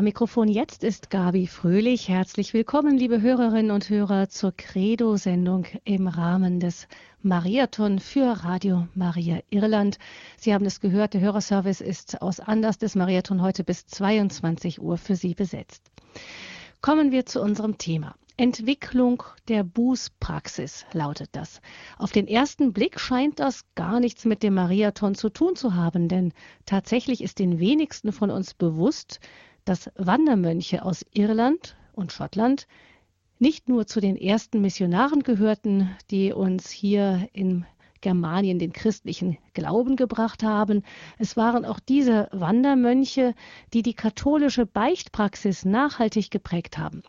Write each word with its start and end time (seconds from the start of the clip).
Am 0.00 0.04
Mikrofon 0.04 0.48
jetzt 0.48 0.82
ist 0.82 1.10
Gabi 1.10 1.46
Fröhlich. 1.46 2.08
Herzlich 2.08 2.54
willkommen, 2.54 2.96
liebe 2.96 3.20
Hörerinnen 3.20 3.70
und 3.70 3.90
Hörer, 3.90 4.30
zur 4.30 4.50
Credo-Sendung 4.56 5.66
im 5.84 6.08
Rahmen 6.08 6.58
des 6.58 6.88
Mariathon 7.20 7.98
für 7.98 8.42
Radio 8.42 8.88
Maria 8.94 9.40
Irland. 9.50 9.98
Sie 10.38 10.54
haben 10.54 10.64
es 10.64 10.80
gehört, 10.80 11.12
der 11.12 11.20
Hörerservice 11.20 11.82
ist 11.82 12.22
aus 12.22 12.40
Anlass 12.40 12.78
des 12.78 12.94
Mariathon 12.94 13.42
heute 13.42 13.62
bis 13.62 13.84
22 13.88 14.80
Uhr 14.80 14.96
für 14.96 15.16
Sie 15.16 15.34
besetzt. 15.34 15.82
Kommen 16.80 17.12
wir 17.12 17.26
zu 17.26 17.42
unserem 17.42 17.76
Thema. 17.76 18.14
Entwicklung 18.38 19.22
der 19.48 19.64
Bußpraxis 19.64 20.86
lautet 20.94 21.28
das. 21.32 21.60
Auf 21.98 22.10
den 22.10 22.26
ersten 22.26 22.72
Blick 22.72 22.98
scheint 22.98 23.38
das 23.38 23.66
gar 23.74 24.00
nichts 24.00 24.24
mit 24.24 24.42
dem 24.42 24.54
Mariathon 24.54 25.14
zu 25.14 25.28
tun 25.28 25.56
zu 25.56 25.74
haben, 25.74 26.08
denn 26.08 26.32
tatsächlich 26.64 27.22
ist 27.22 27.38
den 27.38 27.58
wenigsten 27.58 28.12
von 28.12 28.30
uns 28.30 28.54
bewusst, 28.54 29.20
dass 29.70 29.88
Wandermönche 29.94 30.84
aus 30.84 31.06
Irland 31.12 31.76
und 31.92 32.10
Schottland 32.10 32.66
nicht 33.38 33.68
nur 33.68 33.86
zu 33.86 34.00
den 34.00 34.16
ersten 34.16 34.60
Missionaren 34.60 35.22
gehörten, 35.22 35.96
die 36.10 36.32
uns 36.32 36.70
hier 36.70 37.28
in 37.32 37.64
Germanien 38.00 38.58
den 38.58 38.72
christlichen 38.72 39.38
Glauben 39.54 39.94
gebracht 39.94 40.42
haben. 40.42 40.82
Es 41.18 41.36
waren 41.36 41.64
auch 41.64 41.78
diese 41.78 42.28
Wandermönche, 42.32 43.32
die 43.72 43.82
die 43.82 43.94
katholische 43.94 44.66
Beichtpraxis 44.66 45.64
nachhaltig 45.64 46.32
geprägt 46.32 46.76
haben. 46.76 47.04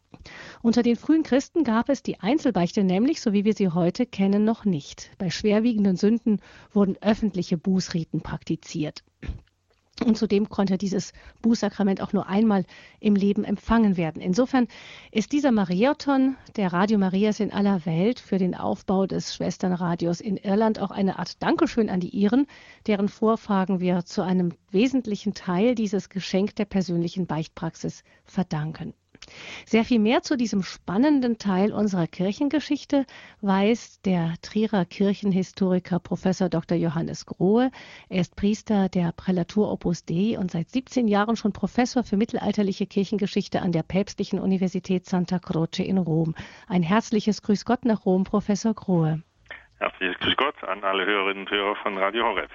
Unter 0.62 0.84
den 0.84 0.98
frühen 0.98 1.24
Christen 1.24 1.64
gab 1.64 1.90
es 1.90 2.04
die 2.04 2.20
Einzelbeichte 2.20 2.84
nämlich, 2.84 3.22
so 3.22 3.34
wie 3.34 3.44
wir 3.44 3.55
sie 3.55 3.70
heute 3.70 4.05
kennen, 4.05 4.44
noch 4.44 4.66
nicht. 4.66 5.10
Bei 5.18 5.32
schwerwiegenden 5.32 5.96
Sünden 5.96 6.41
wurden 6.72 6.96
öffentliche 7.02 7.58
Bußriten 7.58 8.22
praktiziert. 8.22 9.04
Und 10.05 10.18
zudem 10.18 10.50
konnte 10.50 10.77
dieses 10.77 11.13
Bußsakrament 11.41 12.02
auch 12.02 12.12
nur 12.12 12.27
einmal 12.27 12.66
im 12.99 13.16
Leben 13.16 13.44
empfangen 13.44 13.98
werden. 13.98 14.22
Insofern 14.22 14.68
ist 15.12 15.32
dieser 15.32 15.52
Mariathon 15.52 16.38
der 16.55 16.74
Radio 16.74 16.98
Marias 16.98 17.40
in 17.40 17.52
aller 17.52 17.85
Welt 17.85 18.20
für 18.20 18.40
den 18.40 18.55
Aufbau 18.55 19.05
des 19.05 19.35
Schwesternradios 19.35 20.20
in 20.20 20.38
Irland 20.38 20.79
auch 20.79 20.91
eine 20.91 21.20
Art 21.20 21.43
Dankeschön 21.43 21.90
an 21.90 21.99
die 21.99 22.10
Iren, 22.10 22.48
deren 22.88 23.10
Vorfahren 23.10 23.79
wir 23.79 24.04
zu 24.04 24.24
einem 24.24 24.54
wesentlichen 24.71 25.35
Teil 25.35 25.76
dieses 25.76 26.10
Geschenk 26.10 26.55
der 26.55 26.66
persönlichen 26.66 27.27
Beichtpraxis 27.27 28.04
verdanken. 28.26 28.96
Sehr 29.66 29.86
viel 29.86 30.00
mehr 30.00 30.24
zu 30.24 30.36
diesem 30.36 30.64
spannenden 30.64 31.38
Teil 31.38 31.72
unserer 31.72 32.08
Kirchengeschichte 32.08 33.05
weiß 33.41 34.02
der 34.02 34.34
Trierer 34.41 34.86
Kirchenhistoriker 34.86 36.00
Professor 36.00 36.50
Dr. 36.50 36.78
Johannes 36.78 37.26
Grohe. 37.26 37.72
Er 38.10 38.22
ist 38.22 38.36
Priester 38.36 38.90
der 38.90 39.12
Prälatur 39.12 39.72
Opus 39.72 40.05
Dei 40.05 40.38
und 40.38 40.52
seit 40.52 40.70
17 40.70 41.08
Jahren 41.08 41.36
schon 41.36 41.54
Professor 41.54 42.04
für 42.04 42.18
mittelalterliche 42.18 42.88
Kirchengeschichte 42.88 43.62
an 43.62 43.72
der 43.72 43.84
Päpstlichen 43.84 44.40
Universität 44.40 45.05
Santa 45.05 45.40
Croce 45.40 45.80
in 45.80 45.98
Rom. 45.98 46.35
Ein 46.68 46.84
herzliches 46.84 47.41
Grüß 47.41 47.66
Gott 47.66 47.85
nach 47.85 48.06
Rom, 48.06 48.24
Professor 48.24 48.74
Grohe. 48.74 49.22
Herzliches 49.80 50.20
Grüß 50.20 50.35
Gott 50.38 50.63
an 50.63 50.84
alle 50.84 51.06
Hörerinnen 51.06 51.44
und 51.44 51.52
Hörer 51.52 51.76
von 51.78 51.98
Radio 51.98 52.24
Horeb. 52.26 52.52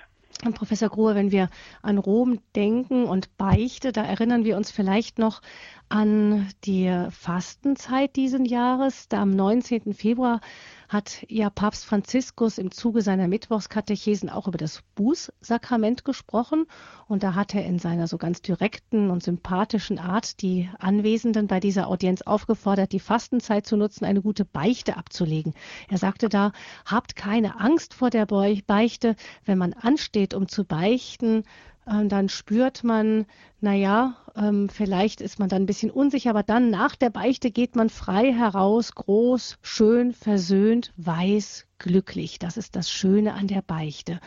Professor 0.55 0.89
Grohe, 0.89 1.15
wenn 1.15 1.33
wir 1.33 1.48
an 1.83 1.98
Rom 1.98 2.41
denken 2.55 3.05
und 3.05 3.37
Beichte, 3.37 3.92
da 3.92 4.05
erinnern 4.05 4.45
wir 4.45 4.56
uns 4.56 4.70
vielleicht 4.70 5.19
noch 5.19 5.41
an 5.89 6.48
die 6.65 7.06
Fastenzeit 7.11 8.17
diesen 8.17 8.45
Jahres. 8.45 9.09
Da 9.09 9.23
am 9.23 9.31
19. 9.31 9.95
Februar 9.95 10.41
hat 10.89 11.25
ja 11.29 11.51
Papst 11.51 11.84
Franziskus 11.84 12.59
im 12.59 12.70
Zuge 12.70 13.03
seiner 13.03 13.29
Mittwochskatechesen 13.29 14.31
auch 14.31 14.47
über 14.47 14.59
das 14.59 14.83
Bußsakrament 14.95 16.05
gesprochen. 16.05 16.67
Und 17.09 17.23
da 17.23 17.34
hat 17.34 17.55
er 17.55 17.65
in 17.65 17.79
seiner 17.79 18.06
so 18.06 18.19
ganz 18.19 18.42
direkten 18.42 19.11
und 19.11 19.23
sympathischen 19.23 19.98
Art 19.98 20.42
die 20.42 20.70
Anwesenden 20.79 21.47
bei 21.47 21.61
dieser 21.61 21.89
Audienz 21.89 22.23
aufgefordert, 22.23 22.92
die 22.92 23.01
Fastenzeit 23.01 23.67
zu 23.67 23.77
nutzen, 23.77 24.05
eine 24.05 24.23
gute 24.23 24.45
Beichte 24.45 24.97
abzulegen. 24.97 25.55
Er 25.89 25.98
sagte 25.98 26.29
da, 26.29 26.53
habt 26.84 27.17
keine 27.17 27.61
Angst 27.61 27.95
vor 27.95 28.11
der 28.11 28.27
Beichte. 28.27 29.17
Wenn 29.45 29.58
man 29.58 29.73
ansteht, 29.73 30.35
um 30.35 30.48
zu 30.48 30.64
beichten, 30.64 31.45
dann 31.86 32.29
spürt 32.29 32.83
man, 32.83 33.27
naja, 33.61 34.17
ähm, 34.35 34.69
vielleicht 34.69 35.20
ist 35.20 35.39
man 35.39 35.48
dann 35.48 35.63
ein 35.63 35.67
bisschen 35.67 35.92
unsicher, 35.92 36.30
aber 36.30 36.42
dann 36.42 36.69
nach 36.69 36.97
der 36.97 37.11
Beichte 37.11 37.52
geht 37.52 37.77
man 37.77 37.91
frei 37.91 38.33
heraus, 38.33 38.95
groß, 38.95 39.58
schön, 39.63 40.13
versöhnt, 40.13 40.92
weiß, 40.96 41.67
glücklich. 41.79 42.41
Das 42.41 42.57
ist 42.57 42.75
das 42.75 42.91
Schöne 42.91 43.35
an 43.35 43.46
der 43.46 43.63
Beichte. 43.63 44.19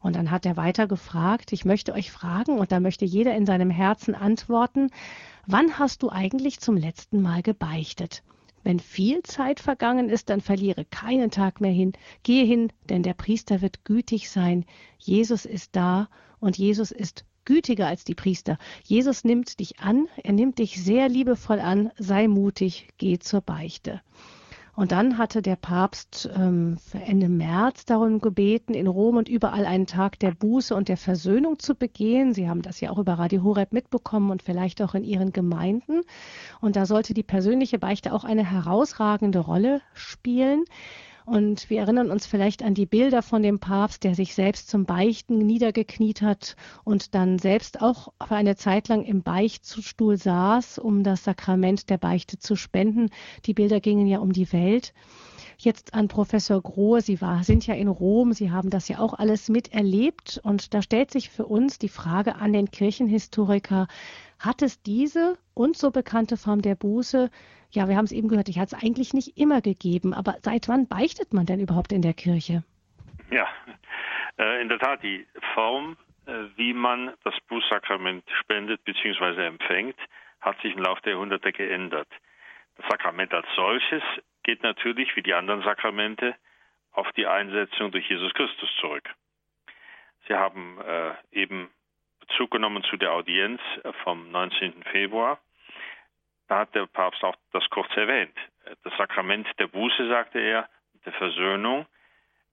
Und 0.00 0.16
dann 0.16 0.30
hat 0.30 0.46
er 0.46 0.56
weiter 0.56 0.86
gefragt, 0.86 1.52
ich 1.52 1.66
möchte 1.66 1.92
euch 1.92 2.10
fragen, 2.10 2.58
und 2.58 2.72
da 2.72 2.80
möchte 2.80 3.04
jeder 3.04 3.36
in 3.36 3.44
seinem 3.44 3.70
Herzen 3.70 4.14
antworten, 4.14 4.90
wann 5.46 5.78
hast 5.78 6.02
du 6.02 6.08
eigentlich 6.08 6.60
zum 6.60 6.78
letzten 6.78 7.20
Mal 7.20 7.42
gebeichtet? 7.42 8.22
Wenn 8.64 8.80
viel 8.80 9.22
Zeit 9.22 9.60
vergangen 9.60 10.08
ist, 10.08 10.30
dann 10.30 10.40
verliere 10.40 10.84
keinen 10.86 11.30
Tag 11.30 11.60
mehr 11.60 11.72
hin. 11.72 11.92
Gehe 12.22 12.44
hin, 12.44 12.72
denn 12.88 13.02
der 13.02 13.14
Priester 13.14 13.60
wird 13.60 13.84
gütig 13.84 14.30
sein. 14.30 14.64
Jesus 14.98 15.44
ist 15.44 15.76
da 15.76 16.08
und 16.42 16.58
Jesus 16.58 16.90
ist 16.90 17.24
gütiger 17.44 17.86
als 17.86 18.04
die 18.04 18.14
Priester. 18.14 18.58
Jesus 18.82 19.24
nimmt 19.24 19.60
dich 19.60 19.78
an, 19.78 20.08
er 20.22 20.32
nimmt 20.32 20.58
dich 20.58 20.82
sehr 20.82 21.08
liebevoll 21.08 21.60
an, 21.60 21.92
sei 21.96 22.26
mutig, 22.26 22.88
geh 22.98 23.18
zur 23.18 23.40
Beichte. 23.40 24.00
Und 24.74 24.90
dann 24.90 25.18
hatte 25.18 25.42
der 25.42 25.56
Papst 25.56 26.30
ähm, 26.34 26.78
Ende 26.92 27.28
März 27.28 27.84
darum 27.84 28.20
gebeten, 28.20 28.72
in 28.72 28.86
Rom 28.86 29.16
und 29.16 29.28
überall 29.28 29.66
einen 29.66 29.86
Tag 29.86 30.18
der 30.18 30.32
Buße 30.32 30.74
und 30.74 30.88
der 30.88 30.96
Versöhnung 30.96 31.58
zu 31.58 31.74
begehen. 31.74 32.32
Sie 32.32 32.48
haben 32.48 32.62
das 32.62 32.80
ja 32.80 32.90
auch 32.90 32.98
über 32.98 33.14
Radio 33.14 33.44
Horeb 33.44 33.72
mitbekommen 33.72 34.30
und 34.30 34.42
vielleicht 34.42 34.80
auch 34.80 34.94
in 34.94 35.04
Ihren 35.04 35.32
Gemeinden. 35.32 36.00
Und 36.60 36.74
da 36.74 36.86
sollte 36.86 37.12
die 37.12 37.22
persönliche 37.22 37.78
Beichte 37.78 38.14
auch 38.14 38.24
eine 38.24 38.50
herausragende 38.50 39.40
Rolle 39.40 39.82
spielen. 39.92 40.64
Und 41.32 41.70
wir 41.70 41.80
erinnern 41.80 42.10
uns 42.10 42.26
vielleicht 42.26 42.62
an 42.62 42.74
die 42.74 42.84
Bilder 42.84 43.22
von 43.22 43.42
dem 43.42 43.58
Papst, 43.58 44.04
der 44.04 44.14
sich 44.14 44.34
selbst 44.34 44.68
zum 44.68 44.84
Beichten 44.84 45.38
niedergekniet 45.38 46.20
hat 46.20 46.56
und 46.84 47.14
dann 47.14 47.38
selbst 47.38 47.80
auch 47.80 48.12
für 48.22 48.34
eine 48.34 48.54
Zeit 48.54 48.88
lang 48.88 49.02
im 49.02 49.22
Beichtstuhl 49.22 50.18
saß, 50.18 50.78
um 50.78 51.02
das 51.02 51.24
Sakrament 51.24 51.88
der 51.88 51.96
Beichte 51.96 52.38
zu 52.38 52.54
spenden. 52.54 53.08
Die 53.46 53.54
Bilder 53.54 53.80
gingen 53.80 54.06
ja 54.06 54.18
um 54.18 54.34
die 54.34 54.52
Welt. 54.52 54.92
Jetzt 55.56 55.94
an 55.94 56.08
Professor 56.08 56.60
Grohe. 56.60 57.00
Sie 57.00 57.22
war, 57.22 57.44
sind 57.44 57.66
ja 57.66 57.72
in 57.76 57.88
Rom. 57.88 58.34
Sie 58.34 58.50
haben 58.50 58.68
das 58.68 58.88
ja 58.88 58.98
auch 58.98 59.14
alles 59.14 59.48
miterlebt. 59.48 60.38
Und 60.44 60.74
da 60.74 60.82
stellt 60.82 61.10
sich 61.10 61.30
für 61.30 61.46
uns 61.46 61.78
die 61.78 61.88
Frage 61.88 62.36
an 62.36 62.52
den 62.52 62.70
Kirchenhistoriker, 62.70 63.86
hat 64.38 64.60
es 64.60 64.82
diese 64.82 65.38
und 65.54 65.78
so 65.78 65.92
bekannte 65.92 66.36
Form 66.36 66.60
der 66.60 66.74
Buße 66.74 67.30
ja, 67.72 67.88
wir 67.88 67.96
haben 67.96 68.04
es 68.04 68.12
eben 68.12 68.28
gehört, 68.28 68.48
ich 68.48 68.58
hatte 68.58 68.76
es 68.76 68.82
eigentlich 68.82 69.14
nicht 69.14 69.38
immer 69.38 69.60
gegeben. 69.60 70.14
Aber 70.14 70.36
seit 70.42 70.68
wann 70.68 70.88
beichtet 70.88 71.32
man 71.32 71.46
denn 71.46 71.60
überhaupt 71.60 71.92
in 71.92 72.02
der 72.02 72.12
Kirche? 72.12 72.62
Ja, 73.30 73.48
äh, 74.38 74.60
in 74.60 74.68
der 74.68 74.78
Tat, 74.78 75.02
die 75.02 75.26
Form, 75.54 75.96
äh, 76.26 76.32
wie 76.56 76.74
man 76.74 77.14
das 77.24 77.34
Bußsakrament 77.48 78.24
spendet 78.40 78.84
bzw. 78.84 79.46
empfängt, 79.46 79.96
hat 80.40 80.60
sich 80.60 80.74
im 80.74 80.82
Laufe 80.82 81.00
der 81.02 81.12
Jahrhunderte 81.12 81.52
geändert. 81.52 82.08
Das 82.76 82.86
Sakrament 82.88 83.32
als 83.32 83.46
solches 83.56 84.02
geht 84.42 84.62
natürlich, 84.62 85.14
wie 85.16 85.22
die 85.22 85.34
anderen 85.34 85.62
Sakramente, 85.62 86.34
auf 86.92 87.10
die 87.12 87.26
Einsetzung 87.26 87.90
durch 87.90 88.08
Jesus 88.08 88.34
Christus 88.34 88.68
zurück. 88.80 89.08
Sie 90.28 90.34
haben 90.34 90.78
äh, 90.80 91.12
eben 91.30 91.70
Bezug 92.20 92.50
genommen 92.50 92.82
zu 92.84 92.96
der 92.96 93.12
Audienz 93.12 93.60
vom 94.04 94.30
19. 94.30 94.84
Februar 94.90 95.40
da 96.48 96.60
hat 96.60 96.74
der 96.74 96.86
Papst 96.86 97.22
auch 97.24 97.36
das 97.52 97.68
kurz 97.70 97.94
erwähnt. 97.96 98.36
Das 98.84 98.96
Sakrament 98.96 99.48
der 99.58 99.66
Buße, 99.66 100.08
sagte 100.08 100.38
er, 100.38 100.68
der 101.04 101.12
Versöhnung, 101.12 101.86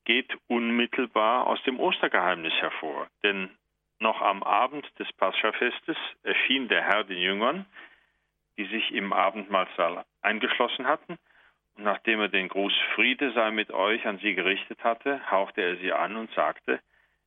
geht 0.06 0.32
unmittelbar 0.48 1.48
aus 1.48 1.62
dem 1.64 1.80
Ostergeheimnis 1.80 2.54
hervor. 2.54 3.08
Denn 3.24 3.50
noch 4.00 4.22
am 4.22 4.44
Abend 4.44 4.88
des 4.98 5.12
Paschafestes 5.14 5.98
erschien 6.24 6.68
der 6.68 6.84
Herr 6.84 7.04
den 7.04 7.18
Jüngern, 7.18 7.66
die 8.58 8.66
sich 8.66 8.92
im 8.92 9.14
Abendmahlsaal 9.14 10.06
eingeschlossen 10.22 10.88
hatten, 10.88 11.18
und 11.76 11.84
nachdem 11.84 12.20
er 12.20 12.28
den 12.28 12.50
Gruß 12.50 12.74
Friede 12.96 13.32
sei 13.32 13.52
mit 13.52 13.72
euch 13.72 14.06
an 14.06 14.20
sie 14.20 14.36
gerichtet 14.36 14.84
hatte, 14.84 15.22
hauchte 15.32 15.62
er 15.62 15.78
sie 15.78 15.94
an 15.94 16.18
und 16.18 16.32
sagte, 16.34 16.82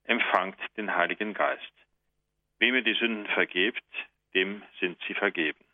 empfangt 0.04 0.58
den 0.76 0.94
Heiligen 0.94 1.32
Geist. 1.32 1.72
Wem 2.58 2.74
ihr 2.74 2.82
die 2.82 2.94
Sünden 2.94 3.26
vergebt, 3.28 3.82
dem 4.34 4.62
sind 4.78 4.98
sie 5.06 5.14
vergeben. 5.14 5.64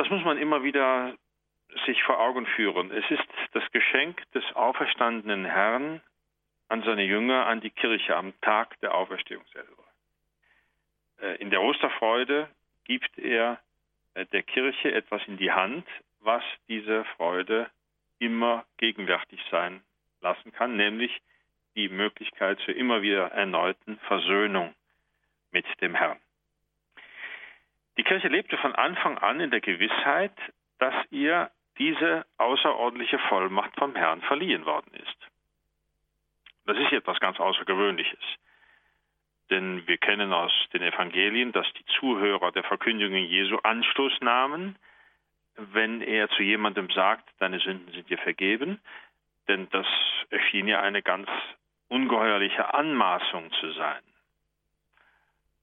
Das 0.00 0.08
muss 0.08 0.24
man 0.24 0.38
immer 0.38 0.62
wieder 0.62 1.14
sich 1.84 2.02
vor 2.04 2.18
Augen 2.18 2.46
führen. 2.46 2.90
Es 2.90 3.04
ist 3.10 3.28
das 3.52 3.70
Geschenk 3.70 4.22
des 4.32 4.42
auferstandenen 4.54 5.44
Herrn 5.44 6.00
an 6.68 6.82
seine 6.84 7.04
Jünger, 7.04 7.44
an 7.44 7.60
die 7.60 7.68
Kirche 7.68 8.16
am 8.16 8.32
Tag 8.40 8.80
der 8.80 8.94
Auferstehung 8.94 9.44
selber. 9.52 9.84
Äh, 11.20 11.36
in 11.42 11.50
der 11.50 11.60
Osterfreude 11.60 12.48
gibt 12.84 13.18
er 13.18 13.60
äh, 14.14 14.24
der 14.24 14.42
Kirche 14.42 14.90
etwas 14.90 15.20
in 15.26 15.36
die 15.36 15.52
Hand, 15.52 15.86
was 16.20 16.42
diese 16.66 17.04
Freude 17.16 17.70
immer 18.18 18.64
gegenwärtig 18.78 19.44
sein 19.50 19.82
lassen 20.22 20.50
kann, 20.52 20.76
nämlich 20.76 21.20
die 21.76 21.90
Möglichkeit 21.90 22.58
zur 22.60 22.74
immer 22.74 23.02
wieder 23.02 23.32
erneuten 23.32 23.98
Versöhnung 24.08 24.74
mit 25.50 25.66
dem 25.82 25.94
Herrn. 25.94 26.18
Die 28.00 28.04
Kirche 28.04 28.28
lebte 28.28 28.56
von 28.56 28.74
Anfang 28.74 29.18
an 29.18 29.40
in 29.40 29.50
der 29.50 29.60
Gewissheit, 29.60 30.32
dass 30.78 30.94
ihr 31.10 31.50
diese 31.76 32.24
außerordentliche 32.38 33.18
Vollmacht 33.28 33.74
vom 33.76 33.94
Herrn 33.94 34.22
verliehen 34.22 34.64
worden 34.64 34.94
ist. 34.94 35.16
Das 36.64 36.78
ist 36.78 36.92
etwas 36.92 37.20
ganz 37.20 37.38
Außergewöhnliches. 37.38 38.22
Denn 39.50 39.86
wir 39.86 39.98
kennen 39.98 40.32
aus 40.32 40.50
den 40.72 40.80
Evangelien, 40.80 41.52
dass 41.52 41.70
die 41.74 41.84
Zuhörer 41.98 42.52
der 42.52 42.64
Verkündigung 42.64 43.18
Jesu 43.18 43.58
Anstoß 43.58 44.22
nahmen, 44.22 44.78
wenn 45.56 46.00
er 46.00 46.30
zu 46.30 46.42
jemandem 46.42 46.88
sagt, 46.88 47.28
deine 47.38 47.58
Sünden 47.58 47.92
sind 47.92 48.08
dir 48.08 48.16
vergeben. 48.16 48.80
Denn 49.46 49.68
das 49.72 49.86
erschien 50.30 50.68
ja 50.68 50.80
eine 50.80 51.02
ganz 51.02 51.28
ungeheuerliche 51.88 52.72
Anmaßung 52.72 53.52
zu 53.60 53.72
sein. 53.72 54.00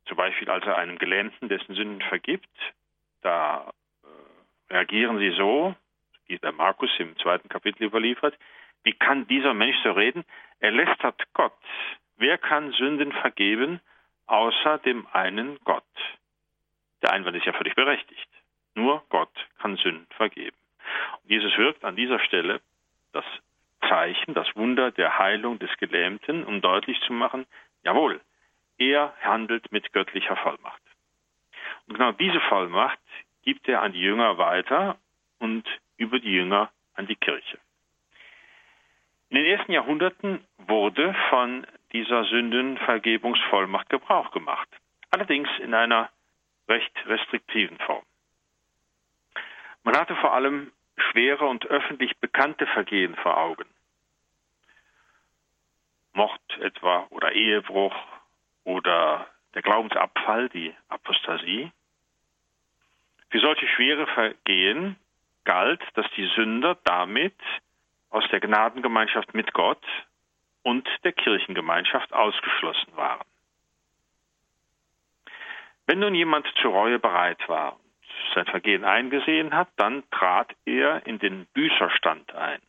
Zum 0.08 0.18
Beispiel, 0.18 0.50
als 0.50 0.66
er 0.66 0.78
einem 0.78 0.98
Gelähmten 0.98 1.50
dessen 1.50 1.76
Sünden 1.76 2.02
vergibt, 2.02 2.48
da 3.22 3.72
äh, 4.04 4.74
reagieren 4.74 5.20
sie 5.20 5.32
so, 5.32 5.76
wie 6.28 6.38
der 6.38 6.52
Markus 6.52 6.90
im 7.00 7.18
zweiten 7.18 7.50
Kapitel 7.50 7.84
überliefert, 7.84 8.38
wie 8.84 8.94
kann 8.94 9.28
dieser 9.28 9.54
Mensch 9.54 9.78
so 9.84 9.92
reden? 9.92 10.24
Er 10.60 10.72
lästert 10.72 11.22
Gott. 11.34 11.58
Wer 12.18 12.38
kann 12.38 12.72
Sünden 12.72 13.12
vergeben, 13.12 13.82
außer 14.28 14.80
dem 14.80 15.08
einen 15.12 15.60
Gott? 15.64 15.84
Der 17.02 17.12
Einwand 17.12 17.36
ist 17.36 17.46
ja 17.46 17.54
völlig 17.54 17.76
berechtigt. 17.76 18.30
Nur 18.76 19.04
Gott 19.10 19.34
kann 19.60 19.76
Sünden 19.78 20.08
vergeben. 20.16 20.58
Und 21.24 21.30
Jesus 21.30 21.56
wirkt 21.58 21.84
an 21.84 21.96
dieser 21.96 22.20
Stelle 22.20 22.62
das 23.12 23.26
Zeichen, 23.88 24.34
das 24.34 24.48
Wunder 24.56 24.92
der 24.92 25.20
Heilung 25.20 25.60
des 25.60 25.76
Gelähmten, 25.78 26.44
um 26.46 26.62
deutlich 26.62 27.00
zu 27.02 27.14
machen, 27.14 27.46
jawohl, 27.84 28.22
er 28.78 29.14
handelt 29.22 29.72
mit 29.72 29.92
göttlicher 29.94 30.36
Vollmacht. 30.38 30.82
Und 31.88 31.94
genau 31.94 32.12
diese 32.12 32.40
Vollmacht 32.42 33.00
gibt 33.44 33.68
er 33.68 33.82
an 33.82 33.94
die 33.94 34.02
Jünger 34.02 34.38
weiter 34.38 34.98
und 35.40 35.66
über 35.98 36.20
die 36.20 36.34
Jünger 36.34 36.72
an 36.96 37.08
die 37.08 37.16
Kirche. 37.16 37.58
In 39.30 39.38
den 39.38 39.46
ersten 39.46 39.72
Jahrhunderten 39.72 40.46
wurde 40.58 41.14
von 41.30 41.66
dieser 41.92 42.24
Sündenvergebungsvollmacht 42.26 43.90
Gebrauch 43.90 44.32
gemacht, 44.32 44.70
allerdings 45.12 45.50
in 45.60 45.74
einer 45.74 46.10
recht 46.68 46.94
restriktiven 47.06 47.78
Form. 47.80 48.04
Man 49.84 49.98
hatte 49.98 50.16
vor 50.18 50.34
allem 50.34 50.72
schwere 50.98 51.46
und 51.46 51.66
öffentlich 51.68 52.18
bekannte 52.18 52.68
Vergehen 52.68 53.16
vor 53.16 53.38
Augen. 53.38 53.66
Mord 56.14 56.42
etwa 56.60 57.08
oder 57.10 57.32
Ehebruch 57.32 57.96
oder 58.68 59.26
der 59.54 59.62
Glaubensabfall, 59.62 60.50
die 60.50 60.76
Apostasie. 60.90 61.72
Für 63.30 63.40
solche 63.40 63.66
schwere 63.70 64.06
Vergehen 64.08 64.98
galt, 65.46 65.82
dass 65.94 66.06
die 66.18 66.26
Sünder 66.36 66.78
damit 66.84 67.40
aus 68.10 68.26
der 68.30 68.42
Gnadengemeinschaft 68.42 69.34
mit 69.34 69.54
Gott 69.54 69.84
und 70.64 70.86
der 71.06 71.14
Kirchengemeinschaft 71.14 72.12
ausgeschlossen 72.12 72.96
waren. 72.98 73.26
Wenn 75.86 76.00
nun 76.00 76.14
jemand 76.14 76.46
zur 76.62 76.72
Reue 76.72 77.00
bereit 77.00 77.48
war 77.48 77.74
und 77.74 78.34
sein 78.36 78.46
Vergehen 78.48 78.84
eingesehen 78.84 79.56
hat, 79.56 79.70
dann 79.78 80.04
trat 80.12 80.54
er 80.66 81.08
in 81.08 81.20
den 81.20 81.46
Büßerstand 81.54 82.36
ein. 82.36 82.62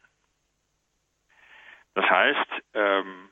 Das 1.95 2.09
heißt, 2.09 2.63
ähm, 2.75 3.31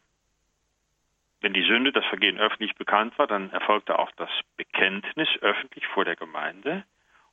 wenn 1.47 1.53
die 1.53 1.63
Sünde, 1.63 1.93
das 1.93 2.05
Vergehen 2.07 2.41
öffentlich 2.41 2.75
bekannt 2.75 3.17
war, 3.21 3.29
dann 3.29 3.53
erfolgte 3.53 4.01
auch 4.01 4.11
das 4.17 4.29
Bekenntnis 4.57 5.29
öffentlich 5.43 5.87
vor 5.87 6.05
der 6.05 6.17
Gemeinde 6.17 6.85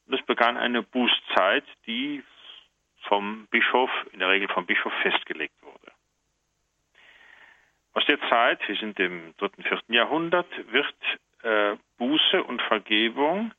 und 0.06 0.13
es 0.13 0.24
begann 0.27 0.56
eine 0.56 0.83
Bußzeit, 0.83 1.63
die 1.88 2.24
vom 3.07 3.48
Bischof, 3.48 3.89
in 4.12 4.19
der 4.19 4.30
Regel 4.30 4.48
vom 4.50 4.68
Bischof 4.68 4.94
festgelegt 5.01 5.60
wurde. 5.63 5.92
Aus 7.94 8.06
der 8.06 8.19
Zeit, 8.30 8.60
wir 8.68 8.75
sind 8.75 9.00
im 9.00 9.33
dritten, 9.38 9.63
vierten 9.63 9.94
Jahrhundert, 9.94 10.48
wird 10.71 10.94
äh, 11.42 11.75
Buße 11.98 12.44
und 12.44 12.62
Vergebung 12.62 13.51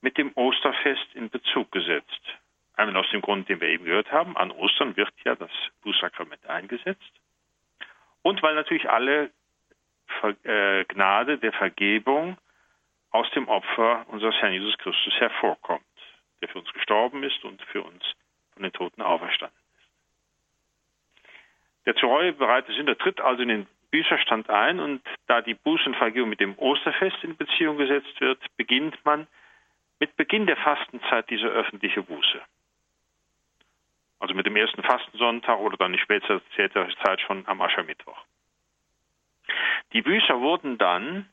mit 0.00 0.16
dem 0.16 0.32
Osterfest 0.34 1.14
in 1.14 1.28
Bezug 1.28 1.70
gesetzt. 1.72 2.22
Einmal 2.72 2.96
aus 2.96 3.10
dem 3.10 3.20
Grund, 3.20 3.50
den 3.50 3.60
wir 3.60 3.68
eben 3.68 3.84
gehört 3.84 4.10
haben, 4.10 4.34
an 4.34 4.50
Ostern 4.50 4.96
wird 4.96 5.12
ja 5.26 5.34
das 5.34 5.50
Bußsakrament 5.82 6.46
eingesetzt. 6.46 7.12
Und 8.22 8.42
weil 8.42 8.54
natürlich 8.54 8.88
alle 8.88 9.30
äh, 10.28 10.84
Gnade 10.84 11.38
der 11.38 11.52
Vergebung 11.52 12.36
aus 13.10 13.30
dem 13.30 13.48
Opfer 13.48 14.04
unseres 14.08 14.34
Herrn 14.36 14.52
Jesus 14.52 14.76
Christus 14.78 15.14
hervorkommt, 15.20 15.84
der 16.40 16.48
für 16.48 16.58
uns 16.58 16.72
gestorben 16.72 17.22
ist 17.22 17.44
und 17.44 17.62
für 17.62 17.82
uns 17.82 18.02
von 18.52 18.62
den 18.62 18.72
Toten 18.72 19.02
auferstanden 19.02 19.56
ist. 19.78 19.88
Der 21.86 21.96
zur 21.96 22.08
Reue 22.08 22.32
bereite 22.32 22.72
Sünder 22.72 22.96
tritt 22.98 23.20
also 23.20 23.42
in 23.42 23.48
den 23.48 23.66
Bücherstand 23.90 24.50
ein 24.50 24.80
und 24.80 25.02
da 25.28 25.40
die 25.40 25.54
Bußenvergebung 25.54 26.28
mit 26.28 26.40
dem 26.40 26.58
Osterfest 26.58 27.22
in 27.22 27.36
Beziehung 27.36 27.76
gesetzt 27.78 28.20
wird, 28.20 28.40
beginnt 28.56 28.98
man 29.04 29.28
mit 30.00 30.16
Beginn 30.16 30.46
der 30.46 30.56
Fastenzeit 30.56 31.30
diese 31.30 31.46
öffentliche 31.46 32.02
Buße. 32.02 32.42
Also 34.18 34.34
mit 34.34 34.46
dem 34.46 34.56
ersten 34.56 34.82
Fastensonntag 34.82 35.60
oder 35.60 35.76
dann 35.76 35.94
in 35.94 36.00
späterer 36.00 36.40
Zeit 37.04 37.20
schon 37.20 37.46
am 37.46 37.60
Aschermittwoch. 37.60 38.24
Die 39.94 40.02
Bücher 40.02 40.40
wurden 40.40 40.76
dann 40.76 41.28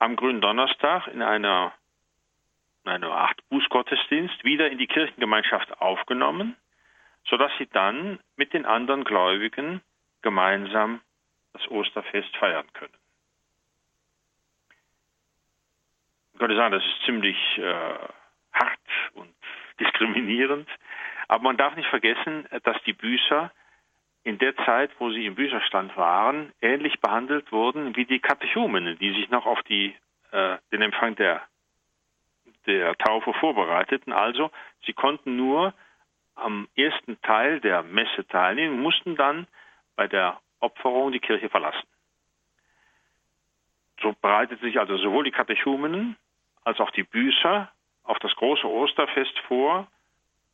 am 0.00 0.16
grünen 0.16 0.40
Donnerstag 0.40 1.06
in 1.06 1.22
einer 1.22 1.72
eine 2.84 3.12
Art 3.12 3.38
Bußgottesdienst 3.48 4.42
wieder 4.42 4.68
in 4.68 4.78
die 4.78 4.88
Kirchengemeinschaft 4.88 5.80
aufgenommen, 5.80 6.56
sodass 7.24 7.52
sie 7.58 7.68
dann 7.68 8.18
mit 8.34 8.52
den 8.52 8.66
anderen 8.66 9.04
Gläubigen 9.04 9.80
gemeinsam 10.20 11.00
das 11.52 11.68
Osterfest 11.68 12.36
feiern 12.38 12.66
können. 12.72 12.92
Ich 16.32 16.40
könnte 16.40 16.56
sagen, 16.56 16.72
das 16.72 16.84
ist 16.84 17.04
ziemlich 17.04 17.36
äh, 17.58 17.98
hart 18.52 18.80
und 19.14 19.32
diskriminierend, 19.80 20.68
aber 21.28 21.44
man 21.44 21.56
darf 21.56 21.76
nicht 21.76 21.88
vergessen, 21.88 22.48
dass 22.64 22.82
die 22.82 22.94
Büßer 22.94 23.52
in 24.24 24.38
der 24.38 24.56
Zeit, 24.56 24.90
wo 24.98 25.10
sie 25.10 25.26
im 25.26 25.34
Bücherstand 25.34 25.96
waren, 25.96 26.52
ähnlich 26.60 27.00
behandelt 27.00 27.50
wurden 27.50 27.96
wie 27.96 28.04
die 28.04 28.20
Katechumenen, 28.20 28.98
die 28.98 29.12
sich 29.12 29.30
noch 29.30 29.46
auf 29.46 29.62
die, 29.64 29.94
äh, 30.30 30.58
den 30.70 30.82
Empfang 30.82 31.16
der 31.16 31.42
der 32.66 32.96
Taufe 32.96 33.32
vorbereiteten. 33.34 34.12
Also 34.12 34.50
sie 34.84 34.92
konnten 34.92 35.36
nur 35.36 35.74
am 36.34 36.68
ersten 36.76 37.20
Teil 37.22 37.60
der 37.60 37.82
Messe 37.82 38.26
teilnehmen, 38.28 38.80
mussten 38.80 39.16
dann 39.16 39.46
bei 39.96 40.06
der 40.08 40.40
Opferung 40.60 41.12
die 41.12 41.20
Kirche 41.20 41.48
verlassen. 41.48 41.86
So 44.00 44.14
bereiteten 44.20 44.64
sich 44.64 44.78
also 44.78 44.96
sowohl 44.96 45.24
die 45.24 45.30
Katechumenen 45.30 46.16
als 46.64 46.80
auch 46.80 46.90
die 46.90 47.02
Büßer 47.02 47.70
auf 48.04 48.18
das 48.20 48.34
große 48.36 48.66
Osterfest 48.66 49.38
vor, 49.40 49.86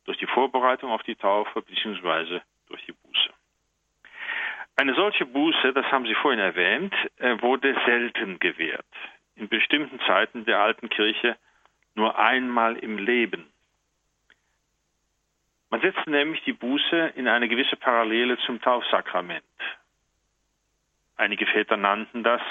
durch 0.05 0.17
die 0.17 0.27
Vorbereitung 0.27 0.91
auf 0.91 1.03
die 1.03 1.15
Taufe 1.15 1.61
bzw. 1.61 2.41
durch 2.67 2.83
die 2.85 2.93
Buße. 2.93 3.29
Eine 4.79 4.93
solche 4.93 5.25
Buße, 5.25 5.73
das 5.73 5.85
haben 5.91 6.05
Sie 6.05 6.15
vorhin 6.15 6.39
erwähnt, 6.39 6.93
äh, 7.17 7.41
wurde 7.41 7.75
selten 7.85 8.39
gewährt. 8.39 8.85
In 9.35 9.49
bestimmten 9.49 9.99
Zeiten 10.07 10.45
der 10.45 10.61
alten 10.61 10.87
Kirche 10.87 11.35
nur 11.95 12.17
einmal 12.17 12.77
im 12.77 12.97
Leben. 12.97 13.51
Man 15.69 15.81
setzte 15.81 16.09
nämlich 16.09 16.41
die 16.45 16.53
Buße 16.53 17.11
in 17.17 17.27
eine 17.27 17.49
gewisse 17.49 17.75
Parallele 17.75 18.37
zum 18.45 18.61
Taufsakrament. 18.61 19.43
Einige 21.17 21.45
Väter 21.45 21.75
nannten 21.75 22.23
das 22.23 22.41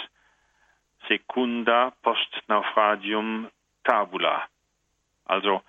Secunda 1.09 1.95
post 2.03 2.43
naufragium 2.47 3.49
tabula, 3.85 4.47
also 5.25 5.63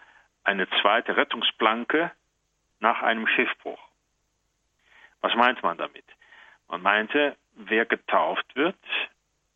eine 0.43 0.67
zweite 0.81 1.15
Rettungsplanke 1.15 2.11
nach 2.81 3.01
einem 3.01 3.27
Schiffbruch. 3.27 3.79
Was 5.21 5.33
meint 5.35 5.63
man 5.63 5.77
damit? 5.77 6.03
Man 6.69 6.81
meinte, 6.81 7.35
wer 7.55 7.85
getauft 7.85 8.55
wird, 8.55 8.77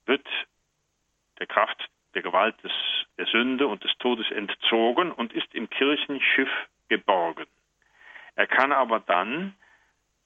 wird 0.05 0.27
der 1.39 1.47
Kraft 1.47 1.89
der 2.13 2.21
Gewalt 2.21 2.61
des, 2.63 2.71
der 3.17 3.25
Sünde 3.27 3.67
und 3.67 3.83
des 3.83 3.91
Todes 3.99 4.29
entzogen 4.31 5.11
und 5.11 5.33
ist 5.33 5.53
im 5.53 5.69
Kirchenschiff 5.69 6.49
geborgen. 6.89 7.45
Er 8.35 8.47
kann 8.47 8.71
aber 8.71 8.99
dann 8.99 9.55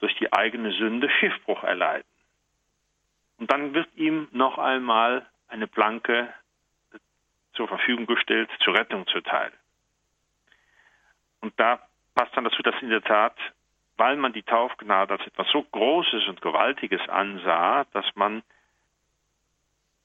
durch 0.00 0.14
die 0.16 0.32
eigene 0.32 0.72
Sünde 0.72 1.08
Schiffbruch 1.10 1.62
erleiden. 1.62 2.08
Und 3.38 3.50
dann 3.50 3.74
wird 3.74 3.88
ihm 3.94 4.28
noch 4.32 4.58
einmal 4.58 5.26
eine 5.48 5.66
Planke 5.66 6.32
zur 7.54 7.68
Verfügung 7.68 8.06
gestellt, 8.06 8.50
zur 8.60 8.74
Rettung 8.74 9.06
zuteil. 9.06 9.52
Und 11.40 11.58
da 11.58 11.80
passt 12.14 12.36
dann 12.36 12.44
dazu, 12.44 12.62
dass 12.62 12.80
in 12.82 12.90
der 12.90 13.02
Tat, 13.02 13.36
weil 13.98 14.16
man 14.16 14.32
die 14.32 14.44
Taufgnade 14.44 15.14
als 15.14 15.26
etwas 15.26 15.48
so 15.50 15.62
Großes 15.62 16.28
und 16.28 16.40
Gewaltiges 16.40 17.06
ansah, 17.08 17.84
dass 17.92 18.06
man 18.14 18.42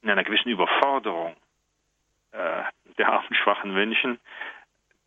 in 0.02 0.10
einer 0.10 0.24
gewissen 0.24 0.50
Überforderung 0.50 1.36
äh, 2.32 2.64
der 2.98 3.10
armen, 3.10 3.34
schwachen 3.36 3.74
Menschen 3.74 4.20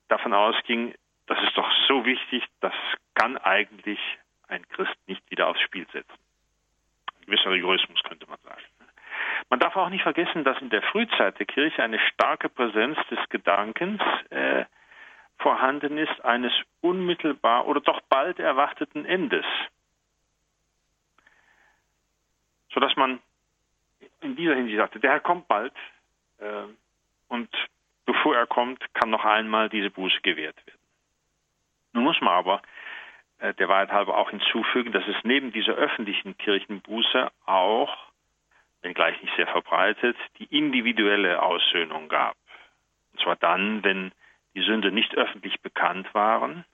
davon 0.08 0.32
ausging, 0.32 0.94
das 1.26 1.42
ist 1.42 1.56
doch 1.56 1.70
so 1.88 2.06
wichtig, 2.06 2.44
das 2.60 2.72
kann 3.14 3.36
eigentlich 3.36 3.98
ein 4.48 4.66
Christ 4.68 4.96
nicht 5.06 5.28
wieder 5.30 5.48
aufs 5.48 5.60
Spiel 5.60 5.86
setzen. 5.92 6.18
Ein 7.18 7.26
gewisser 7.26 7.50
Rigorismus 7.50 8.00
könnte 8.04 8.26
man 8.28 8.38
sagen. 8.44 8.62
Man 9.50 9.58
darf 9.60 9.76
auch 9.76 9.88
nicht 9.88 10.02
vergessen, 10.02 10.44
dass 10.44 10.60
in 10.60 10.70
der 10.70 10.82
Frühzeit 10.82 11.38
der 11.38 11.46
Kirche 11.46 11.82
eine 11.82 11.98
starke 11.98 12.48
Präsenz 12.48 12.96
des 13.10 13.18
Gedankens 13.28 14.00
äh, 14.30 14.64
vorhanden 15.38 15.98
ist, 15.98 16.24
eines 16.24 16.52
unmittelbar 16.80 17.66
oder 17.66 17.80
doch 17.80 18.00
bald 18.08 18.38
erwarteten 18.38 19.04
Endes. 19.04 19.44
Sodass 22.72 22.96
man 22.96 23.20
in 24.20 24.36
dieser 24.36 24.54
Hinsicht 24.54 24.78
sagte, 24.78 25.00
der 25.00 25.12
Herr 25.12 25.20
kommt 25.20 25.48
bald 25.48 25.74
äh, 26.38 26.64
und 27.28 27.48
bevor 28.04 28.36
er 28.36 28.46
kommt, 28.46 28.82
kann 28.94 29.10
noch 29.10 29.24
einmal 29.24 29.68
diese 29.68 29.90
Buße 29.90 30.20
gewährt 30.22 30.56
werden. 30.66 30.80
Nun 31.92 32.04
muss 32.04 32.20
man 32.20 32.34
aber 32.34 32.62
äh, 33.38 33.54
der 33.54 33.68
Wahrheit 33.68 33.90
halber 33.90 34.16
auch 34.16 34.30
hinzufügen, 34.30 34.92
dass 34.92 35.06
es 35.06 35.16
neben 35.24 35.52
dieser 35.52 35.72
öffentlichen 35.72 36.36
Kirchenbuße 36.36 37.30
auch, 37.46 37.96
wenngleich 38.82 39.20
nicht 39.22 39.34
sehr 39.36 39.46
verbreitet, 39.46 40.16
die 40.38 40.44
individuelle 40.44 41.42
Aussöhnung 41.42 42.08
gab. 42.08 42.36
Und 43.12 43.20
zwar 43.20 43.36
dann, 43.36 43.82
wenn 43.82 44.12
die 44.56 44.62
Sünde 44.62 44.90
nicht 44.90 45.14
öffentlich 45.14 45.60
bekannt 45.60 46.12
waren, 46.14 46.64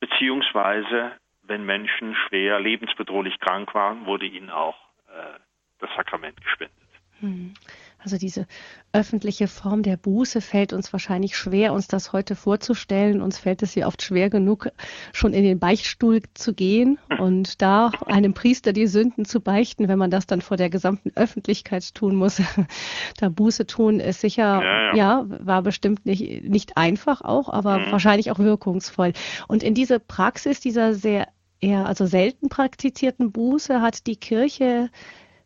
beziehungsweise 0.00 1.12
wenn 1.42 1.64
Menschen 1.64 2.16
schwer 2.26 2.58
lebensbedrohlich 2.58 3.38
krank 3.38 3.74
waren, 3.74 4.06
wurde 4.06 4.26
ihnen 4.26 4.50
auch 4.50 4.76
äh, 5.08 5.38
das 5.78 5.90
Sakrament 5.94 6.40
gespendet. 6.42 6.76
Hm. 7.20 7.54
Also 8.02 8.16
diese 8.16 8.46
öffentliche 8.92 9.46
Form 9.46 9.82
der 9.82 9.96
Buße 9.96 10.40
fällt 10.40 10.72
uns 10.72 10.92
wahrscheinlich 10.92 11.36
schwer, 11.36 11.72
uns 11.72 11.86
das 11.86 12.12
heute 12.12 12.34
vorzustellen. 12.34 13.20
Uns 13.20 13.38
fällt 13.38 13.62
es 13.62 13.74
ja 13.74 13.86
oft 13.86 14.02
schwer 14.02 14.30
genug, 14.30 14.68
schon 15.12 15.34
in 15.34 15.44
den 15.44 15.58
Beichtstuhl 15.58 16.22
zu 16.34 16.54
gehen 16.54 16.98
und 17.18 17.60
da 17.60 17.90
einem 18.06 18.32
Priester 18.32 18.72
die 18.72 18.86
Sünden 18.86 19.24
zu 19.24 19.40
beichten, 19.40 19.88
wenn 19.88 19.98
man 19.98 20.10
das 20.10 20.26
dann 20.26 20.40
vor 20.40 20.56
der 20.56 20.70
gesamten 20.70 21.12
Öffentlichkeit 21.14 21.94
tun 21.94 22.16
muss. 22.16 22.40
da 23.18 23.28
Buße 23.28 23.66
tun 23.66 24.00
ist 24.00 24.20
sicher, 24.22 24.62
ja, 24.62 24.62
ja. 24.62 24.94
ja 24.94 25.26
war 25.28 25.62
bestimmt 25.62 26.06
nicht, 26.06 26.44
nicht 26.44 26.76
einfach 26.76 27.20
auch, 27.20 27.48
aber 27.48 27.78
mhm. 27.78 27.92
wahrscheinlich 27.92 28.30
auch 28.30 28.38
wirkungsvoll. 28.38 29.12
Und 29.46 29.62
in 29.62 29.74
diese 29.74 30.00
Praxis 30.00 30.60
dieser 30.60 30.94
sehr 30.94 31.28
eher, 31.60 31.86
also 31.86 32.06
selten 32.06 32.48
praktizierten 32.48 33.32
Buße 33.32 33.80
hat 33.80 34.06
die 34.06 34.16
Kirche 34.16 34.90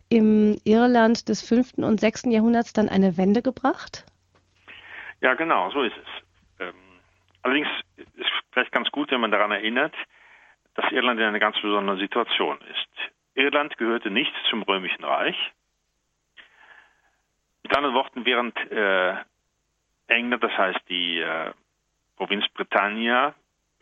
im 0.08 0.58
Irland 0.64 1.28
des 1.28 1.46
5. 1.46 1.74
und 1.78 2.00
6. 2.00 2.24
Jahrhunderts 2.26 2.72
dann 2.72 2.88
eine 2.88 3.16
Wende 3.16 3.42
gebracht? 3.42 4.04
Ja, 5.20 5.34
genau, 5.34 5.70
so 5.70 5.82
ist 5.82 5.96
es. 5.96 6.66
Ähm, 6.66 6.74
allerdings 7.42 7.68
ist 7.96 8.08
es 8.18 8.26
vielleicht 8.52 8.72
ganz 8.72 8.90
gut, 8.90 9.10
wenn 9.10 9.20
man 9.20 9.30
daran 9.30 9.52
erinnert, 9.52 9.94
dass 10.74 10.90
Irland 10.92 11.20
in 11.20 11.26
einer 11.26 11.38
ganz 11.38 11.60
besonderen 11.60 11.98
Situation 11.98 12.58
ist. 12.60 13.12
Irland 13.34 13.76
gehörte 13.76 14.10
nicht 14.10 14.32
zum 14.50 14.62
Römischen 14.62 15.04
Reich. 15.04 15.36
Mit 17.62 17.76
anderen 17.76 17.94
Worten, 17.94 18.24
während 18.24 18.56
äh, 18.70 19.16
England, 20.08 20.42
das 20.42 20.52
heißt 20.52 20.80
die 20.88 21.18
äh, 21.20 21.52
Provinz 22.16 22.46
Britannia, 22.54 23.34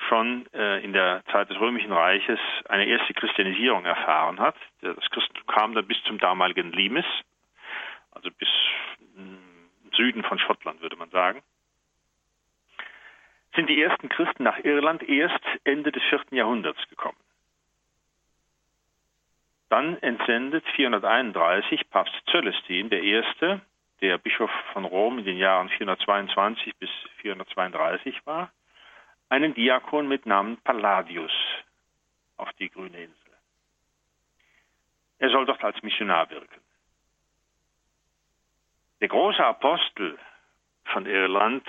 schon 0.08 0.46
äh, 0.52 0.82
in 0.84 0.92
der 0.92 1.22
Zeit 1.30 1.50
des 1.50 1.58
Römischen 1.58 1.92
Reiches 1.92 2.38
eine 2.68 2.86
erste 2.86 3.14
Christianisierung 3.14 3.84
erfahren 3.84 4.40
hat. 4.40 4.56
Das 4.80 5.10
Christentum 5.10 5.46
kam 5.46 5.74
dann 5.74 5.86
bis 5.86 6.02
zum 6.04 6.18
damaligen 6.18 6.72
Limes, 6.72 7.04
also 8.12 8.30
bis 8.30 8.48
im 9.16 9.38
Süden 9.94 10.22
von 10.22 10.38
Schottland, 10.38 10.80
würde 10.80 10.96
man 10.96 11.10
sagen. 11.10 11.42
Sind 13.54 13.68
die 13.68 13.82
ersten 13.82 14.08
Christen 14.08 14.44
nach 14.44 14.58
Irland 14.64 15.02
erst 15.02 15.44
Ende 15.64 15.92
des 15.92 16.02
vierten 16.04 16.34
Jahrhunderts 16.34 16.88
gekommen. 16.88 17.18
Dann 19.68 19.96
entsendet 20.02 20.64
431 20.76 21.88
Papst 21.90 22.14
Celestin, 22.30 22.90
der 22.90 23.02
Erste, 23.02 23.62
der 24.02 24.18
Bischof 24.18 24.50
von 24.72 24.84
Rom 24.84 25.18
in 25.18 25.24
den 25.24 25.38
Jahren 25.38 25.68
422 25.70 26.76
bis 26.76 26.90
432 27.22 28.26
war, 28.26 28.50
einen 29.32 29.54
Diakon 29.54 30.08
mit 30.08 30.26
Namen 30.26 30.58
Palladius 30.58 31.32
auf 32.36 32.52
die 32.58 32.68
grüne 32.68 33.04
Insel. 33.04 33.32
Er 35.20 35.30
soll 35.30 35.46
dort 35.46 35.64
als 35.64 35.82
Missionar 35.82 36.28
wirken. 36.28 36.60
Der 39.00 39.08
große 39.08 39.42
Apostel 39.42 40.18
von 40.84 41.06
Irland 41.06 41.66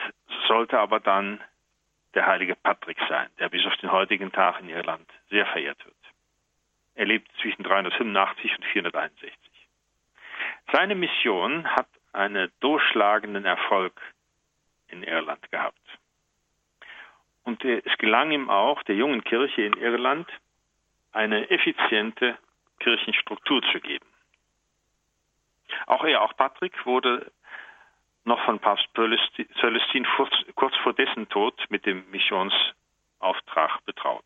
sollte 0.50 0.78
aber 0.78 1.00
dann 1.00 1.42
der 2.16 2.26
heilige 2.26 2.56
Patrick 2.56 2.98
sein, 3.08 3.30
der 3.40 3.48
bis 3.48 3.66
auf 3.66 3.78
den 3.78 3.94
heutigen 3.94 4.34
Tag 4.34 4.60
in 4.60 4.68
Irland 4.68 5.10
sehr 5.30 5.46
verehrt 5.46 5.86
wird. 5.86 5.96
Er 6.96 7.06
lebt 7.06 7.32
zwischen 7.42 7.64
385 7.64 8.58
und 8.58 8.66
461. 8.66 9.40
Seine 10.74 10.96
Mission 10.96 11.66
hat 11.66 11.88
einen 12.12 12.52
durchschlagenden 12.60 13.46
Erfolg 13.46 14.02
in 14.90 15.02
Irland 15.02 15.50
gehabt. 15.50 15.80
Und 17.44 17.64
es 17.66 17.98
gelang 17.98 18.32
ihm 18.32 18.50
auch, 18.50 18.82
der 18.84 18.96
jungen 18.96 19.24
Kirche 19.24 19.64
in 19.64 19.74
Irland 19.74 20.28
eine 21.12 21.50
effiziente 21.50 22.38
Kirchenstruktur 22.80 23.62
zu 23.72 23.80
geben. 23.80 24.06
Auch 25.88 26.04
er, 26.04 26.22
auch 26.22 26.36
Patrick, 26.36 26.86
wurde 26.86 27.32
noch 28.26 28.44
von 28.46 28.60
Papst 28.60 28.88
Celestin 28.94 30.08
kurz 30.56 30.76
vor 30.78 30.94
dessen 30.94 31.28
Tod 31.30 31.60
mit 31.70 31.86
dem 31.86 32.10
Missionsauftrag 32.12 33.84
betraut. 33.86 34.26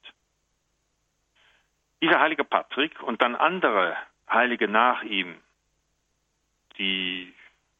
Dieser 2.01 2.19
heilige 2.19 2.43
Patrick 2.43 3.01
und 3.01 3.21
dann 3.21 3.35
andere 3.35 3.97
Heilige 4.29 4.67
nach 4.67 5.01
ihm, 5.03 5.41
die 6.77 7.33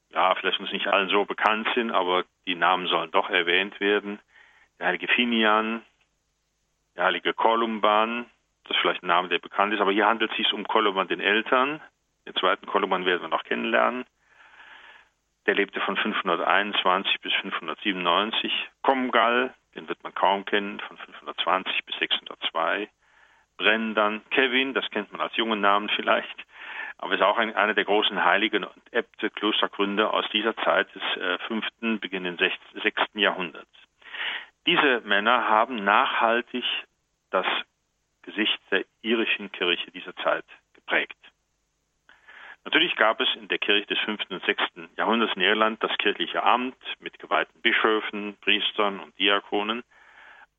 ja 0.09 0.33
vielleicht 0.35 0.59
uns 0.59 0.71
nicht 0.71 0.87
allen 0.87 1.09
so 1.09 1.25
bekannt 1.25 1.67
sind, 1.75 1.91
aber 1.91 2.25
die 2.47 2.55
Namen 2.55 2.87
sollen 2.87 3.11
doch 3.11 3.29
erwähnt 3.29 3.79
werden, 3.79 4.19
der 4.79 4.87
heilige 4.87 5.07
Finian, 5.07 5.83
der 6.95 7.05
heilige 7.05 7.33
Kolumban, 7.33 8.25
das 8.63 8.75
ist 8.75 8.81
vielleicht 8.81 9.03
ein 9.03 9.07
Name, 9.07 9.29
der 9.29 9.39
bekannt 9.39 9.73
ist, 9.73 9.79
aber 9.79 9.91
hier 9.91 10.07
handelt 10.07 10.31
es 10.31 10.37
sich 10.37 10.51
um 10.53 10.65
Kolumban 10.65 11.07
den 11.07 11.19
Eltern. 11.19 11.81
Den 12.25 12.35
zweiten 12.35 12.65
Kolumban 12.65 13.05
werden 13.05 13.21
wir 13.21 13.29
noch 13.29 13.43
kennenlernen. 13.43 14.05
Der 15.45 15.55
lebte 15.55 15.79
von 15.79 15.95
521 15.95 17.21
bis 17.21 17.33
597. 17.35 18.51
Komgal, 18.81 19.53
den 19.75 19.87
wird 19.87 20.03
man 20.03 20.13
kaum 20.13 20.43
kennen, 20.43 20.81
von 20.81 20.97
520 20.97 21.85
bis 21.85 21.95
602. 21.99 22.89
Brendan, 23.55 24.21
Kevin, 24.29 24.73
das 24.73 24.89
kennt 24.91 25.11
man 25.11 25.21
als 25.21 25.35
jungen 25.37 25.61
Namen 25.61 25.89
vielleicht, 25.95 26.45
aber 26.97 27.15
ist 27.15 27.21
auch 27.21 27.37
ein, 27.37 27.55
einer 27.55 27.73
der 27.73 27.85
großen 27.85 28.23
Heiligen 28.23 28.63
und 28.65 28.93
Äbte, 28.93 29.29
Klostergründer 29.29 30.13
aus 30.13 30.25
dieser 30.31 30.55
Zeit 30.57 30.93
des 30.93 31.01
äh, 31.21 31.37
5., 31.47 31.65
Beginn 31.99 32.37
des 32.37 32.51
6. 32.83 33.01
Jahrhunderts. 33.15 33.86
Diese 34.67 34.99
Männer 35.05 35.47
haben 35.47 35.85
nachhaltig 35.85 36.65
das 37.29 37.45
Gesicht 38.23 38.59
der 38.69 38.83
irischen 39.01 39.49
Kirche 39.53 39.89
dieser 39.91 40.13
Zeit 40.17 40.43
geprägt. 40.73 41.17
Natürlich 42.65 42.93
gab 42.97 43.21
es 43.21 43.33
in 43.35 43.47
der 43.47 43.59
Kirche 43.59 43.87
des 43.87 43.97
5. 43.99 44.29
und 44.29 44.43
6. 44.43 44.61
Jahrhunderts 44.97 45.33
in 45.37 45.41
Irland 45.41 45.81
das 45.81 45.97
kirchliche 45.99 46.43
Amt 46.43 46.75
mit 46.99 47.17
geweihten 47.17 47.61
Bischöfen, 47.61 48.35
Priestern 48.41 48.99
und 48.99 49.17
Diakonen. 49.17 49.85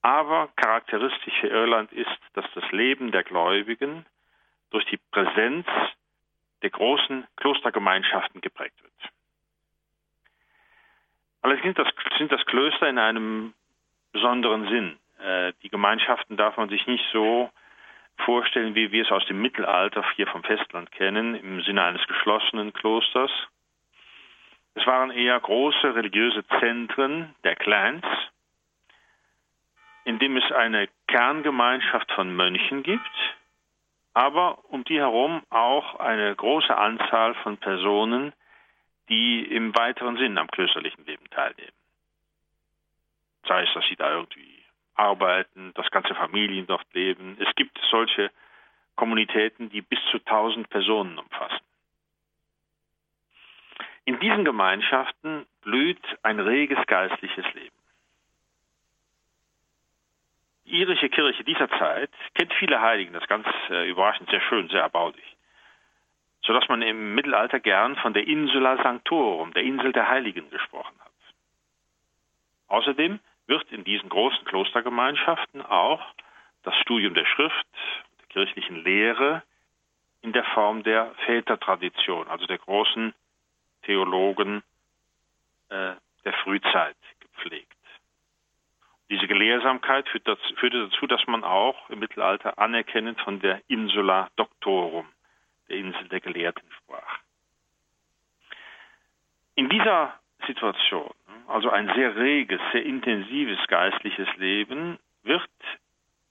Aber 0.00 0.48
charakteristisch 0.56 1.34
für 1.40 1.48
Irland 1.48 1.92
ist, 1.92 2.18
dass 2.32 2.46
das 2.54 2.64
Leben 2.72 3.12
der 3.12 3.24
Gläubigen 3.24 4.06
durch 4.70 4.86
die 4.86 4.98
Präsenz 5.10 5.66
der 6.62 6.70
großen 6.70 7.26
Klostergemeinschaften 7.36 8.40
geprägt 8.40 8.82
wird. 8.82 8.94
Allerdings 11.42 11.76
sind 12.16 12.32
das, 12.32 12.46
Klöster 12.46 12.88
in 12.88 12.98
einem 12.98 13.52
besonderen 14.12 14.68
Sinn. 14.68 14.98
Äh, 15.20 15.52
die 15.62 15.68
Gemeinschaften 15.68 16.36
darf 16.36 16.56
man 16.56 16.68
sich 16.68 16.86
nicht 16.86 17.04
so 17.12 17.50
vorstellen, 18.24 18.74
wie 18.74 18.92
wir 18.92 19.04
es 19.04 19.12
aus 19.12 19.24
dem 19.26 19.40
Mittelalter 19.40 20.04
hier 20.16 20.26
vom 20.26 20.42
Festland 20.42 20.90
kennen, 20.92 21.34
im 21.34 21.62
Sinne 21.62 21.84
eines 21.84 22.06
geschlossenen 22.06 22.72
Klosters. 22.72 23.30
Es 24.74 24.86
waren 24.86 25.10
eher 25.10 25.38
große 25.38 25.94
religiöse 25.94 26.44
Zentren 26.60 27.34
der 27.44 27.56
Clans, 27.56 28.04
in 30.04 30.18
dem 30.18 30.36
es 30.36 30.50
eine 30.52 30.88
Kerngemeinschaft 31.06 32.10
von 32.12 32.34
Mönchen 32.34 32.82
gibt, 32.82 33.36
aber 34.14 34.58
um 34.70 34.84
die 34.84 34.98
herum 34.98 35.42
auch 35.50 35.96
eine 35.96 36.34
große 36.34 36.76
Anzahl 36.76 37.34
von 37.42 37.56
Personen, 37.58 38.32
die 39.08 39.42
im 39.42 39.76
weiteren 39.76 40.16
Sinn 40.16 40.38
am 40.38 40.50
klösterlichen 40.50 41.06
Leben 41.06 41.28
teilnehmen 41.30 41.77
sei 43.46 43.62
es, 43.62 43.74
dass 43.74 43.84
sie 43.88 43.96
da 43.96 44.12
irgendwie 44.12 44.64
arbeiten, 44.94 45.72
dass 45.74 45.90
ganze 45.90 46.14
Familien 46.14 46.66
dort 46.66 46.86
leben. 46.92 47.36
Es 47.40 47.54
gibt 47.54 47.78
solche 47.90 48.30
Kommunitäten, 48.96 49.70
die 49.70 49.80
bis 49.80 50.00
zu 50.10 50.18
1000 50.18 50.68
Personen 50.68 51.18
umfassen. 51.18 51.64
In 54.04 54.18
diesen 54.20 54.44
Gemeinschaften 54.44 55.46
blüht 55.60 56.02
ein 56.22 56.40
reges 56.40 56.78
geistliches 56.86 57.44
Leben. 57.54 57.76
Die 60.64 60.80
irische 60.80 61.08
Kirche 61.08 61.44
dieser 61.44 61.68
Zeit 61.78 62.10
kennt 62.34 62.52
viele 62.54 62.80
Heiligen, 62.80 63.12
das 63.12 63.22
ist 63.22 63.28
ganz 63.28 63.46
äh, 63.70 63.88
überraschend, 63.88 64.28
sehr 64.30 64.40
schön, 64.40 64.68
sehr 64.68 64.82
erbaulich. 64.82 65.36
Sodass 66.42 66.68
man 66.68 66.82
im 66.82 67.14
Mittelalter 67.14 67.60
gern 67.60 67.96
von 67.96 68.14
der 68.14 68.26
Insula 68.26 68.82
Sanctorum, 68.82 69.52
der 69.52 69.62
Insel 69.62 69.92
der 69.92 70.08
Heiligen, 70.08 70.50
gesprochen 70.50 70.98
hat. 71.00 71.12
Außerdem 72.68 73.20
wird 73.48 73.70
in 73.72 73.82
diesen 73.84 74.08
großen 74.08 74.44
Klostergemeinschaften 74.44 75.62
auch 75.62 76.02
das 76.62 76.74
Studium 76.76 77.14
der 77.14 77.24
Schrift, 77.24 77.66
der 78.20 78.26
kirchlichen 78.28 78.84
Lehre 78.84 79.42
in 80.22 80.32
der 80.32 80.44
Form 80.44 80.82
der 80.82 81.12
Vätertradition, 81.24 82.28
also 82.28 82.46
der 82.46 82.58
großen 82.58 83.14
Theologen 83.82 84.62
äh, 85.70 85.94
der 86.24 86.32
Frühzeit 86.44 86.96
gepflegt. 87.20 87.72
Diese 89.10 89.26
Gelehrsamkeit 89.26 90.06
führte 90.08 90.88
dazu, 90.90 91.06
dass 91.06 91.26
man 91.26 91.42
auch 91.42 91.88
im 91.88 92.00
Mittelalter 92.00 92.58
anerkennend 92.58 93.18
von 93.20 93.40
der 93.40 93.62
Insula 93.68 94.28
Doctorum, 94.36 95.06
der 95.68 95.78
Insel 95.78 96.08
der 96.08 96.20
Gelehrten, 96.20 96.70
sprach. 96.72 97.18
In 99.54 99.70
dieser 99.70 100.18
Situation, 100.46 101.14
also 101.48 101.70
ein 101.70 101.90
sehr 101.94 102.14
reges, 102.14 102.60
sehr 102.72 102.84
intensives 102.84 103.58
geistliches 103.68 104.28
Leben, 104.36 104.98
wird 105.22 105.48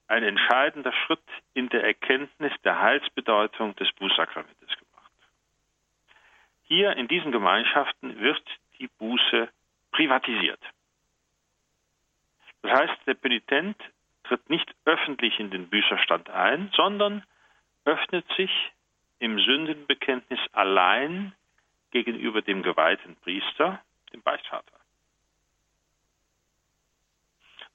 ein 0.06 0.22
entscheidender 0.22 0.92
Schritt 0.92 1.20
in 1.54 1.68
der 1.68 1.84
Erkenntnis 1.84 2.52
der 2.64 2.80
Heilsbedeutung 2.80 3.76
des 3.76 3.92
Bußsakramentes 3.92 4.68
gemacht. 4.68 5.12
Hier 6.62 6.96
in 6.96 7.08
diesen 7.08 7.32
Gemeinschaften 7.32 8.18
wird 8.20 8.42
die 8.78 8.88
Buße 8.98 9.48
privatisiert. 9.90 10.60
Das 12.62 12.80
heißt, 12.80 13.06
der 13.06 13.14
Penitent 13.14 13.76
tritt 14.24 14.48
nicht 14.48 14.74
öffentlich 14.84 15.38
in 15.38 15.50
den 15.50 15.68
Büßerstand 15.68 16.30
ein, 16.30 16.70
sondern 16.74 17.24
öffnet 17.84 18.26
sich 18.36 18.50
im 19.18 19.38
Sündenbekenntnis 19.40 20.40
allein 20.52 21.34
gegenüber 21.90 22.42
dem 22.42 22.62
geweihten 22.62 23.16
Priester, 23.16 23.82
dem 24.12 24.22
Beichtvater. 24.22 24.77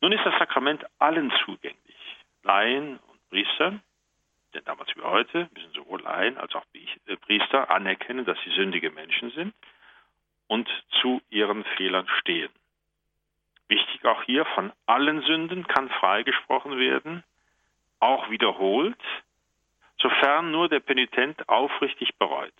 Nun 0.04 0.12
ist 0.12 0.26
das 0.26 0.38
Sakrament 0.38 0.86
allen 1.00 1.32
zugänglich. 1.46 1.96
Laien 2.44 3.00
und 3.00 3.30
Priester, 3.30 3.80
denn 4.54 4.66
damals 4.66 4.94
wie 4.98 5.02
heute 5.02 5.50
müssen 5.54 5.72
sowohl 5.72 6.02
Laien 6.02 6.38
als 6.38 6.54
auch 6.56 6.66
äh, 6.74 7.16
Priester 7.16 7.72
anerkennen, 7.72 8.26
dass 8.26 8.38
sie 8.44 8.50
sündige 8.50 8.92
Menschen 8.92 9.32
sind 9.32 9.54
und 10.48 10.68
zu 11.00 11.22
ihren 11.30 11.64
Fehlern 11.78 12.06
stehen. 12.20 12.52
Wichtig 13.70 14.04
auch 14.04 14.22
hier, 14.24 14.44
von 14.44 14.74
allen 14.88 15.22
Sünden 15.22 15.66
kann 15.68 15.90
freigesprochen 15.90 16.78
werden, 16.78 17.24
auch 18.02 18.30
wiederholt, 18.30 19.00
sofern 20.00 20.52
nur 20.52 20.68
der 20.68 20.82
Penitent 20.82 21.48
aufrichtig 21.48 22.14
bereut. 22.18 22.52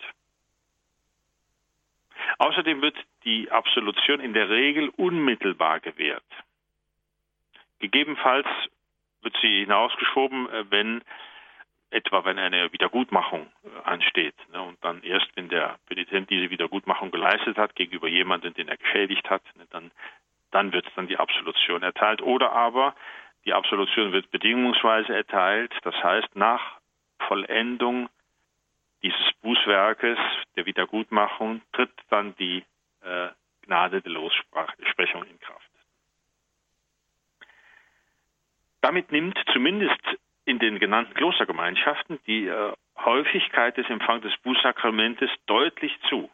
Außerdem 2.38 2.80
wird 2.80 2.96
die 3.24 3.50
Absolution 3.50 4.20
in 4.20 4.32
der 4.32 4.48
Regel 4.48 4.88
unmittelbar 4.96 5.80
gewährt. 5.80 6.24
Gegebenenfalls 7.78 8.46
wird 9.22 9.36
sie 9.40 9.60
hinausgeschoben, 9.60 10.48
äh, 10.50 10.64
wenn 10.70 11.02
etwa 11.90 12.24
wenn 12.24 12.38
eine 12.38 12.72
Wiedergutmachung 12.72 13.46
äh, 13.64 13.88
ansteht. 13.88 14.34
Ne, 14.52 14.60
und 14.60 14.82
dann 14.84 15.02
erst, 15.02 15.28
wenn 15.36 15.48
der 15.48 15.78
Penitent 15.86 16.28
diese 16.30 16.50
Wiedergutmachung 16.50 17.10
geleistet 17.10 17.56
hat 17.56 17.74
gegenüber 17.74 18.08
jemandem, 18.08 18.54
den 18.54 18.68
er 18.68 18.76
geschädigt 18.76 19.28
hat, 19.30 19.42
ne, 19.56 19.66
dann, 19.70 19.90
dann 20.50 20.72
wird 20.72 20.86
dann 20.96 21.06
die 21.06 21.18
Absolution 21.18 21.82
erteilt. 21.82 22.20
Oder 22.22 22.52
aber 22.52 22.94
die 23.44 23.52
Absolution 23.52 24.12
wird 24.12 24.30
bedingungsweise 24.30 25.14
erteilt, 25.14 25.72
das 25.82 25.94
heißt 26.02 26.34
nach 26.34 26.78
Vollendung 27.28 28.08
dieses 29.02 29.32
Bußwerkes 29.42 30.18
der 30.56 30.66
Wiedergutmachung 30.66 31.60
tritt 31.72 31.92
dann 32.08 32.34
die 32.36 32.64
äh, 33.02 33.28
Gnade 33.62 34.00
der 34.00 34.12
Lossprechung 34.12 35.24
in 35.24 35.38
Kraft. 35.40 35.63
Damit 38.84 39.10
nimmt 39.12 39.42
zumindest 39.50 39.98
in 40.44 40.58
den 40.58 40.78
genannten 40.78 41.14
Klostergemeinschaften 41.14 42.18
die 42.26 42.48
äh, 42.48 42.72
Häufigkeit 42.98 43.74
des 43.78 43.88
Empfangs 43.88 44.24
des 44.24 44.36
Bußsakramentes 44.42 45.30
deutlich 45.46 45.98
zu. 46.10 46.30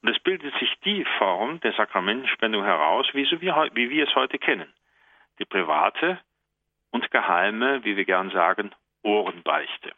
Und 0.00 0.08
es 0.08 0.18
bildet 0.20 0.58
sich 0.58 0.74
die 0.86 1.04
Form 1.18 1.60
der 1.60 1.74
Sakramentenspendung 1.74 2.64
heraus, 2.64 3.06
wie, 3.12 3.26
so 3.26 3.42
wie, 3.42 3.48
wie 3.74 3.90
wir 3.90 4.08
es 4.08 4.14
heute 4.14 4.38
kennen. 4.38 4.72
Die 5.38 5.44
private 5.44 6.18
und 6.92 7.10
geheime, 7.10 7.84
wie 7.84 7.98
wir 7.98 8.06
gern 8.06 8.30
sagen, 8.30 8.70
Ohrenbeichte. 9.02 9.92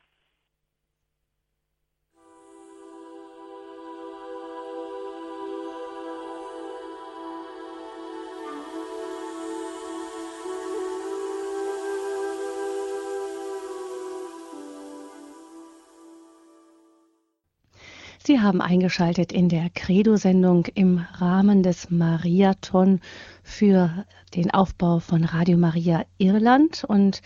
Sie 18.29 18.41
haben 18.41 18.61
eingeschaltet 18.61 19.33
in 19.33 19.49
der 19.49 19.71
Credo-Sendung 19.71 20.67
im 20.75 20.99
Rahmen 21.15 21.63
des 21.63 21.91
Mariathon 21.91 23.01
für 23.43 24.05
den 24.35 24.51
Aufbau 24.51 24.99
von 24.99 25.25
Radio 25.25 25.57
Maria 25.57 26.05
Irland. 26.19 26.85
Und 26.87 27.23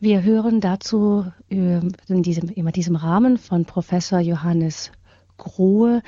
wir 0.00 0.22
hören 0.22 0.62
dazu 0.62 1.26
äh, 1.50 1.80
in 2.08 2.22
diesem, 2.22 2.48
in 2.48 2.66
diesem 2.68 2.96
Rahmen 2.96 3.36
von 3.36 3.66
Professor 3.66 4.20
Johannes 4.20 4.90
Grohe 5.36 6.02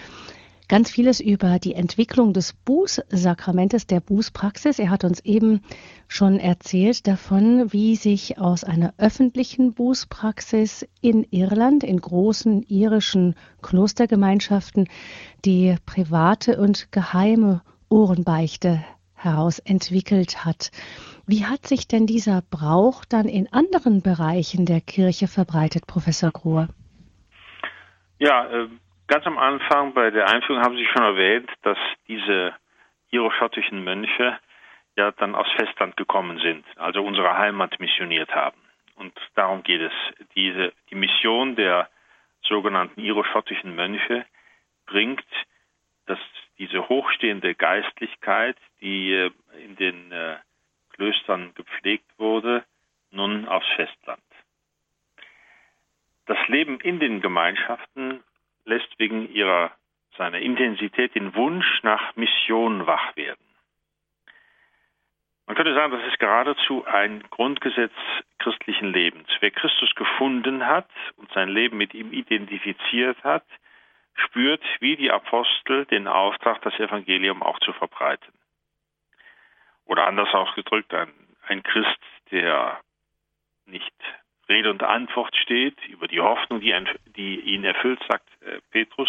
ganz 0.70 0.88
vieles 0.88 1.18
über 1.18 1.58
die 1.58 1.74
Entwicklung 1.74 2.32
des 2.32 2.52
Bußsakramentes, 2.52 3.88
der 3.88 3.98
Bußpraxis. 3.98 4.78
Er 4.78 4.90
hat 4.90 5.02
uns 5.02 5.18
eben 5.24 5.62
schon 6.06 6.38
erzählt 6.38 7.08
davon, 7.08 7.72
wie 7.72 7.96
sich 7.96 8.38
aus 8.38 8.62
einer 8.62 8.94
öffentlichen 8.96 9.74
Bußpraxis 9.74 10.88
in 11.00 11.26
Irland, 11.32 11.82
in 11.82 12.00
großen 12.00 12.62
irischen 12.62 13.34
Klostergemeinschaften, 13.62 14.88
die 15.44 15.74
private 15.86 16.60
und 16.60 16.92
geheime 16.92 17.62
Ohrenbeichte 17.88 18.84
heraus 19.14 19.58
entwickelt 19.58 20.44
hat. 20.44 20.70
Wie 21.26 21.46
hat 21.46 21.66
sich 21.66 21.88
denn 21.88 22.06
dieser 22.06 22.42
Brauch 22.48 23.04
dann 23.04 23.26
in 23.26 23.52
anderen 23.52 24.02
Bereichen 24.02 24.66
der 24.66 24.80
Kirche 24.80 25.26
verbreitet, 25.26 25.88
Professor 25.88 26.30
Grohe? 26.30 26.68
Ja, 28.20 28.46
äh, 28.46 28.68
Ganz 29.10 29.26
am 29.26 29.38
Anfang 29.38 29.92
bei 29.92 30.12
der 30.12 30.28
Einführung 30.28 30.62
haben 30.62 30.76
Sie 30.76 30.86
schon 30.86 31.02
erwähnt, 31.02 31.50
dass 31.62 31.76
diese 32.06 32.54
iroschottischen 33.10 33.82
Mönche 33.82 34.38
ja 34.94 35.10
dann 35.10 35.34
aus 35.34 35.48
Festland 35.56 35.96
gekommen 35.96 36.38
sind, 36.38 36.64
also 36.76 37.02
unsere 37.02 37.36
Heimat 37.36 37.80
missioniert 37.80 38.32
haben. 38.32 38.60
Und 38.94 39.12
darum 39.34 39.64
geht 39.64 39.80
es. 39.80 39.92
Diese, 40.36 40.72
die 40.90 40.94
Mission 40.94 41.56
der 41.56 41.88
sogenannten 42.42 43.00
iroschottischen 43.00 43.74
Mönche 43.74 44.26
bringt, 44.86 45.26
dass 46.06 46.20
diese 46.58 46.88
hochstehende 46.88 47.56
Geistlichkeit, 47.56 48.58
die 48.80 49.12
äh, 49.12 49.32
in 49.64 49.74
den 49.74 50.12
äh, 50.12 50.36
Klöstern 50.92 51.52
gepflegt 51.56 52.06
wurde, 52.16 52.64
nun 53.10 53.48
aufs 53.48 53.66
Festland. 53.74 54.22
Das 56.26 56.38
Leben 56.46 56.78
in 56.78 57.00
den 57.00 57.20
Gemeinschaften 57.20 58.22
lässt 58.70 58.98
wegen 58.98 59.30
ihrer 59.32 59.72
seiner 60.16 60.38
Intensität 60.38 61.14
den 61.14 61.34
Wunsch 61.34 61.82
nach 61.82 62.16
Mission 62.16 62.86
wach 62.86 63.16
werden. 63.16 63.44
Man 65.46 65.56
könnte 65.56 65.74
sagen, 65.74 65.92
das 65.92 66.06
ist 66.06 66.18
geradezu 66.18 66.84
ein 66.84 67.24
Grundgesetz 67.30 67.92
christlichen 68.38 68.92
Lebens. 68.92 69.28
Wer 69.40 69.50
Christus 69.50 69.92
gefunden 69.96 70.66
hat 70.66 70.88
und 71.16 71.30
sein 71.32 71.48
Leben 71.48 71.76
mit 71.76 71.92
ihm 71.92 72.12
identifiziert 72.12 73.22
hat, 73.24 73.44
spürt 74.14 74.62
wie 74.78 74.96
die 74.96 75.10
Apostel 75.10 75.86
den 75.86 76.06
Auftrag, 76.06 76.62
das 76.62 76.78
Evangelium 76.78 77.42
auch 77.42 77.58
zu 77.60 77.72
verbreiten. 77.72 78.32
Oder 79.86 80.06
anders 80.06 80.32
ausgedrückt, 80.32 80.94
ein, 80.94 81.12
ein 81.48 81.62
Christ, 81.64 81.98
der 82.30 82.80
nicht 83.66 83.94
Rede 84.50 84.70
und 84.70 84.82
Antwort 84.82 85.34
steht 85.36 85.78
über 85.88 86.08
die 86.08 86.20
Hoffnung, 86.20 86.60
die, 86.60 86.74
die 87.16 87.40
ihn 87.40 87.64
erfüllt, 87.64 88.00
sagt 88.08 88.28
äh, 88.42 88.58
Petrus, 88.70 89.08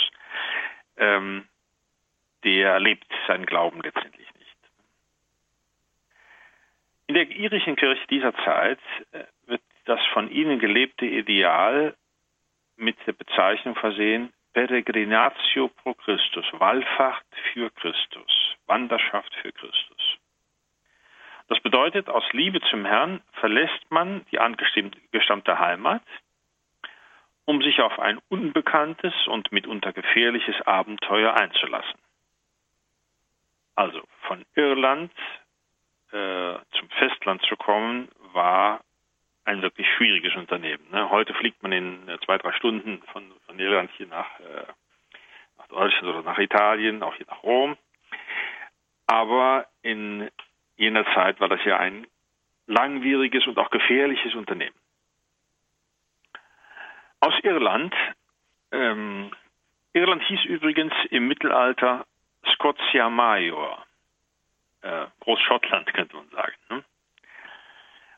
ähm, 0.98 1.48
der 2.44 2.80
lebt 2.80 3.08
seinen 3.28 3.46
Glauben 3.46 3.82
letztendlich 3.82 4.28
nicht. 4.36 4.58
In 7.08 7.16
der 7.16 7.30
irischen 7.30 7.76
Kirche 7.76 8.06
dieser 8.08 8.34
Zeit 8.46 8.80
äh, 9.12 9.24
wird 9.48 9.62
das 9.86 10.00
von 10.14 10.30
ihnen 10.32 10.60
gelebte 10.60 11.06
Ideal 11.06 11.96
mit 12.78 12.96
der 13.06 13.14
Bezeichnung 13.14 13.76
versehen 13.76 14.32
Peregrinatio 14.54 15.70
pro 15.70 15.94
Christus, 15.94 16.46
Wallfahrt 16.54 17.26
für 17.54 17.70
Christus, 17.72 18.56
Wanderschaft 18.68 19.34
für 19.42 19.52
Christus. 19.52 20.11
Das 21.52 21.60
bedeutet, 21.60 22.08
aus 22.08 22.24
Liebe 22.32 22.62
zum 22.70 22.86
Herrn 22.86 23.22
verlässt 23.34 23.86
man 23.90 24.26
die 24.32 24.40
angestammte 24.40 25.60
Heimat, 25.60 26.02
um 27.44 27.62
sich 27.62 27.82
auf 27.82 28.00
ein 28.00 28.22
unbekanntes 28.30 29.14
und 29.28 29.52
mitunter 29.52 29.92
gefährliches 29.92 30.56
Abenteuer 30.62 31.34
einzulassen. 31.34 32.00
Also 33.76 34.02
von 34.22 34.46
Irland 34.56 35.12
äh, 36.14 36.56
zum 36.72 36.90
Festland 36.98 37.42
zu 37.42 37.58
kommen, 37.58 38.08
war 38.32 38.80
ein 39.44 39.62
wirklich 39.62 39.88
schwieriges 39.98 40.34
Unternehmen. 40.38 40.90
Ne? 40.90 41.10
Heute 41.10 41.34
fliegt 41.34 41.62
man 41.64 41.74
in 41.74 42.08
äh, 42.08 42.18
zwei, 42.24 42.38
drei 42.38 42.54
Stunden 42.54 43.04
von, 43.12 43.30
von 43.46 43.60
Irland 43.60 43.92
hier 43.98 44.08
nach, 44.08 44.40
äh, 44.40 44.68
nach 45.58 45.68
Deutschland 45.68 46.16
oder 46.16 46.22
nach 46.22 46.40
Italien, 46.40 47.04
auch 47.04 47.16
hier 47.16 47.28
nach 47.28 47.44
Rom. 47.44 47.76
Aber 49.06 49.68
in 49.82 50.30
jener 50.78 51.06
Zeit 51.14 51.40
war 51.40 51.50
das 51.50 51.64
ja 51.66 51.78
ein 51.78 52.08
langwieriges 52.68 53.46
und 53.48 53.58
auch 53.58 53.70
gefährliches 53.70 54.34
Unternehmen. 54.36 54.76
Aus 57.20 57.34
Irland. 57.44 57.94
Ähm, 58.72 59.32
Irland 59.94 60.24
hieß 60.24 60.46
übrigens 60.46 60.94
im 61.10 61.28
Mittelalter 61.28 62.06
Scotia 62.54 63.10
Major. 63.10 63.86
Äh, 64.82 65.06
Großschottland 65.20 65.94
könnte 65.94 66.16
man 66.16 66.30
sagen. 66.30 66.56
Ne? 66.70 66.84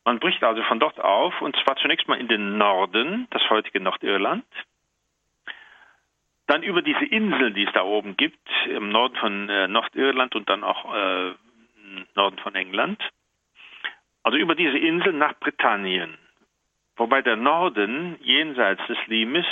Man 0.06 0.20
bricht 0.20 0.44
also 0.44 0.64
von 0.64 0.80
dort 0.80 1.00
auf 1.00 1.42
und 1.42 1.56
zwar 1.64 1.76
zunächst 1.78 2.08
mal 2.08 2.20
in 2.20 2.28
den 2.28 2.58
Norden, 2.58 3.28
das 3.32 3.50
heutige 3.50 3.80
Nordirland. 3.80 4.46
Dann 6.48 6.62
über 6.62 6.82
diese 6.82 7.06
Inseln, 7.06 7.54
die 7.54 7.66
es 7.66 7.74
da 7.74 7.84
oben 7.84 8.18
gibt, 8.18 8.48
im 8.68 8.90
Norden 8.90 9.16
von 9.16 9.50
äh, 9.50 9.68
Nordirland 9.68 10.36
und 10.36 10.50
dann 10.50 10.64
auch 10.64 10.94
äh, 10.94 11.34
Norden 12.16 12.38
von 12.40 12.56
England. 12.56 13.02
Also 14.24 14.38
über 14.38 14.56
diese 14.56 14.78
Inseln 14.78 15.18
nach 15.18 15.34
Britannien. 15.40 16.18
Wobei 16.96 17.22
der 17.22 17.36
Norden 17.36 18.18
jenseits 18.22 18.86
des 18.88 18.98
Limes, 19.08 19.46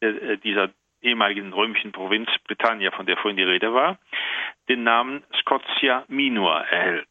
äh, 0.00 0.38
dieser 0.38 0.70
ehemaligen 1.02 1.52
römischen 1.52 1.92
Provinz 1.92 2.28
Britannia, 2.44 2.90
von 2.90 3.06
der 3.06 3.16
vorhin 3.16 3.36
die 3.36 3.42
Rede 3.42 3.72
war, 3.74 3.98
den 4.68 4.84
Namen 4.84 5.22
Scotia 5.40 6.04
Minor 6.08 6.60
erhält. 6.60 7.08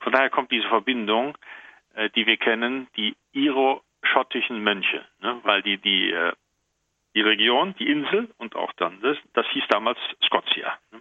Von 0.00 0.12
daher 0.12 0.30
kommt 0.30 0.50
diese 0.50 0.68
Verbindung, 0.68 1.36
äh, 1.94 2.10
die 2.10 2.26
wir 2.26 2.36
kennen, 2.36 2.88
die 2.96 3.16
iro-schottischen 3.32 4.62
Mönche, 4.62 5.04
ne? 5.20 5.40
weil 5.42 5.62
die, 5.62 5.78
die, 5.78 6.10
äh, 6.10 6.32
die 7.14 7.22
Region, 7.22 7.74
die 7.78 7.90
Insel 7.90 8.28
und 8.38 8.56
auch 8.56 8.72
dann 8.74 9.00
das, 9.00 9.16
das 9.34 9.46
hieß 9.48 9.64
damals 9.68 9.98
Scotia. 10.24 10.78
Ne? 10.92 11.00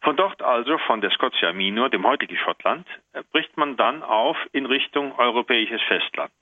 Von 0.00 0.16
dort 0.16 0.42
also, 0.42 0.78
von 0.78 1.00
der 1.00 1.10
Scotia 1.10 1.52
Minor, 1.52 1.90
dem 1.90 2.06
heutigen 2.06 2.36
Schottland, 2.36 2.86
äh, 3.12 3.22
bricht 3.32 3.56
man 3.56 3.76
dann 3.76 4.02
auf 4.02 4.36
in 4.52 4.66
Richtung 4.66 5.18
europäisches 5.18 5.82
Festland. 5.82 6.32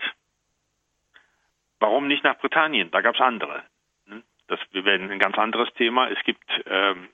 Warum 1.80 2.06
nicht 2.06 2.24
nach 2.24 2.38
Britannien? 2.38 2.90
Da 2.90 3.00
gab 3.00 3.14
es 3.14 3.20
andere. 3.20 3.62
Ne? 4.06 4.22
Das 4.48 4.60
wäre 4.72 4.94
ein 4.96 5.18
ganz 5.18 5.38
anderes 5.38 5.72
Thema. 5.74 6.08
Es 6.08 6.22
gibt 6.24 6.44
ähm, 6.66 7.08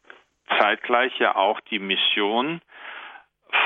zeitgleich 0.58 1.16
ja 1.18 1.36
auch 1.36 1.60
die 1.60 1.78
Mission 1.78 2.60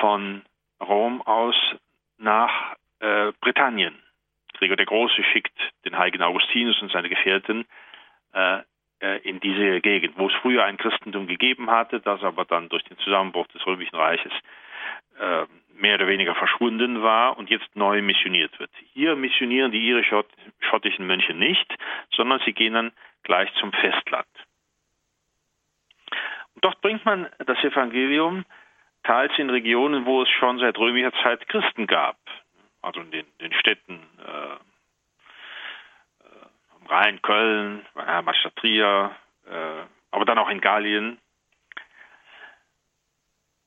von 0.01 0.43
Rom 0.81 1.23
aus 1.23 1.57
nach 2.19 2.77
äh, 3.01 3.33
Britannien. 3.41 4.03
Gregor 4.55 4.77
der 4.77 4.87
Große 4.87 5.23
schickt 5.33 5.59
den 5.85 5.97
heiligen 5.99 6.23
Augustinus 6.23 6.81
und 6.81 6.91
seine 6.91 7.09
Gefährten 7.09 7.63
äh, 7.63 7.67
äh, 8.37 8.63
in 9.25 9.41
diese 9.41 9.81
Gegend, 9.81 10.17
wo 10.17 10.29
es 10.29 10.35
früher 10.37 10.65
ein 10.65 10.79
Christentum 10.79 11.27
gegeben 11.27 11.71
hatte, 11.71 12.01
das 12.01 12.23
aber 12.23 12.45
dann 12.45 12.69
durch 12.69 12.83
den 12.85 12.99
Zusammenbruch 12.99 13.47
des 13.49 13.67
Römischen 13.67 13.97
Reiches 13.97 14.33
äh, 15.19 15.47
mehr 15.79 15.97
oder 15.97 16.07
weniger 16.07 16.35
verschwunden 16.35 17.03
war 17.03 17.37
und 17.37 17.51
jetzt 17.51 17.69
neu 17.75 18.01
missioniert 18.01 18.59
wird. 18.59 18.71
Hier 18.95 19.15
missionieren 19.17 19.73
die 19.73 19.87
irisch-schottischen 19.87 21.07
Mönche 21.07 21.35
nicht, 21.35 21.67
sondern 22.13 22.41
sie 22.45 22.53
gehen 22.53 22.75
dann 22.75 22.93
gleich 23.23 23.53
zum 23.61 23.73
Festland. 23.73 24.27
Und 26.55 26.65
dort 26.65 26.81
bringt 26.81 27.05
man 27.05 27.29
das 27.45 27.63
Evangelium 27.63 28.45
teils 29.03 29.33
in 29.37 29.51
Regionen, 29.51 30.07
wo 30.07 30.23
es 30.23 30.29
schon 30.31 30.59
seit 30.59 30.79
römischer 30.79 31.13
Zeit 31.23 31.47
Christen 31.49 31.87
gab, 31.87 32.17
also 32.81 33.01
in 33.01 33.11
den, 33.11 33.27
den 33.41 33.53
Städten 33.53 34.01
äh, 34.19 34.55
äh, 34.55 34.57
Rhein, 36.87 37.21
Köln, 37.23 37.85
äh, 37.97 38.23
Mastatria, 38.23 39.15
äh, 39.47 39.83
aber 40.11 40.25
dann 40.25 40.39
auch 40.39 40.49
in 40.49 40.61
Gallien, 40.61 41.19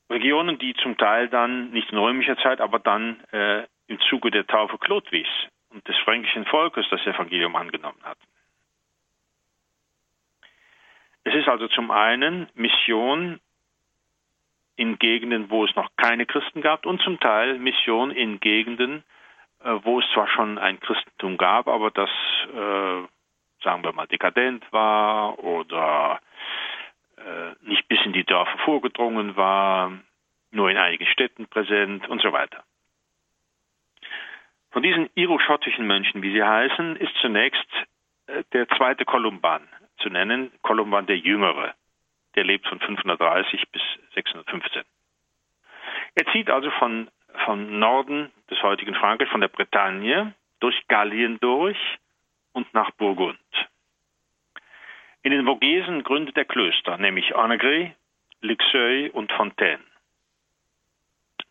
Regionen, 0.10 0.58
die 0.58 0.74
zum 0.76 0.98
Teil 0.98 1.30
dann 1.30 1.70
nicht 1.72 1.92
in 1.92 1.98
römischer 1.98 2.38
Zeit, 2.38 2.62
aber 2.62 2.80
dann 2.80 3.24
äh, 3.32 3.66
im 3.88 4.00
Zuge 4.10 4.32
der 4.32 4.48
Taufe 4.48 4.78
Chlodwigs 4.78 5.30
und 5.70 5.88
des 5.88 5.98
fränkischen 6.00 6.46
Volkes 6.46 6.88
das 6.90 7.06
Evangelium 7.06 7.56
angenommen 7.56 8.02
hatten. 8.04 8.26
Es 11.24 11.36
ist 11.36 11.48
also 11.48 11.68
zum 11.68 11.92
einen 11.92 12.50
Mission 12.56 13.40
in 14.78 14.98
Gegenden, 14.98 15.50
wo 15.50 15.66
es 15.66 15.76
noch 15.76 15.90
keine 15.98 16.26
Christen 16.26 16.62
gab 16.62 16.86
und 16.86 17.02
zum 17.02 17.20
Teil 17.20 17.60
Mission 17.60 18.12
in 18.12 18.40
Gegenden, 18.40 19.04
wo 19.64 20.00
es 20.00 20.06
zwar 20.14 20.28
schon 20.28 20.58
ein 20.58 20.80
Christentum 20.80 21.38
gab, 21.38 21.68
aber 21.68 21.92
das, 21.92 22.10
äh, 22.54 23.64
sagen 23.64 23.84
wir 23.84 23.92
mal, 23.94 24.08
dekadent 24.08 24.66
war 24.72 25.40
oder 25.40 26.20
äh, 27.18 27.68
nicht 27.68 27.88
bis 27.88 28.00
in 28.06 28.14
die 28.14 28.24
Dörfer 28.24 28.58
vorgedrungen 28.60 29.36
war, 29.36 29.92
nur 30.52 30.70
in 30.70 30.78
einigen 30.78 31.06
Städten 31.08 31.48
präsent 31.48 32.08
und 32.08 32.22
so 32.22 32.32
weiter. 32.32 32.64
Von 34.72 34.84
diesen 34.84 35.10
iroschottischen 35.16 35.88
Mönchen, 35.88 36.22
wie 36.22 36.32
sie 36.32 36.44
heißen, 36.44 36.96
ist 36.98 37.14
zunächst 37.22 37.68
äh, 38.28 38.44
der 38.54 38.68
zweite 38.70 39.06
Kolumban 39.06 39.68
zu 39.98 40.10
nennen, 40.10 40.52
Kolumban 40.62 41.06
der 41.06 41.18
Jüngere. 41.18 41.74
Der 42.36 42.44
lebt 42.44 42.68
von 42.68 42.80
530 42.80 43.70
bis 43.72 43.82
615. 44.14 44.84
Er 46.16 46.26
zieht 46.32 46.50
also 46.50 46.70
von, 46.72 47.10
vom 47.46 47.80
Norden 47.80 48.32
des 48.50 48.62
heutigen 48.64 48.96
Frankreich, 48.96 49.30
von 49.30 49.42
der 49.42 49.48
Bretagne, 49.48 50.34
durch 50.60 50.88
Gallien 50.88 51.40
durch 51.40 51.78
und 52.54 52.74
nach 52.74 52.92
Burgund. 52.92 53.40
In 55.22 55.32
den 55.32 55.46
Vogesen 55.46 56.04
gründet 56.04 56.38
er 56.38 56.46
Klöster, 56.46 56.98
nämlich 56.98 57.36
Annegret, 57.36 57.94
Lixeuil 58.42 59.10
und 59.10 59.32
Fontaine. 59.32 59.84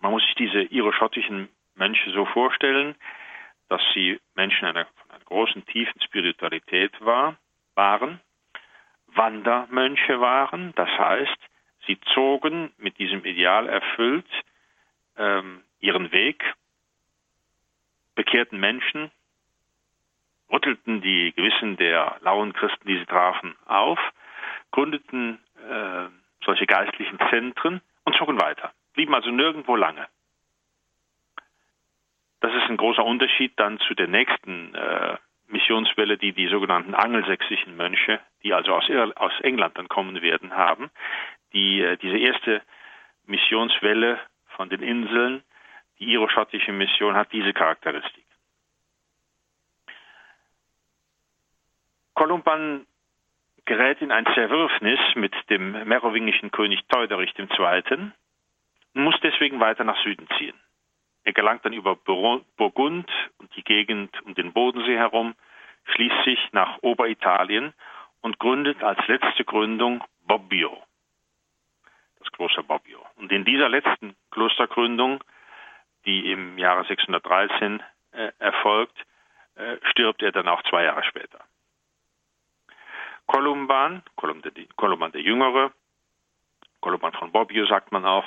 Man 0.00 0.12
muss 0.12 0.22
sich 0.24 0.34
diese 0.36 0.62
iroschottischen 0.62 1.48
Mönche 1.74 2.10
so 2.10 2.24
vorstellen, 2.26 2.94
dass 3.68 3.82
sie 3.94 4.18
Menschen 4.34 4.66
einer, 4.66 4.86
von 4.86 5.10
einer 5.10 5.24
großen, 5.24 5.66
tiefen 5.66 6.00
Spiritualität 6.00 6.92
war, 7.00 7.36
waren, 7.74 8.20
Wandermönche 9.08 10.20
waren, 10.20 10.72
das 10.74 10.88
heißt, 10.88 11.38
sie 11.86 11.98
zogen 12.14 12.72
mit 12.78 12.98
diesem 12.98 13.24
Ideal 13.24 13.68
erfüllt 13.68 14.28
ähm, 15.16 15.62
ihren 15.80 16.12
Weg, 16.12 16.54
bekehrten 18.14 18.58
Menschen, 18.58 19.10
rüttelten 20.50 21.00
die 21.00 21.32
Gewissen 21.34 21.76
der 21.76 22.16
lauen 22.20 22.52
Christen, 22.52 22.88
die 22.88 22.98
sie 22.98 23.06
trafen, 23.06 23.56
auf, 23.66 23.98
gründeten 24.70 25.38
äh, 25.68 26.08
solche 26.44 26.66
geistlichen 26.66 27.18
Zentren 27.30 27.80
und 28.04 28.16
zogen 28.16 28.40
weiter, 28.40 28.72
blieben 28.94 29.14
also 29.14 29.30
nirgendwo 29.30 29.76
lange. 29.76 30.06
Das 32.40 32.54
ist 32.54 32.68
ein 32.70 32.76
großer 32.76 33.04
Unterschied 33.04 33.52
dann 33.56 33.78
zu 33.80 33.94
der 33.94 34.06
nächsten 34.06 34.74
äh, 34.74 35.16
Missionswelle, 35.48 36.18
die 36.18 36.32
die 36.32 36.48
sogenannten 36.48 36.94
angelsächsischen 36.94 37.76
Mönche, 37.76 38.20
die 38.42 38.52
also 38.52 38.74
aus, 38.74 38.88
aus 39.16 39.32
England 39.40 39.76
dann 39.76 39.88
kommen 39.88 40.22
werden, 40.22 40.54
haben. 40.54 40.90
Die, 41.52 41.80
äh, 41.80 41.96
diese 41.96 42.18
erste 42.18 42.62
Missionswelle 43.26 44.20
von 44.56 44.68
den 44.68 44.82
Inseln, 44.82 45.42
die 45.98 46.12
iroschottische 46.12 46.72
Mission, 46.72 47.14
hat 47.14 47.32
diese 47.32 47.52
Charakteristik. 47.52 48.24
Kolumban 52.14 52.86
gerät 53.64 54.00
in 54.00 54.10
ein 54.10 54.26
Zerwürfnis 54.34 54.98
mit 55.14 55.32
dem 55.50 55.72
merowingischen 55.86 56.50
König 56.50 56.80
Theuderich 56.88 57.32
II. 57.38 58.10
und 58.94 59.04
muss 59.04 59.14
deswegen 59.22 59.60
weiter 59.60 59.84
nach 59.84 60.02
Süden 60.02 60.26
ziehen. 60.38 60.58
Er 61.24 61.32
gelangt 61.32 61.64
dann 61.64 61.74
über 61.74 61.94
Burgund 61.94 63.10
und 63.36 63.54
die 63.54 63.62
Gegend 63.62 64.20
um 64.22 64.34
den 64.34 64.52
Bodensee 64.52 64.96
herum, 64.96 65.34
schließt 65.94 66.24
sich 66.24 66.38
nach 66.52 66.78
Oberitalien 66.82 67.74
und 68.22 68.38
gründet 68.38 68.82
als 68.82 69.06
letzte 69.06 69.44
Gründung 69.44 70.02
Bobbio, 70.26 70.82
das 72.18 72.32
Kloster 72.32 72.62
Bobbio. 72.62 73.04
Und 73.16 73.30
in 73.30 73.44
dieser 73.44 73.68
letzten 73.68 74.16
Klostergründung, 74.30 75.22
die 76.08 76.32
im 76.32 76.56
Jahre 76.56 76.84
613 76.86 77.82
äh, 78.12 78.32
erfolgt, 78.38 78.96
äh, 79.56 79.76
stirbt 79.90 80.22
er 80.22 80.32
dann 80.32 80.48
auch 80.48 80.62
zwei 80.62 80.84
Jahre 80.84 81.04
später. 81.04 81.40
Kolumban, 83.26 84.02
Kolumban 84.16 85.12
der 85.12 85.20
Jüngere, 85.20 85.70
Kolumban 86.80 87.12
von 87.12 87.30
Bobbio 87.30 87.66
sagt 87.66 87.92
man 87.92 88.06
auch, 88.06 88.24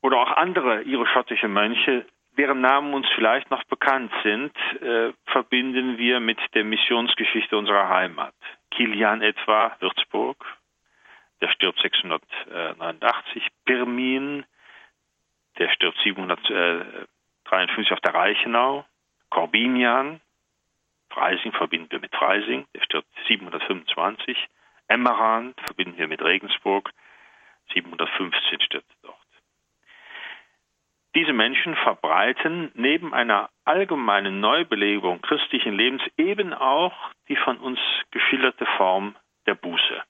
oder 0.00 0.16
auch 0.16 0.32
andere 0.38 0.82
irisch-schottische 0.82 1.48
Mönche, 1.48 2.06
deren 2.38 2.62
Namen 2.62 2.94
uns 2.94 3.06
vielleicht 3.14 3.50
noch 3.50 3.64
bekannt 3.64 4.10
sind, 4.22 4.56
äh, 4.80 5.12
verbinden 5.26 5.98
wir 5.98 6.18
mit 6.18 6.38
der 6.54 6.64
Missionsgeschichte 6.64 7.58
unserer 7.58 7.90
Heimat. 7.90 8.34
Kilian 8.70 9.20
etwa, 9.20 9.76
Würzburg, 9.80 10.46
der 11.42 11.48
stirbt 11.48 11.80
689, 11.80 13.46
Pirmin, 13.66 14.46
der 15.58 15.68
stirbt 15.70 15.98
753 16.02 17.92
auf 17.92 18.00
der 18.00 18.14
Reichenau, 18.14 18.84
Corbinian, 19.30 20.20
Freising 21.10 21.52
verbinden 21.52 21.90
wir 21.90 22.00
mit 22.00 22.14
Freising, 22.14 22.66
der 22.74 22.82
stirbt 22.82 23.08
725, 23.26 24.36
Emmeran 24.88 25.54
verbinden 25.66 25.98
wir 25.98 26.08
mit 26.08 26.22
Regensburg, 26.22 26.90
715 27.74 28.60
stirbt 28.60 28.90
dort. 29.02 29.16
Diese 31.14 31.32
Menschen 31.32 31.74
verbreiten 31.76 32.70
neben 32.74 33.12
einer 33.12 33.50
allgemeinen 33.64 34.40
Neubelebung 34.40 35.20
christlichen 35.20 35.74
Lebens 35.74 36.02
eben 36.16 36.54
auch 36.54 36.94
die 37.28 37.36
von 37.36 37.58
uns 37.58 37.80
geschilderte 38.10 38.66
Form 38.76 39.16
der 39.46 39.54
Buße. 39.54 40.02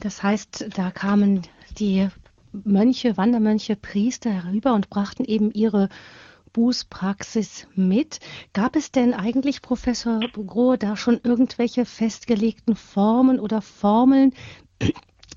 Das 0.00 0.22
heißt, 0.22 0.70
da 0.76 0.90
kamen 0.90 1.42
die 1.78 2.08
Mönche, 2.52 3.16
Wandermönche, 3.16 3.76
Priester 3.76 4.30
herüber 4.30 4.74
und 4.74 4.88
brachten 4.88 5.24
eben 5.24 5.50
ihre 5.52 5.88
Bußpraxis 6.52 7.66
mit. 7.74 8.20
Gab 8.54 8.76
es 8.76 8.90
denn 8.90 9.12
eigentlich, 9.12 9.60
Professor 9.60 10.20
Grohe, 10.32 10.78
da 10.78 10.96
schon 10.96 11.20
irgendwelche 11.22 11.84
festgelegten 11.84 12.76
Formen 12.76 13.38
oder 13.38 13.60
Formeln? 13.60 14.32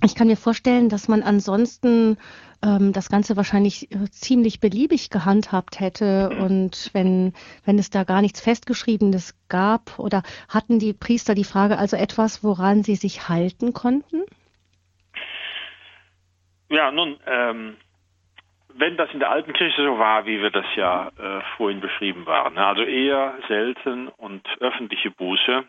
Ich 0.01 0.15
kann 0.15 0.27
mir 0.27 0.37
vorstellen, 0.37 0.87
dass 0.87 1.09
man 1.09 1.23
ansonsten 1.23 2.17
ähm, 2.61 2.93
das 2.93 3.09
Ganze 3.09 3.35
wahrscheinlich 3.35 3.91
äh, 3.91 4.09
ziemlich 4.11 4.61
beliebig 4.61 5.09
gehandhabt 5.09 5.81
hätte 5.81 6.29
und 6.29 6.89
wenn, 6.93 7.33
wenn 7.65 7.77
es 7.79 7.89
da 7.89 8.05
gar 8.05 8.21
nichts 8.21 8.39
Festgeschriebenes 8.39 9.35
gab 9.49 9.99
oder 9.99 10.23
hatten 10.47 10.79
die 10.79 10.93
Priester 10.93 11.35
die 11.35 11.43
Frage 11.43 11.77
also 11.77 11.97
etwas, 11.97 12.45
woran 12.45 12.83
sie 12.83 12.95
sich 12.95 13.27
halten 13.27 13.73
konnten? 13.73 14.23
Ja, 16.69 16.91
nun, 16.91 17.19
ähm, 17.25 17.77
wenn 18.73 18.95
das 18.95 19.11
in 19.11 19.19
der 19.19 19.31
alten 19.31 19.53
Kirche 19.53 19.83
so 19.83 19.97
war, 19.97 20.25
wie 20.25 20.41
wir 20.41 20.51
das 20.51 20.65
ja 20.75 21.09
äh, 21.17 21.41
vorhin 21.57 21.81
beschrieben 21.81 22.25
waren, 22.25 22.53
ne, 22.53 22.65
also 22.65 22.83
eher 22.83 23.37
selten 23.47 24.07
und 24.07 24.47
öffentliche 24.59 25.11
Buße, 25.11 25.65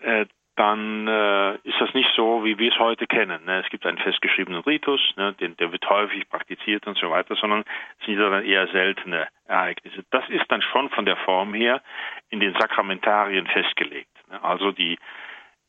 äh, 0.00 0.26
dann 0.56 1.08
äh, 1.08 1.54
ist 1.64 1.80
das 1.80 1.92
nicht 1.94 2.10
so, 2.14 2.44
wie 2.44 2.58
wir 2.58 2.72
es 2.72 2.78
heute 2.78 3.06
kennen. 3.06 3.44
Ne? 3.44 3.62
Es 3.64 3.70
gibt 3.70 3.84
einen 3.86 3.98
festgeschriebenen 3.98 4.62
Ritus, 4.62 5.00
ne? 5.16 5.32
Den, 5.34 5.56
der 5.56 5.72
wird 5.72 5.88
häufig 5.88 6.28
praktiziert 6.28 6.86
und 6.86 6.96
so 6.96 7.10
weiter, 7.10 7.34
sondern 7.34 7.64
es 7.98 8.06
sind 8.06 8.18
dann 8.18 8.44
eher 8.44 8.68
seltene 8.68 9.26
Ereignisse. 9.46 10.04
Das 10.10 10.28
ist 10.28 10.44
dann 10.48 10.62
schon 10.62 10.90
von 10.90 11.06
der 11.06 11.16
Form 11.16 11.54
her 11.54 11.82
in 12.30 12.38
den 12.38 12.54
Sakramentarien 12.54 13.48
festgelegt. 13.48 14.16
Ne? 14.30 14.42
Also 14.44 14.70
die, 14.70 14.96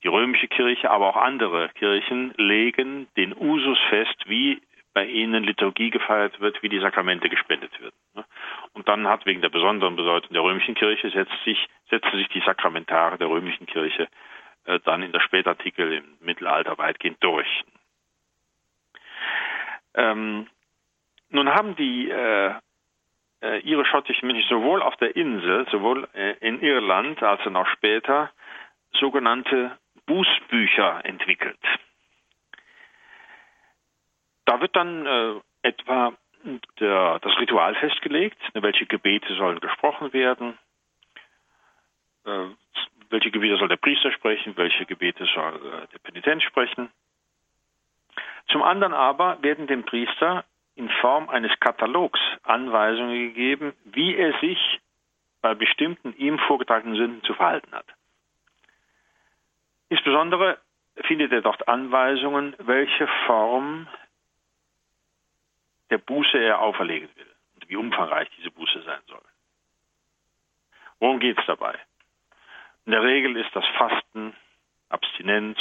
die 0.06 0.10
römische 0.10 0.48
Kirche, 0.48 0.92
aber 0.92 1.08
auch 1.08 1.16
andere 1.16 1.70
Kirchen 1.70 2.32
legen 2.38 3.08
den 3.18 3.36
Usus 3.36 3.80
fest, 3.90 4.16
wie 4.28 4.62
bei 4.94 5.04
ihnen 5.08 5.44
Liturgie 5.44 5.90
gefeiert 5.90 6.40
wird, 6.40 6.62
wie 6.62 6.70
die 6.70 6.80
Sakramente 6.80 7.28
gespendet 7.28 7.72
werden. 7.82 8.26
Und 8.74 8.88
dann 8.88 9.08
hat 9.08 9.26
wegen 9.26 9.42
der 9.42 9.50
besonderen 9.50 9.96
Bedeutung 9.96 10.32
der 10.32 10.44
römischen 10.44 10.76
Kirche 10.76 11.10
setzt 11.10 11.34
sich, 11.44 11.58
setzen 11.90 12.18
sich 12.18 12.28
die 12.30 12.42
Sakramentare 12.42 13.18
der 13.18 13.28
römischen 13.28 13.66
Kirche 13.66 14.08
äh, 14.66 14.80
dann 14.86 15.02
in 15.02 15.12
der 15.12 15.22
Spätartikel 15.22 15.92
im 15.92 16.06
Mittelalter 16.22 16.78
weitgehend 16.78 17.18
durch. 17.22 17.64
Ähm, 19.96 20.46
nun 21.32 21.50
haben 21.50 21.76
die 21.76 22.12
äh, 22.12 22.54
äh, 23.42 23.60
ihre 23.62 23.86
schottischen 23.86 24.28
Mönche 24.28 24.48
sowohl 24.48 24.84
auf 24.84 24.96
der 24.98 25.16
Insel, 25.16 25.66
sowohl 25.72 26.08
äh, 26.14 26.36
in 26.42 26.62
Irland 26.62 27.24
als 27.24 27.42
auch 27.48 27.68
später 27.68 28.30
sogenannte 28.94 29.78
Bußbücher 30.06 31.06
entwickelt. 31.06 31.60
Da 34.46 34.62
wird 34.62 34.76
dann 34.76 35.06
äh, 35.06 35.42
etwa 35.64 36.14
der, 36.80 37.20
das 37.20 37.38
Ritual 37.40 37.76
festgelegt, 37.76 38.38
welche 38.54 38.86
Gebete 38.86 39.34
sollen 39.36 39.60
gesprochen 39.60 40.14
werden, 40.14 40.58
äh, 42.26 42.46
welche 43.10 43.32
Gebete 43.32 43.58
soll 43.58 43.68
der 43.68 43.78
Priester 43.78 44.12
sprechen, 44.12 44.56
welche 44.58 44.86
Gebete 44.86 45.26
soll 45.34 45.56
äh, 45.56 45.88
der 45.92 46.00
Penitent 46.04 46.44
sprechen. 46.44 46.90
Zum 48.48 48.62
anderen 48.62 48.94
aber 48.94 49.42
werden 49.42 49.68
dem 49.68 49.84
Priester 49.84 50.46
in 50.76 50.90
Form 51.02 51.30
eines 51.30 51.52
Katalogs 51.60 52.20
Anweisungen 52.44 53.34
gegeben, 53.34 53.74
wie 53.86 54.16
er 54.16 54.38
sich 54.40 54.60
bei 55.42 55.56
bestimmten 55.56 56.16
ihm 56.18 56.38
vorgetragenen 56.40 56.98
Sünden 56.98 57.24
zu 57.24 57.34
verhalten 57.34 57.72
hat. 57.74 57.86
Insbesondere 59.90 60.60
findet 61.04 61.32
er 61.32 61.42
dort 61.42 61.68
Anweisungen, 61.68 62.56
welche 62.60 63.08
Form 63.26 63.88
der 65.90 65.98
Buße 66.00 66.38
er 66.38 66.60
auferlegen 66.60 67.10
will 67.16 67.36
und 67.56 67.70
wie 67.70 67.76
umfangreich 67.76 68.30
diese 68.38 68.52
Buße 68.52 68.82
sein 68.84 69.02
soll. 69.08 69.22
Worum 71.00 71.20
geht 71.20 71.38
es 71.38 71.46
dabei? 71.46 71.78
In 72.86 72.92
der 72.92 73.04
Regel 73.04 73.36
ist 73.38 73.56
das 73.56 73.66
Fasten, 73.78 74.36
Abstinenz, 74.90 75.58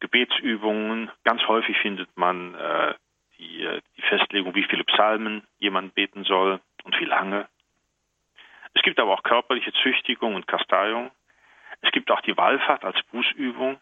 Gebetsübungen. 0.00 1.10
Ganz 1.24 1.46
häufig 1.48 1.76
findet 1.78 2.08
man 2.16 2.54
äh, 2.54 2.94
die, 3.38 3.64
äh, 3.64 3.80
die 3.96 4.02
Festlegung, 4.02 4.54
wie 4.54 4.64
viele 4.64 4.84
Psalmen 4.84 5.46
jemand 5.58 5.94
beten 5.94 6.24
soll 6.24 6.60
und 6.84 6.98
wie 7.00 7.04
lange. 7.04 7.48
Es 8.74 8.82
gibt 8.82 9.00
aber 9.00 9.12
auch 9.12 9.22
körperliche 9.22 9.72
Züchtigung 9.82 10.34
und 10.34 10.46
Kasteiung. 10.46 11.10
Es 11.80 11.92
gibt 11.92 12.10
auch 12.10 12.20
die 12.22 12.36
Wallfahrt 12.36 12.84
als 12.84 13.00
Bußübung 13.12 13.78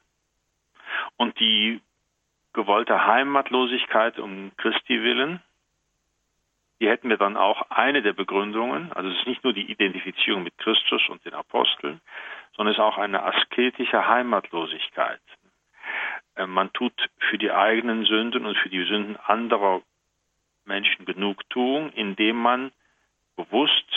und 1.17 1.39
die 1.41 1.81
gewollte 2.53 3.07
Heimatlosigkeit 3.07 4.19
um 4.19 4.53
Christi 4.57 5.03
willen. 5.03 5.43
Hier 6.79 6.91
hätten 6.91 7.09
wir 7.09 7.17
dann 7.17 7.37
auch 7.37 7.71
eine 7.71 8.03
der 8.03 8.13
Begründungen, 8.13 8.93
also 8.93 9.09
es 9.11 9.19
ist 9.19 9.27
nicht 9.27 9.45
nur 9.45 9.53
die 9.53 9.71
Identifizierung 9.71 10.43
mit 10.43 10.59
Christus 10.59 11.09
und 11.09 11.25
den 11.25 11.35
Aposteln, 11.35 12.01
sondern 12.55 12.73
es 12.73 12.79
ist 12.79 12.85
auch 12.85 12.99
eine 12.99 13.23
asketische 13.23 14.07
Heimatlosigkeit. 14.07 15.21
Äh, 16.35 16.47
man 16.47 16.73
tut 16.73 16.93
für 17.19 17.39
die 17.39 17.51
eigenen 17.51 18.05
Sünden 18.05 18.47
und 18.47 18.57
für 18.59 18.69
die 18.69 18.85
Sünden 18.85 19.17
anderer 19.17 19.83
Menschen 20.65 21.07
Genugtuung, 21.07 21.93
indem 21.93 22.37
man 22.37 22.73
bewusst 23.37 23.91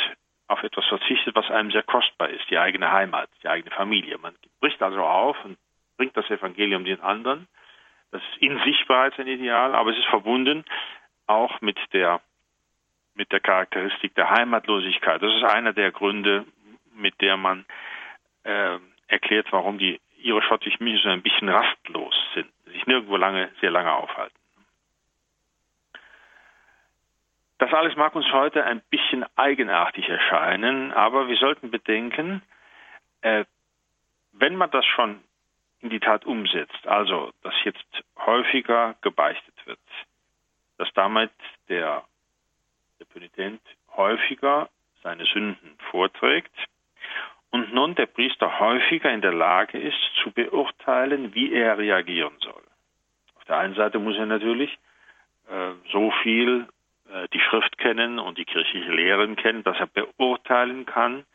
auf 0.49 0.63
etwas 0.63 0.85
verzichtet, 0.87 1.35
was 1.35 1.49
einem 1.49 1.71
sehr 1.71 1.83
kostbar 1.83 2.29
ist, 2.29 2.49
die 2.49 2.57
eigene 2.57 2.91
Heimat, 2.91 3.29
die 3.43 3.47
eigene 3.47 3.73
Familie. 3.73 4.17
Man 4.17 4.35
bricht 4.59 4.81
also 4.81 5.01
auf 5.03 5.37
und 5.45 5.57
bringt 5.95 6.17
das 6.17 6.29
Evangelium 6.29 6.83
den 6.83 6.99
anderen. 7.01 7.47
Das 8.11 8.21
ist 8.23 8.41
in 8.41 8.59
sich 8.63 8.85
bereits 8.87 9.19
ein 9.19 9.27
Ideal, 9.27 9.75
aber 9.75 9.91
es 9.91 9.97
ist 9.97 10.07
verbunden 10.07 10.65
auch 11.27 11.61
mit 11.61 11.77
der 11.93 12.19
mit 13.13 13.31
der 13.31 13.41
Charakteristik 13.41 14.15
der 14.15 14.29
Heimatlosigkeit. 14.29 15.21
Das 15.21 15.33
ist 15.33 15.43
einer 15.43 15.73
der 15.73 15.91
Gründe, 15.91 16.45
mit 16.95 17.19
der 17.21 17.35
man 17.35 17.65
äh, 18.43 18.79
erklärt, 19.07 19.47
warum 19.51 19.77
die 19.77 19.99
ihre 20.17 20.41
schottischen 20.41 20.83
München 20.83 21.03
so 21.03 21.09
ein 21.09 21.21
bisschen 21.21 21.49
rastlos 21.49 22.15
sind, 22.33 22.47
sich 22.65 22.87
nirgendwo 22.87 23.17
lange, 23.17 23.51
sehr 23.59 23.71
lange 23.71 23.91
aufhalten. 23.91 24.38
Das 27.59 27.73
alles 27.73 27.95
mag 27.97 28.15
uns 28.15 28.31
heute 28.31 28.63
ein 28.63 28.81
bisschen 28.89 29.25
eigenartig 29.35 30.07
erscheinen, 30.07 30.93
aber 30.93 31.27
wir 31.27 31.35
sollten 31.35 31.69
bedenken, 31.69 32.41
äh, 33.21 33.43
wenn 34.31 34.55
man 34.55 34.71
das 34.71 34.85
schon 34.85 35.21
in 35.81 35.89
die 35.89 35.99
Tat 35.99 36.25
umsetzt, 36.25 36.87
also 36.87 37.31
dass 37.43 37.53
jetzt 37.65 38.03
häufiger 38.17 38.95
gebeichtet 39.01 39.55
wird, 39.65 39.79
dass 40.77 40.89
damit 40.93 41.31
der 41.67 42.03
der 42.99 43.05
Penitent 43.05 43.61
häufiger 43.95 44.69
seine 45.03 45.25
Sünden 45.25 45.77
vorträgt 45.91 46.53
und 47.51 47.73
nun 47.73 47.95
der 47.95 48.05
Priester 48.05 48.59
häufiger 48.59 49.11
in 49.11 49.21
der 49.21 49.33
Lage 49.33 49.79
ist 49.79 49.99
zu 50.23 50.31
beurteilen, 50.31 51.33
wie 51.33 51.53
er 51.53 51.77
reagieren 51.77 52.35
soll. 52.39 52.63
Auf 53.35 53.45
der 53.45 53.57
einen 53.57 53.75
Seite 53.75 53.99
muss 53.99 54.17
er 54.17 54.25
natürlich 54.25 54.77
äh, 55.49 55.71
so 55.91 56.11
viel 56.23 56.67
die 57.33 57.39
Schrift 57.39 57.77
kennen 57.77 58.19
und 58.19 58.37
die 58.37 58.45
kirchliche 58.45 58.91
Lehren 58.91 59.35
kennen, 59.35 59.63
dass 59.63 59.79
er 59.79 59.87
beurteilen 59.87 60.85
kann, 60.85 61.25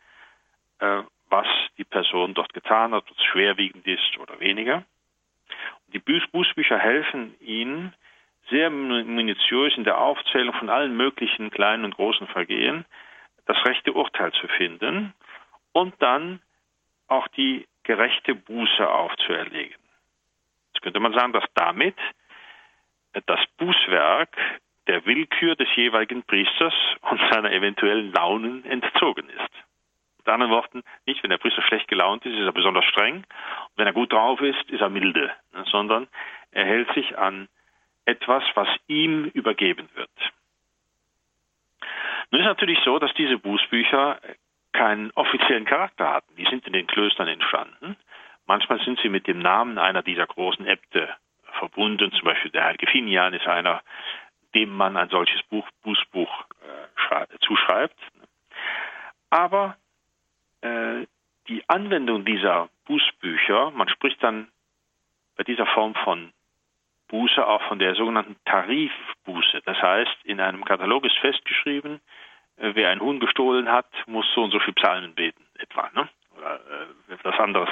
äh, 0.79 1.01
was 1.29 1.47
die 1.77 1.83
Person 1.83 2.33
dort 2.33 2.53
getan 2.53 2.93
hat, 2.93 3.03
ob 3.09 3.17
es 3.17 3.23
schwerwiegend 3.25 3.85
ist 3.87 4.17
oder 4.19 4.39
weniger. 4.39 4.83
Die 5.87 5.99
Bußbücher 5.99 6.77
helfen 6.77 7.35
ihnen, 7.39 7.93
sehr 8.49 8.69
minutiös 8.69 9.75
in 9.75 9.85
der 9.85 9.97
Aufzählung 9.97 10.53
von 10.53 10.69
allen 10.69 10.95
möglichen 10.95 11.49
kleinen 11.49 11.83
und 11.83 11.95
großen 11.95 12.27
Vergehen 12.27 12.85
das 13.47 13.63
rechte 13.65 13.93
Urteil 13.93 14.31
zu 14.33 14.47
finden 14.47 15.13
und 15.71 15.93
dann 15.99 16.41
auch 17.07 17.27
die 17.29 17.67
gerechte 17.83 18.35
Buße 18.35 18.87
aufzuerlegen. 18.87 19.81
Jetzt 20.73 20.81
könnte 20.83 20.99
man 20.99 21.13
sagen, 21.13 21.33
dass 21.33 21.45
damit 21.53 21.95
das 23.25 23.39
Bußwerk 23.57 24.35
der 24.87 25.05
Willkür 25.05 25.55
des 25.55 25.67
jeweiligen 25.75 26.23
Priesters 26.23 26.73
und 27.01 27.19
seiner 27.31 27.51
eventuellen 27.51 28.11
Launen 28.11 28.65
entzogen 28.65 29.29
ist. 29.29 29.51
Mit 30.17 30.27
anderen 30.27 30.51
Worten, 30.51 30.83
nicht 31.05 31.21
wenn 31.23 31.29
der 31.29 31.37
Priester 31.37 31.61
schlecht 31.61 31.87
gelaunt 31.87 32.25
ist, 32.25 32.33
ist 32.33 32.45
er 32.45 32.51
besonders 32.51 32.85
streng, 32.85 33.17
und 33.17 33.77
wenn 33.77 33.87
er 33.87 33.93
gut 33.93 34.11
drauf 34.11 34.41
ist, 34.41 34.69
ist 34.69 34.81
er 34.81 34.89
milde, 34.89 35.31
sondern 35.71 36.07
er 36.51 36.65
hält 36.65 36.91
sich 36.93 37.17
an 37.17 37.47
etwas, 38.05 38.43
was 38.53 38.67
ihm 38.87 39.25
übergeben 39.33 39.89
wird. 39.95 40.09
Nun 42.31 42.41
ist 42.41 42.47
natürlich 42.47 42.79
so, 42.83 42.99
dass 42.99 43.13
diese 43.13 43.37
Bußbücher 43.37 44.19
keinen 44.71 45.11
offiziellen 45.11 45.65
Charakter 45.65 46.11
hatten. 46.11 46.35
Die 46.35 46.45
sind 46.45 46.65
in 46.67 46.73
den 46.73 46.87
Klöstern 46.87 47.27
entstanden. 47.27 47.95
Manchmal 48.45 48.79
sind 48.83 48.99
sie 49.01 49.09
mit 49.09 49.27
dem 49.27 49.39
Namen 49.39 49.77
einer 49.77 50.03
dieser 50.03 50.27
großen 50.27 50.65
Äbte 50.65 51.09
verbunden. 51.59 52.11
Zum 52.11 52.25
Beispiel 52.25 52.51
der 52.51 52.65
heilige 52.65 52.87
Finian 52.87 53.33
ist 53.33 53.47
einer, 53.47 53.81
dem 54.55 54.75
man 54.75 54.97
ein 54.97 55.09
solches 55.09 55.43
Buch, 55.43 55.67
Bußbuch 55.83 56.45
äh, 57.11 57.25
zuschreibt. 57.41 57.99
Aber 59.29 59.77
äh, 60.61 61.05
die 61.47 61.63
Anwendung 61.67 62.25
dieser 62.25 62.69
Bußbücher, 62.85 63.71
man 63.71 63.89
spricht 63.89 64.23
dann 64.23 64.47
bei 65.35 65.43
dieser 65.43 65.65
Form 65.67 65.93
von 65.95 66.31
Buße 67.09 67.45
auch 67.45 67.61
von 67.63 67.79
der 67.79 67.95
sogenannten 67.95 68.35
Tarifbuße. 68.45 69.61
Das 69.65 69.79
heißt, 69.81 70.15
in 70.23 70.39
einem 70.39 70.65
Katalog 70.65 71.05
ist 71.05 71.17
festgeschrieben, 71.17 71.99
äh, 72.57 72.71
wer 72.73 72.89
ein 72.89 73.01
Huhn 73.01 73.19
gestohlen 73.19 73.69
hat, 73.69 73.91
muss 74.07 74.25
so 74.33 74.43
und 74.43 74.51
so 74.51 74.59
viel 74.59 74.73
Psalmen 74.73 75.13
beten, 75.13 75.45
etwa. 75.59 75.89
Ne? 75.93 76.09
Oder 76.37 76.59
äh, 77.09 77.13
etwas 77.13 77.37
anderes 77.39 77.69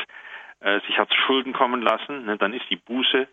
äh, 0.59 0.79
sich 0.81 0.97
hat 0.97 1.09
zu 1.09 1.17
Schulden 1.25 1.53
kommen 1.53 1.81
lassen, 1.81 2.25
ne? 2.25 2.37
dann 2.37 2.53
ist 2.53 2.69
die 2.69 2.75
Buße 2.75 3.27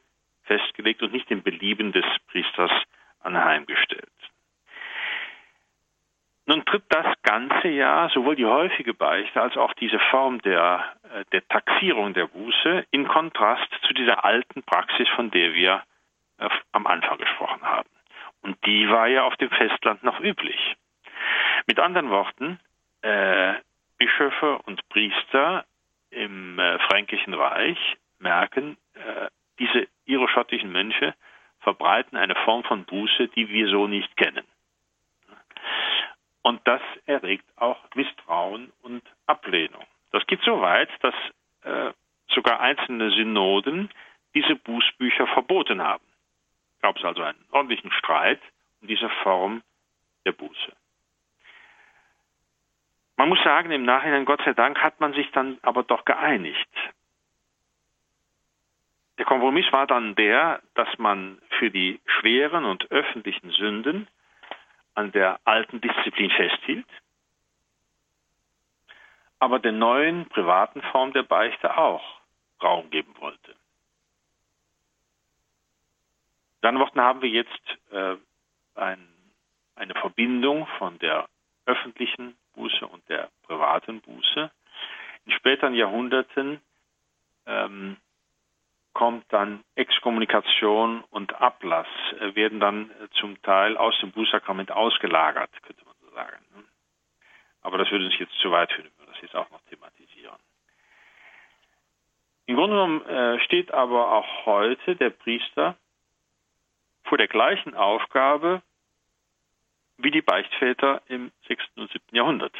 festgelegt 0.44 1.02
und 1.02 1.12
nicht 1.12 1.28
dem 1.28 1.42
Belieben 1.42 1.92
des 1.92 2.04
Priesters 2.28 2.72
anheimgestellt. 3.20 4.08
Nun 6.46 6.64
tritt 6.64 6.82
das 6.88 7.06
ganze 7.22 7.68
Jahr 7.68 8.10
sowohl 8.10 8.34
die 8.34 8.46
häufige 8.46 8.92
Beichte 8.92 9.40
als 9.40 9.56
auch 9.56 9.72
diese 9.74 10.00
Form 10.10 10.42
der, 10.42 10.96
äh, 11.12 11.24
der 11.32 11.46
Taxierung 11.46 12.12
der 12.12 12.26
Buße 12.26 12.86
in 12.90 13.06
Kontrast 13.06 13.68
zu 13.86 13.94
dieser 13.94 14.24
alten 14.24 14.64
Praxis, 14.64 15.08
von 15.14 15.30
der 15.30 15.54
wir 15.54 15.82
äh, 16.38 16.48
am 16.72 16.88
Anfang 16.88 17.18
gesprochen 17.18 17.62
haben. 17.62 17.88
Und 18.42 18.56
die 18.66 18.88
war 18.88 19.06
ja 19.06 19.24
auf 19.24 19.36
dem 19.36 19.50
Festland 19.50 20.02
noch 20.02 20.18
üblich. 20.18 20.76
Mit 21.66 21.78
anderen 21.78 22.10
Worten, 22.10 22.58
äh, 23.02 23.54
Bischöfe 23.98 24.58
und 24.64 24.88
Priester 24.88 25.64
im 26.10 26.58
äh, 26.58 26.78
Fränkischen 26.80 27.34
Reich 27.34 27.78
merken, 28.18 28.76
äh, 28.94 29.28
diese 29.58 29.86
iroschottischen 30.04 30.72
Mönche 30.72 31.14
verbreiten 32.10 32.16
eine 32.16 32.34
Form 32.44 32.64
von 32.64 32.84
Buße, 32.84 33.28
die 33.28 33.48
wir 33.48 33.68
so 33.68 33.86
nicht 33.86 34.16
kennen. 34.16 34.44
Und 36.42 36.60
das 36.66 36.80
erregt 37.06 37.44
auch 37.56 37.78
Misstrauen 37.94 38.72
und 38.82 39.02
Ablehnung. 39.26 39.84
Das 40.12 40.26
geht 40.26 40.40
so 40.42 40.60
weit, 40.60 40.88
dass 41.00 41.14
äh, 41.62 41.92
sogar 42.28 42.60
einzelne 42.60 43.10
Synoden 43.10 43.90
diese 44.34 44.56
Bußbücher 44.56 45.26
verboten 45.28 45.82
haben. 45.82 46.04
Gab 46.82 46.96
es 46.96 47.04
also 47.04 47.22
einen 47.22 47.44
ordentlichen 47.50 47.92
Streit 47.92 48.40
um 48.80 48.88
diese 48.88 49.08
Form 49.22 49.62
der 50.24 50.32
Buße. 50.32 50.72
Man 53.16 53.28
muss 53.28 53.42
sagen, 53.44 53.70
im 53.70 53.84
Nachhinein, 53.84 54.24
Gott 54.24 54.40
sei 54.44 54.54
Dank, 54.54 54.78
hat 54.82 54.98
man 54.98 55.12
sich 55.12 55.30
dann 55.32 55.58
aber 55.60 55.82
doch 55.82 56.06
geeinigt. 56.06 56.70
Der 59.18 59.26
Kompromiss 59.26 59.70
war 59.72 59.86
dann 59.86 60.14
der, 60.14 60.62
dass 60.74 60.88
man 60.96 61.38
für 61.60 61.70
die 61.70 62.00
schweren 62.06 62.64
und 62.64 62.90
öffentlichen 62.90 63.50
Sünden 63.50 64.08
an 64.94 65.12
der 65.12 65.38
alten 65.44 65.82
Disziplin 65.82 66.30
festhielt, 66.30 66.86
aber 69.38 69.58
der 69.58 69.72
neuen 69.72 70.26
privaten 70.30 70.80
Form 70.90 71.12
der 71.12 71.22
Beichte 71.22 71.76
auch 71.76 72.02
Raum 72.62 72.88
geben 72.88 73.14
wollte. 73.18 73.54
Dann 76.62 76.78
Worten 76.78 77.00
haben 77.00 77.20
wir 77.20 77.28
jetzt 77.28 77.78
äh, 77.90 78.16
ein, 78.74 79.06
eine 79.76 79.94
Verbindung 79.94 80.66
von 80.78 80.98
der 80.98 81.28
öffentlichen 81.66 82.36
Buße 82.54 82.86
und 82.86 83.06
der 83.10 83.30
privaten 83.42 84.00
Buße. 84.00 84.50
In 85.26 85.32
späteren 85.32 85.74
Jahrhunderten 85.74 86.60
ähm, 87.44 87.98
kommt 89.00 89.24
dann 89.32 89.64
Exkommunikation 89.76 91.02
und 91.08 91.40
Ablass, 91.40 91.86
äh, 92.18 92.34
werden 92.34 92.60
dann 92.60 92.90
äh, 92.90 93.08
zum 93.18 93.40
Teil 93.40 93.78
aus 93.78 93.98
dem 94.00 94.12
Bußsakrament 94.12 94.70
ausgelagert, 94.70 95.50
könnte 95.62 95.82
man 95.86 95.94
so 96.02 96.10
sagen. 96.14 96.36
Ne? 96.54 96.64
Aber 97.62 97.78
das 97.78 97.90
würde 97.90 98.04
uns 98.04 98.18
jetzt 98.18 98.34
zu 98.42 98.50
weit 98.50 98.70
führen, 98.70 98.90
wenn 98.98 99.06
wir 99.06 99.12
das 99.14 99.22
jetzt 99.22 99.34
auch 99.34 99.48
noch 99.50 99.62
thematisieren. 99.70 100.36
Im 102.44 102.56
Grunde 102.56 102.76
genommen 102.76 103.06
äh, 103.06 103.40
steht 103.46 103.72
aber 103.72 104.12
auch 104.12 104.44
heute 104.44 104.96
der 104.96 105.08
Priester 105.08 105.76
vor 107.04 107.16
der 107.16 107.28
gleichen 107.28 107.74
Aufgabe 107.74 108.60
wie 109.96 110.10
die 110.10 110.20
Beichtväter 110.20 111.00
im 111.06 111.32
6. 111.48 111.64
und 111.76 111.90
7. 111.90 112.04
Jahrhundert. 112.14 112.54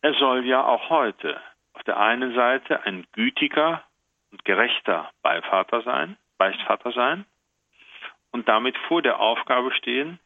Er 0.00 0.14
soll 0.14 0.46
ja 0.46 0.64
auch 0.64 0.90
heute 0.90 1.40
auf 1.72 1.82
der 1.82 1.98
einen 1.98 2.36
Seite 2.36 2.84
ein 2.84 3.04
gütiger 3.14 3.82
und 4.30 4.44
gerechter 4.44 5.10
Beivater 5.22 5.82
sein, 5.82 6.16
Beichtvater 6.36 6.92
sein 6.92 7.24
und 8.30 8.48
damit 8.48 8.76
vor 8.88 9.02
der 9.02 9.20
Aufgabe 9.20 9.72
stehen, 9.72 10.18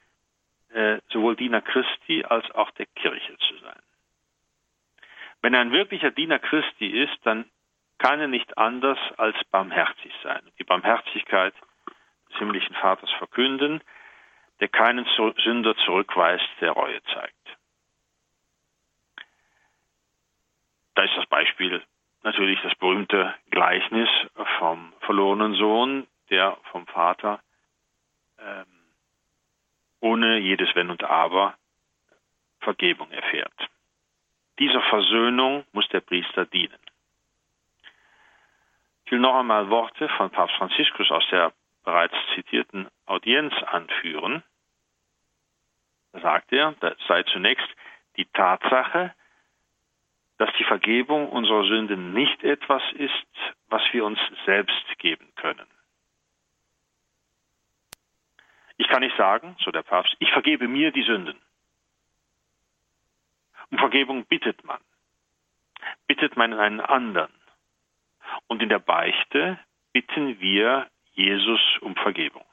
äh, 0.71 0.99
sowohl 1.11 1.37
Diener 1.37 1.61
Christi 1.61 2.25
als 2.25 2.51
auch 2.53 2.71
der 2.73 2.87
Kirche 2.87 3.37
zu 3.39 3.57
sein. 3.59 3.81
Wenn 5.43 5.55
er 5.55 5.61
ein 5.61 5.73
wirklicher 5.73 6.11
Diener 6.11 6.39
Christi 6.39 6.87
ist, 6.87 7.19
dann 7.25 7.51
kann 7.99 8.21
er 8.21 8.29
nicht 8.29 8.59
anders 8.59 8.99
als 9.17 9.37
barmherzig 9.51 10.13
sein. 10.23 10.41
Die 10.59 10.65
Barmherzigkeit 10.65 11.55
des 12.31 12.39
himmlischen 12.39 12.75
Vaters 12.77 13.11
verkünden, 13.13 13.81
der 14.61 14.69
keinen 14.69 15.07
Sünder 15.45 15.77
zurückweist, 15.85 16.49
der 16.61 16.73
Reue 16.73 17.03
zeigt. 17.15 17.37
Da 20.95 21.05
ist 21.05 21.17
das 21.17 21.27
Beispiel 21.27 21.83
natürlich 22.23 22.61
das 22.63 22.75
berühmte 22.77 23.35
Gleichnis 23.51 24.09
vom 24.59 24.93
verlorenen 25.01 25.55
Sohn, 25.55 26.07
der 26.31 26.57
vom 26.71 26.87
Vater 26.87 27.41
ähm, 28.39 28.67
ohne 30.01 30.39
jedes 30.39 30.75
Wenn 30.75 30.91
und 30.91 31.05
Aber 31.05 31.55
Vergebung 32.61 33.11
erfährt. 33.11 33.53
Dieser 34.59 34.83
Versöhnung 34.83 35.65
muss 35.73 35.89
der 35.89 36.01
Priester 36.01 36.47
dienen. 36.47 36.79
Ich 39.05 39.13
will 39.13 39.19
noch 39.19 39.39
einmal 39.39 39.69
Worte 39.71 40.09
von 40.11 40.31
Papst 40.31 40.57
Franziskus 40.57 41.11
aus 41.11 41.27
der 41.31 41.53
bereits 41.85 42.15
zitierten 42.35 42.89
Audienz 43.07 43.53
anführen. 43.65 44.43
Da 46.13 46.21
sagt 46.21 46.53
er, 46.53 46.75
da 46.81 46.95
sei 47.09 47.23
zunächst 47.25 47.69
die 48.17 48.27
Tatsache, 48.27 49.15
dass 50.43 50.53
die 50.59 50.65
Vergebung 50.65 51.29
unserer 51.29 51.63
Sünden 51.69 52.15
nicht 52.15 52.43
etwas 52.43 52.83
ist, 52.95 53.55
was 53.69 53.81
wir 53.93 54.05
uns 54.05 54.19
selbst 54.45 54.99
geben 54.99 55.33
können. 55.37 55.69
Ich 58.77 58.89
kann 58.89 59.03
nicht 59.03 59.17
sagen, 59.17 59.55
so 59.61 59.71
der 59.71 59.85
Papst, 59.85 60.17
ich 60.19 60.33
vergebe 60.33 60.67
mir 60.67 60.91
die 60.91 61.05
Sünden. 61.05 61.41
Um 63.71 63.79
Vergebung 63.79 64.25
bittet 64.25 64.65
man. 64.65 64.81
Bittet 66.09 66.37
man 66.37 66.55
einen 66.55 66.81
anderen. 66.81 67.33
Und 68.49 68.65
in 68.65 68.69
der 68.69 68.81
Beichte 68.81 69.61
bitten 69.93 70.41
wir 70.41 70.89
Jesus 71.13 71.61
um 71.83 71.95
Vergebung. 71.95 72.45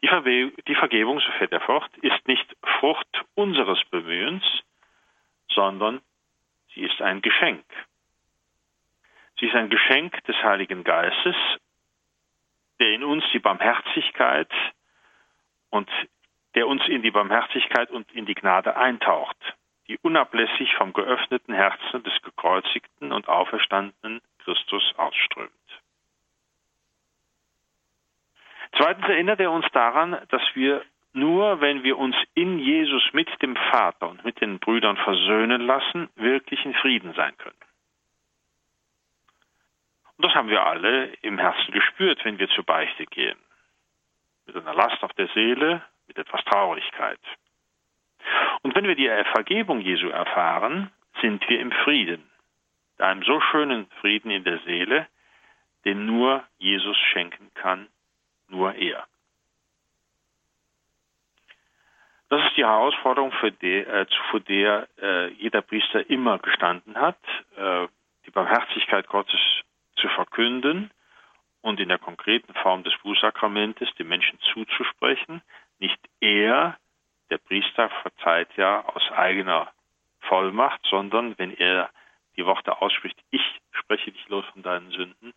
Die, 0.00 0.08
Verwe 0.08 0.50
die 0.66 0.76
Vergebung, 0.76 1.20
so 1.20 1.30
fährt 1.32 1.52
er 1.52 1.60
fort, 1.60 1.94
ist 1.98 2.26
nicht 2.26 2.56
Frucht 2.80 3.26
unseres 3.34 3.84
Bemühens, 3.90 4.44
sondern 5.54 6.00
sie 6.74 6.82
ist 6.82 7.00
ein 7.00 7.22
Geschenk. 7.22 7.64
Sie 9.38 9.46
ist 9.46 9.54
ein 9.54 9.70
Geschenk 9.70 10.22
des 10.24 10.36
Heiligen 10.42 10.84
Geistes, 10.84 11.36
der 12.78 12.90
in 12.90 13.04
uns 13.04 13.24
die 13.32 13.38
Barmherzigkeit 13.38 14.50
und 15.70 15.90
der 16.54 16.68
uns 16.68 16.86
in 16.86 17.02
die 17.02 17.10
Barmherzigkeit 17.10 17.90
und 17.90 18.10
in 18.12 18.26
die 18.26 18.34
Gnade 18.34 18.76
eintaucht, 18.76 19.36
die 19.88 19.98
unablässig 19.98 20.74
vom 20.76 20.92
geöffneten 20.92 21.54
Herzen 21.54 22.02
des 22.04 22.14
gekreuzigten 22.22 23.12
und 23.12 23.28
auferstandenen 23.28 24.20
Christus 24.38 24.94
ausströmt. 24.96 25.50
Zweitens 28.76 29.06
erinnert 29.08 29.40
er 29.40 29.52
uns 29.52 29.66
daran, 29.72 30.20
dass 30.28 30.42
wir 30.54 30.84
nur 31.14 31.60
wenn 31.60 31.84
wir 31.84 31.96
uns 31.96 32.16
in 32.34 32.58
Jesus 32.58 33.02
mit 33.12 33.28
dem 33.40 33.56
Vater 33.56 34.08
und 34.08 34.24
mit 34.24 34.40
den 34.40 34.58
Brüdern 34.58 34.96
versöhnen 34.96 35.62
lassen, 35.62 36.08
wirklich 36.16 36.64
in 36.64 36.74
Frieden 36.74 37.14
sein 37.14 37.36
können. 37.38 37.56
Und 40.16 40.26
das 40.26 40.34
haben 40.34 40.48
wir 40.48 40.66
alle 40.66 41.06
im 41.22 41.38
Herzen 41.38 41.72
gespürt, 41.72 42.24
wenn 42.24 42.38
wir 42.38 42.48
zur 42.50 42.64
Beichte 42.64 43.06
gehen. 43.06 43.38
Mit 44.46 44.56
einer 44.56 44.74
Last 44.74 45.02
auf 45.02 45.12
der 45.14 45.28
Seele, 45.28 45.82
mit 46.08 46.18
etwas 46.18 46.44
Traurigkeit. 46.44 47.20
Und 48.62 48.74
wenn 48.74 48.86
wir 48.86 48.96
die 48.96 49.10
Vergebung 49.32 49.80
Jesu 49.80 50.08
erfahren, 50.08 50.90
sind 51.20 51.48
wir 51.48 51.60
im 51.60 51.70
Frieden. 51.70 52.28
Einem 52.98 53.22
so 53.22 53.40
schönen 53.40 53.86
Frieden 54.00 54.30
in 54.30 54.44
der 54.44 54.58
Seele, 54.60 55.06
den 55.84 56.06
nur 56.06 56.44
Jesus 56.58 56.96
schenken 57.12 57.50
kann, 57.54 57.88
nur 58.48 58.74
er. 58.74 59.06
Das 62.34 62.42
ist 62.46 62.56
die 62.56 62.64
Herausforderung, 62.64 63.30
für 63.30 63.52
die, 63.52 63.76
äh, 63.76 64.06
vor 64.32 64.40
der 64.40 64.88
äh, 65.00 65.28
jeder 65.34 65.62
Priester 65.62 66.10
immer 66.10 66.40
gestanden 66.40 66.96
hat, 66.96 67.20
äh, 67.56 67.86
die 68.26 68.32
Barmherzigkeit 68.32 69.06
Gottes 69.06 69.38
zu 69.94 70.08
verkünden 70.08 70.90
und 71.62 71.78
in 71.78 71.90
der 71.90 71.98
konkreten 71.98 72.52
Form 72.54 72.82
des 72.82 72.92
Bußsakramentes 73.04 73.88
den 74.00 74.08
Menschen 74.08 74.36
zuzusprechen. 74.52 75.42
Nicht 75.78 76.00
er, 76.18 76.76
der 77.30 77.38
Priester, 77.38 77.88
verzeiht 78.02 78.48
ja 78.56 78.84
aus 78.84 79.08
eigener 79.12 79.70
Vollmacht, 80.22 80.80
sondern 80.90 81.38
wenn 81.38 81.56
er 81.56 81.88
die 82.36 82.44
Worte 82.44 82.82
ausspricht, 82.82 83.16
ich 83.30 83.60
spreche 83.70 84.10
dich 84.10 84.28
los 84.28 84.44
von 84.52 84.64
deinen 84.64 84.90
Sünden, 84.90 85.34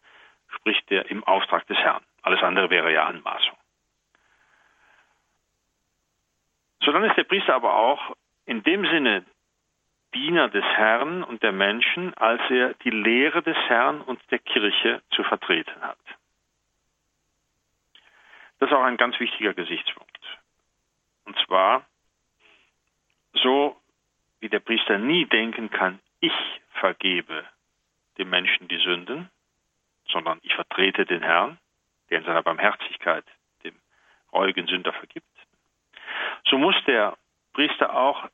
spricht 0.48 0.92
er 0.92 1.12
im 1.12 1.24
Auftrag 1.26 1.68
des 1.68 1.78
Herrn. 1.78 2.02
Alles 2.24 2.42
andere 2.42 2.72
wäre 2.72 2.92
ja 2.92 3.06
Anmaßung. 3.06 3.56
So 6.82 6.92
dann 6.92 7.04
ist 7.04 7.18
der 7.18 7.24
Priester 7.24 7.56
aber 7.56 7.76
auch 7.76 8.16
in 8.46 8.64
dem 8.64 8.86
Sinne 8.86 9.26
Diener 10.14 10.50
des 10.50 10.64
Herrn 10.64 11.24
und 11.24 11.44
der 11.44 11.52
Menschen, 11.52 12.14
als 12.16 12.42
er 12.50 12.74
die 12.76 12.90
Lehre 12.90 13.44
des 13.44 13.58
Herrn 13.68 14.02
und 14.02 14.20
der 14.32 14.40
Kirche 14.40 15.02
zu 15.12 15.24
vertreten 15.24 15.82
hat. 15.82 15.98
Das 18.60 18.70
ist 18.70 18.76
auch 18.76 18.84
ein 18.84 18.98
ganz 18.98 19.20
wichtiger 19.20 19.54
Gesichtspunkt. 19.54 20.08
Und 21.26 21.38
zwar, 21.46 21.86
so 23.34 23.80
wie 24.40 24.50
der 24.50 24.60
Priester 24.60 24.98
nie 24.98 25.26
denken 25.26 25.70
kann, 25.70 26.00
ich 26.20 26.34
vergebe 26.72 27.46
dem 28.18 28.30
Menschen 28.30 28.68
die 28.68 28.80
Sünden, 28.80 29.30
sondern 30.08 30.40
ich 30.42 30.54
vertrete 30.56 31.06
den 31.06 31.22
Herrn, 31.22 31.60
der 32.10 32.20
in 32.20 32.26
seiner 32.26 32.42
Barmherzigkeit 32.42 33.26
dem 33.64 33.76
reuigen 34.32 34.68
Sünder 34.68 34.94
vergibt, 34.94 35.28
so 36.50 36.58
muss 36.58 36.76
der 36.86 37.18
Priester 37.54 37.96
auch 37.96 38.30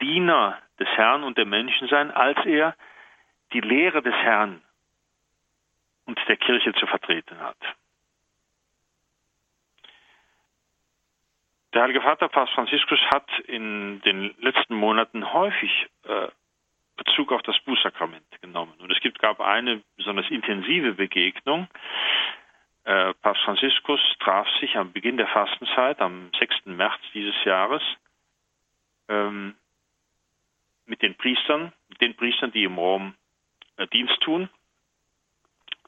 Diener 0.00 0.58
des 0.78 0.88
Herrn 0.88 1.24
und 1.24 1.36
der 1.38 1.46
Menschen 1.46 1.88
sein, 1.88 2.10
als 2.10 2.38
er 2.46 2.76
die 3.52 3.60
Lehre 3.60 4.02
des 4.02 4.14
Herrn 4.14 4.62
und 6.06 6.18
der 6.28 6.36
Kirche 6.36 6.72
zu 6.74 6.86
vertreten 6.86 7.38
hat. 7.40 7.56
Der 11.74 11.82
Heilige 11.82 12.02
Vater 12.02 12.28
Papst 12.28 12.54
Franziskus 12.54 13.00
hat 13.14 13.26
in 13.46 14.00
den 14.02 14.34
letzten 14.38 14.74
Monaten 14.74 15.32
häufig 15.32 15.88
äh, 16.04 16.28
Bezug 16.96 17.32
auf 17.32 17.42
das 17.42 17.58
Bußsakrament 17.60 18.42
genommen. 18.42 18.74
Und 18.78 18.90
es 18.92 19.00
gibt, 19.00 19.18
gab 19.18 19.40
eine 19.40 19.82
besonders 19.96 20.30
intensive 20.30 20.92
Begegnung 20.92 21.68
äh, 22.84 23.14
Papst 23.14 23.42
Franziskus 23.44 24.00
traf 24.20 24.48
sich 24.60 24.76
am 24.76 24.92
Beginn 24.92 25.16
der 25.16 25.28
Fastenzeit, 25.28 26.00
am 26.00 26.30
6. 26.38 26.66
März 26.66 27.00
dieses 27.14 27.44
Jahres, 27.44 27.82
ähm, 29.08 29.54
mit 30.86 31.02
den 31.02 31.16
Priestern, 31.16 31.72
den 32.00 32.16
Priestern, 32.16 32.52
die 32.52 32.64
im 32.64 32.78
Rom 32.78 33.14
äh, 33.76 33.86
Dienst 33.88 34.20
tun, 34.20 34.48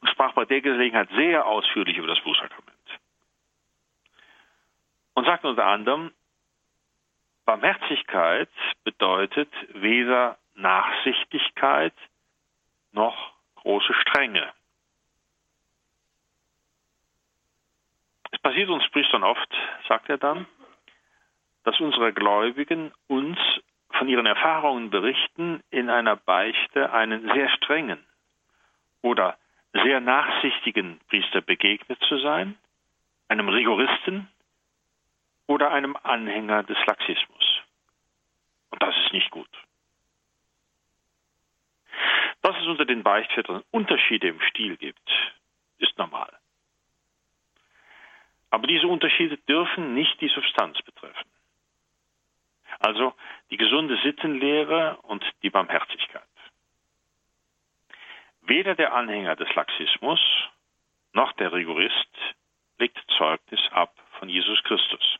und 0.01 0.09
sprach 0.09 0.33
bei 0.33 0.45
der 0.45 0.61
Gelegenheit 0.61 1.09
sehr 1.15 1.45
ausführlich 1.45 1.97
über 1.97 2.07
das 2.07 2.19
Bußsakrament. 2.21 2.71
Und 5.13 5.25
sagte 5.25 5.47
unter 5.47 5.65
anderem, 5.65 6.11
Barmherzigkeit 7.45 8.49
bedeutet 8.83 9.49
weder 9.73 10.37
Nachsichtigkeit 10.55 11.93
noch 12.91 13.33
große 13.55 13.93
Strenge. 14.01 14.51
Passiert 18.45 18.69
uns 18.69 18.87
Priestern 18.91 19.23
oft, 19.23 19.51
sagt 19.87 20.07
er 20.07 20.19
dann, 20.19 20.45
dass 21.63 21.79
unsere 21.79 22.13
Gläubigen 22.13 22.93
uns 23.07 23.39
von 23.89 24.07
ihren 24.07 24.27
Erfahrungen 24.27 24.91
berichten, 24.91 25.63
in 25.71 25.89
einer 25.89 26.15
Beichte 26.15 26.93
einen 26.93 27.23
sehr 27.33 27.49
strengen 27.49 28.05
oder 29.01 29.35
sehr 29.73 29.99
nachsichtigen 29.99 30.99
Priester 31.09 31.41
begegnet 31.41 31.99
zu 32.07 32.19
sein, 32.19 32.55
einem 33.29 33.49
Rigoristen 33.49 34.29
oder 35.47 35.71
einem 35.71 35.97
Anhänger 36.03 36.61
des 36.61 36.77
Laxismus. 36.85 37.61
Und 38.69 38.79
das 38.83 38.95
ist 39.05 39.11
nicht 39.11 39.31
gut. 39.31 39.49
Dass 42.43 42.55
es 42.57 42.67
unter 42.67 42.85
den 42.85 43.01
Beichtvätern 43.01 43.63
Unterschiede 43.71 44.27
im 44.27 44.39
Stil 44.41 44.77
gibt, 44.77 45.09
ist 45.79 45.97
normal. 45.97 46.31
Aber 48.55 48.67
diese 48.67 48.87
Unterschiede 48.87 49.35
dürfen 49.49 49.95
nicht 49.95 50.21
die 50.21 50.29
Substanz 50.29 50.81
betreffen. 50.83 51.29
Also 52.79 53.13
die 53.49 53.57
gesunde 53.57 53.97
Sittenlehre 54.01 54.95
und 55.01 55.25
die 55.43 55.49
Barmherzigkeit. 55.49 56.23
Weder 58.43 58.75
der 58.75 58.93
Anhänger 58.93 59.35
des 59.35 59.53
Laxismus 59.55 60.21
noch 61.11 61.33
der 61.33 61.51
Rigorist 61.51 62.17
legt 62.77 62.97
Zeugnis 63.17 63.59
ab 63.71 63.93
von 64.19 64.29
Jesus 64.29 64.63
Christus. 64.63 65.17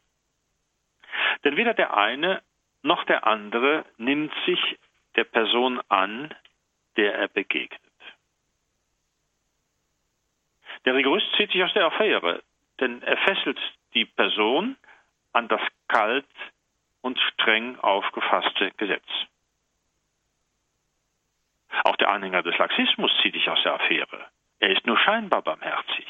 Denn 1.43 1.57
weder 1.57 1.73
der 1.73 1.93
eine 1.93 2.41
noch 2.83 3.03
der 3.03 3.27
andere 3.27 3.83
nimmt 3.97 4.33
sich 4.45 4.79
der 5.17 5.25
Person 5.25 5.81
an, 5.89 6.33
der 6.95 7.15
er 7.15 7.27
begegnet. 7.27 7.81
Der 10.85 10.95
Rigorist 10.95 11.27
zieht 11.35 11.51
sich 11.51 11.61
aus 11.61 11.73
der 11.73 11.87
Affäre, 11.87 12.41
denn 12.79 13.01
er 13.01 13.17
fesselt 13.17 13.59
die 13.93 14.05
Person 14.05 14.75
an 15.33 15.47
das 15.47 15.61
kalt 15.87 16.25
und 17.01 17.19
streng 17.19 17.77
aufgefasste 17.79 18.71
Gesetz. 18.77 19.07
Auch 21.83 21.95
der 21.97 22.09
Anhänger 22.09 22.41
des 22.41 22.57
Laxismus 22.57 23.11
zieht 23.21 23.33
sich 23.33 23.49
aus 23.49 23.61
der 23.63 23.73
Affäre. 23.73 24.25
Er 24.59 24.69
ist 24.69 24.85
nur 24.85 24.97
scheinbar 24.97 25.41
barmherzig. 25.41 26.07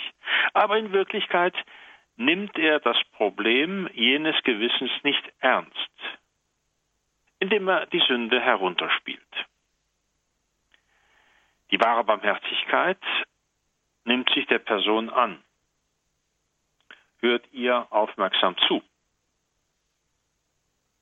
Aber 0.53 0.77
in 0.77 0.91
Wirklichkeit 0.91 1.55
nimmt 2.17 2.57
er 2.57 2.79
das 2.79 2.97
Problem 3.13 3.89
jenes 3.93 4.41
Gewissens 4.43 4.91
nicht 5.03 5.23
ernst, 5.39 5.91
indem 7.39 7.67
er 7.67 7.87
die 7.87 8.03
Sünde 8.07 8.39
herunterspielt. 8.39 9.19
Die 11.71 11.81
wahre 11.81 12.03
Barmherzigkeit 12.03 13.01
nimmt 14.05 14.29
sich 14.29 14.45
der 14.47 14.59
Person 14.59 15.09
an 15.09 15.43
hört 17.25 17.51
ihr 17.51 17.87
aufmerksam 17.89 18.55
zu, 18.67 18.83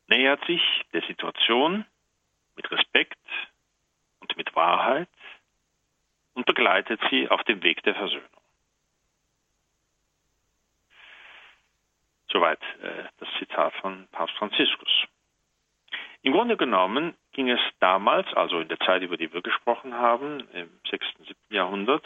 nähert 0.07 0.43
sich 0.45 0.61
der 0.93 1.01
Situation 1.01 1.85
mit 2.55 2.71
Respekt 2.71 3.19
und 4.21 4.37
mit 4.37 4.55
Wahrheit 4.55 5.09
und 6.33 6.45
begleitet 6.45 7.01
sie 7.09 7.29
auf 7.29 7.43
dem 7.43 7.61
Weg 7.61 7.83
der 7.83 7.95
Versöhnung. 7.95 8.29
Soweit 12.29 12.61
äh, 12.81 13.03
das 13.17 13.29
Zitat 13.37 13.73
von 13.75 14.07
Papst 14.11 14.35
Franziskus. 14.37 15.05
Im 16.21 16.31
Grunde 16.31 16.55
genommen 16.55 17.15
ging 17.33 17.49
es 17.49 17.59
damals, 17.79 18.33
also 18.33 18.61
in 18.61 18.69
der 18.69 18.79
Zeit, 18.79 19.01
über 19.01 19.17
die 19.17 19.31
wir 19.33 19.41
gesprochen 19.41 19.93
haben, 19.93 20.47
im 20.53 20.69
6., 20.89 21.05
7. 21.17 21.35
Jahrhundert, 21.49 22.05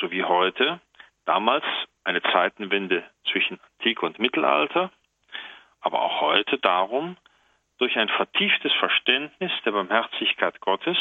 so 0.00 0.10
wie 0.10 0.24
heute, 0.24 0.80
damals 1.24 1.64
eine 2.04 2.22
Zeitenwende 2.22 3.04
zwischen 3.30 3.60
Antike 3.78 4.06
und 4.06 4.18
Mittelalter, 4.18 4.90
aber 5.80 6.02
auch 6.02 6.20
heute 6.20 6.58
darum, 6.58 7.16
durch 7.78 7.96
ein 7.96 8.08
vertieftes 8.08 8.72
Verständnis 8.74 9.52
der 9.64 9.72
Barmherzigkeit 9.72 10.60
Gottes 10.60 10.96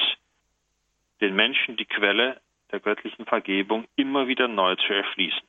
den 1.22 1.36
Menschen 1.36 1.78
die 1.78 1.86
Quelle 1.86 2.41
der 2.72 2.80
göttlichen 2.80 3.26
Vergebung 3.26 3.88
immer 3.95 4.28
wieder 4.28 4.47
neu 4.47 4.76
zu 4.76 4.93
erschließen. 4.93 5.41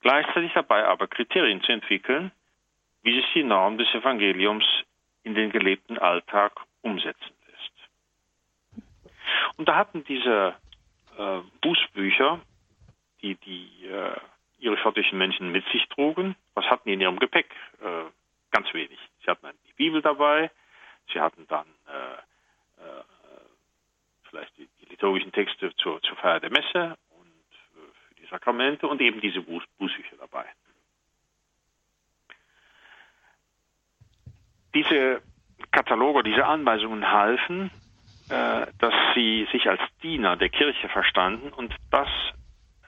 Gleichzeitig 0.00 0.52
dabei 0.54 0.86
aber 0.86 1.08
Kriterien 1.08 1.60
zu 1.62 1.72
entwickeln, 1.72 2.30
wie 3.02 3.14
sich 3.14 3.26
die 3.34 3.42
Norm 3.42 3.78
des 3.78 3.92
Evangeliums 3.94 4.64
in 5.24 5.34
den 5.34 5.50
gelebten 5.50 5.98
Alltag 5.98 6.52
umsetzen 6.82 7.34
lässt. 7.46 8.84
Und 9.56 9.68
da 9.68 9.76
hatten 9.76 10.04
diese 10.04 10.54
äh, 11.18 11.38
Bußbücher 11.60 12.40
die 13.22 13.34
die 13.36 13.86
äh, 13.86 14.16
ihre 14.58 14.76
schottischen 14.78 15.18
Menschen 15.18 15.52
mit 15.52 15.64
sich 15.68 15.88
trugen. 15.88 16.36
Was 16.54 16.66
hatten 16.66 16.88
die 16.88 16.94
in 16.94 17.00
ihrem 17.00 17.18
Gepäck? 17.18 17.50
Äh, 17.80 18.10
ganz 18.50 18.72
wenig. 18.74 18.98
Sie 19.24 19.30
hatten 19.30 19.46
die 19.68 19.72
Bibel 19.74 20.02
dabei, 20.02 20.50
sie 21.12 21.20
hatten 21.20 21.46
dann 21.48 21.66
äh, 21.86 22.82
äh, 22.82 23.04
vielleicht 24.28 24.56
die, 24.58 24.68
die, 24.80 24.86
liturgischen 24.86 25.32
Texte 25.32 25.74
zur, 25.76 26.02
zur, 26.02 26.16
Feier 26.16 26.40
der 26.40 26.50
Messe 26.50 26.96
und 27.10 27.26
äh, 27.26 28.08
für 28.08 28.14
die 28.16 28.26
Sakramente 28.26 28.88
und 28.88 29.00
eben 29.00 29.20
diese 29.20 29.40
Buß, 29.42 29.62
Bußbücher 29.78 30.16
dabei. 30.18 30.46
Diese 34.74 35.22
Kataloge, 35.70 36.22
diese 36.22 36.46
Anweisungen 36.46 37.10
halfen, 37.10 37.70
äh, 38.28 38.66
dass 38.78 38.94
sie 39.14 39.46
sich 39.52 39.68
als 39.68 39.80
Diener 40.02 40.36
der 40.36 40.48
Kirche 40.48 40.88
verstanden 40.88 41.52
und 41.52 41.74
das 41.90 42.08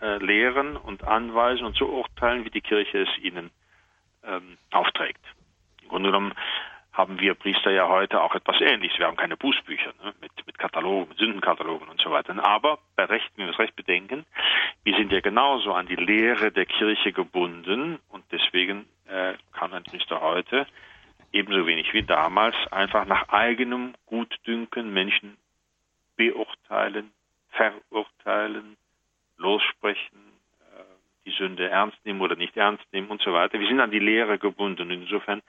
äh, 0.00 0.18
lehren 0.18 0.76
und 0.76 1.04
anweisen 1.04 1.64
und 1.64 1.76
so 1.76 1.86
urteilen, 1.86 2.44
wie 2.44 2.50
die 2.50 2.60
Kirche 2.60 3.02
es 3.02 3.18
ihnen 3.22 3.50
ähm, 4.24 4.58
aufträgt. 4.70 5.24
Im 5.82 5.88
Grunde 5.88 6.08
genommen 6.10 6.34
haben 6.92 7.20
wir 7.20 7.34
Priester 7.34 7.70
ja 7.70 7.88
heute 7.88 8.20
auch 8.20 8.34
etwas 8.34 8.60
Ähnliches. 8.60 8.98
Wir 8.98 9.06
haben 9.06 9.16
keine 9.16 9.36
Bußbücher 9.36 9.92
ne, 10.02 10.12
mit, 10.20 10.32
mit 10.46 10.58
Katalogen, 10.58 11.08
mit 11.10 11.18
Sündenkatalogen 11.18 11.88
und 11.88 12.00
so 12.00 12.10
weiter. 12.10 12.34
Aber 12.44 12.78
bei 12.96 13.04
Recht, 13.04 13.30
wenn 13.36 13.46
wir 13.46 13.52
es 13.52 13.58
recht 13.58 13.76
bedenken, 13.76 14.26
wir 14.84 14.96
sind 14.96 15.12
ja 15.12 15.20
genauso 15.20 15.72
an 15.72 15.86
die 15.86 15.96
Lehre 15.96 16.50
der 16.50 16.66
Kirche 16.66 17.12
gebunden 17.12 17.98
und 18.08 18.24
deswegen 18.32 18.86
äh, 19.06 19.34
kann 19.52 19.72
ein 19.72 19.84
Priester 19.84 20.20
heute 20.20 20.66
ebenso 21.32 21.66
wenig 21.66 21.92
wie 21.92 22.02
damals 22.02 22.56
einfach 22.72 23.06
nach 23.06 23.28
eigenem 23.28 23.94
Gutdünken 24.06 24.92
Menschen 24.92 25.36
beurteilen, 26.16 27.12
verurteilen, 27.50 28.76
lossprechen, 29.40 30.18
äh, 30.60 30.82
die 31.26 31.32
Sünde 31.32 31.68
ernst 31.68 31.98
nehmen 32.04 32.20
oder 32.20 32.36
nicht 32.36 32.56
ernst 32.56 32.84
nehmen 32.92 33.08
und 33.08 33.20
so 33.22 33.32
weiter. 33.32 33.58
Wir 33.58 33.68
sind 33.68 33.80
an 33.80 33.90
die 33.90 33.98
Lehre 33.98 34.38
gebunden. 34.38 34.90
Insofern 34.90 35.42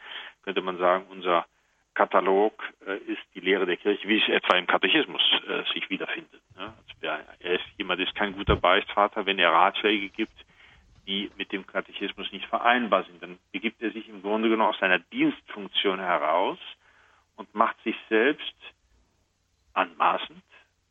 könnte 0.44 0.62
man 0.62 0.78
sagen, 0.78 1.06
unser 1.10 1.46
Katalog 1.94 2.64
äh, 2.88 2.98
ist 3.12 3.22
die 3.36 3.42
Lehre 3.42 3.66
der 3.66 3.78
Kirche, 3.78 4.08
wie 4.08 4.18
es 4.18 4.30
etwa 4.30 4.58
im 4.58 4.68
Katechismus 4.68 5.22
äh, 5.48 5.64
sich 5.74 5.90
wiederfindet. 5.90 6.42
Also 6.56 7.24
er 7.40 7.54
ist 7.56 7.66
jemand 7.78 8.00
ist 8.00 8.16
kein 8.16 8.34
guter 8.34 8.56
Beichtvater, 8.56 9.26
wenn 9.26 9.40
er 9.40 9.52
Ratschläge 9.52 10.10
gibt, 10.10 10.34
die 11.08 11.30
mit 11.38 11.52
dem 11.52 11.66
Katechismus 11.68 12.32
nicht 12.32 12.46
vereinbar 12.46 13.04
sind. 13.04 13.22
Dann 13.22 13.40
begibt 13.52 13.82
er 13.82 13.92
sich 13.92 14.08
im 14.08 14.22
Grunde 14.22 14.50
genommen 14.50 14.70
aus 14.70 14.80
seiner 14.80 15.00
Dienstfunktion 15.00 16.00
heraus 16.00 16.60
und 17.36 17.54
macht 17.54 17.82
sich 17.84 17.96
selbst 18.08 18.56
anmaßend 19.74 20.44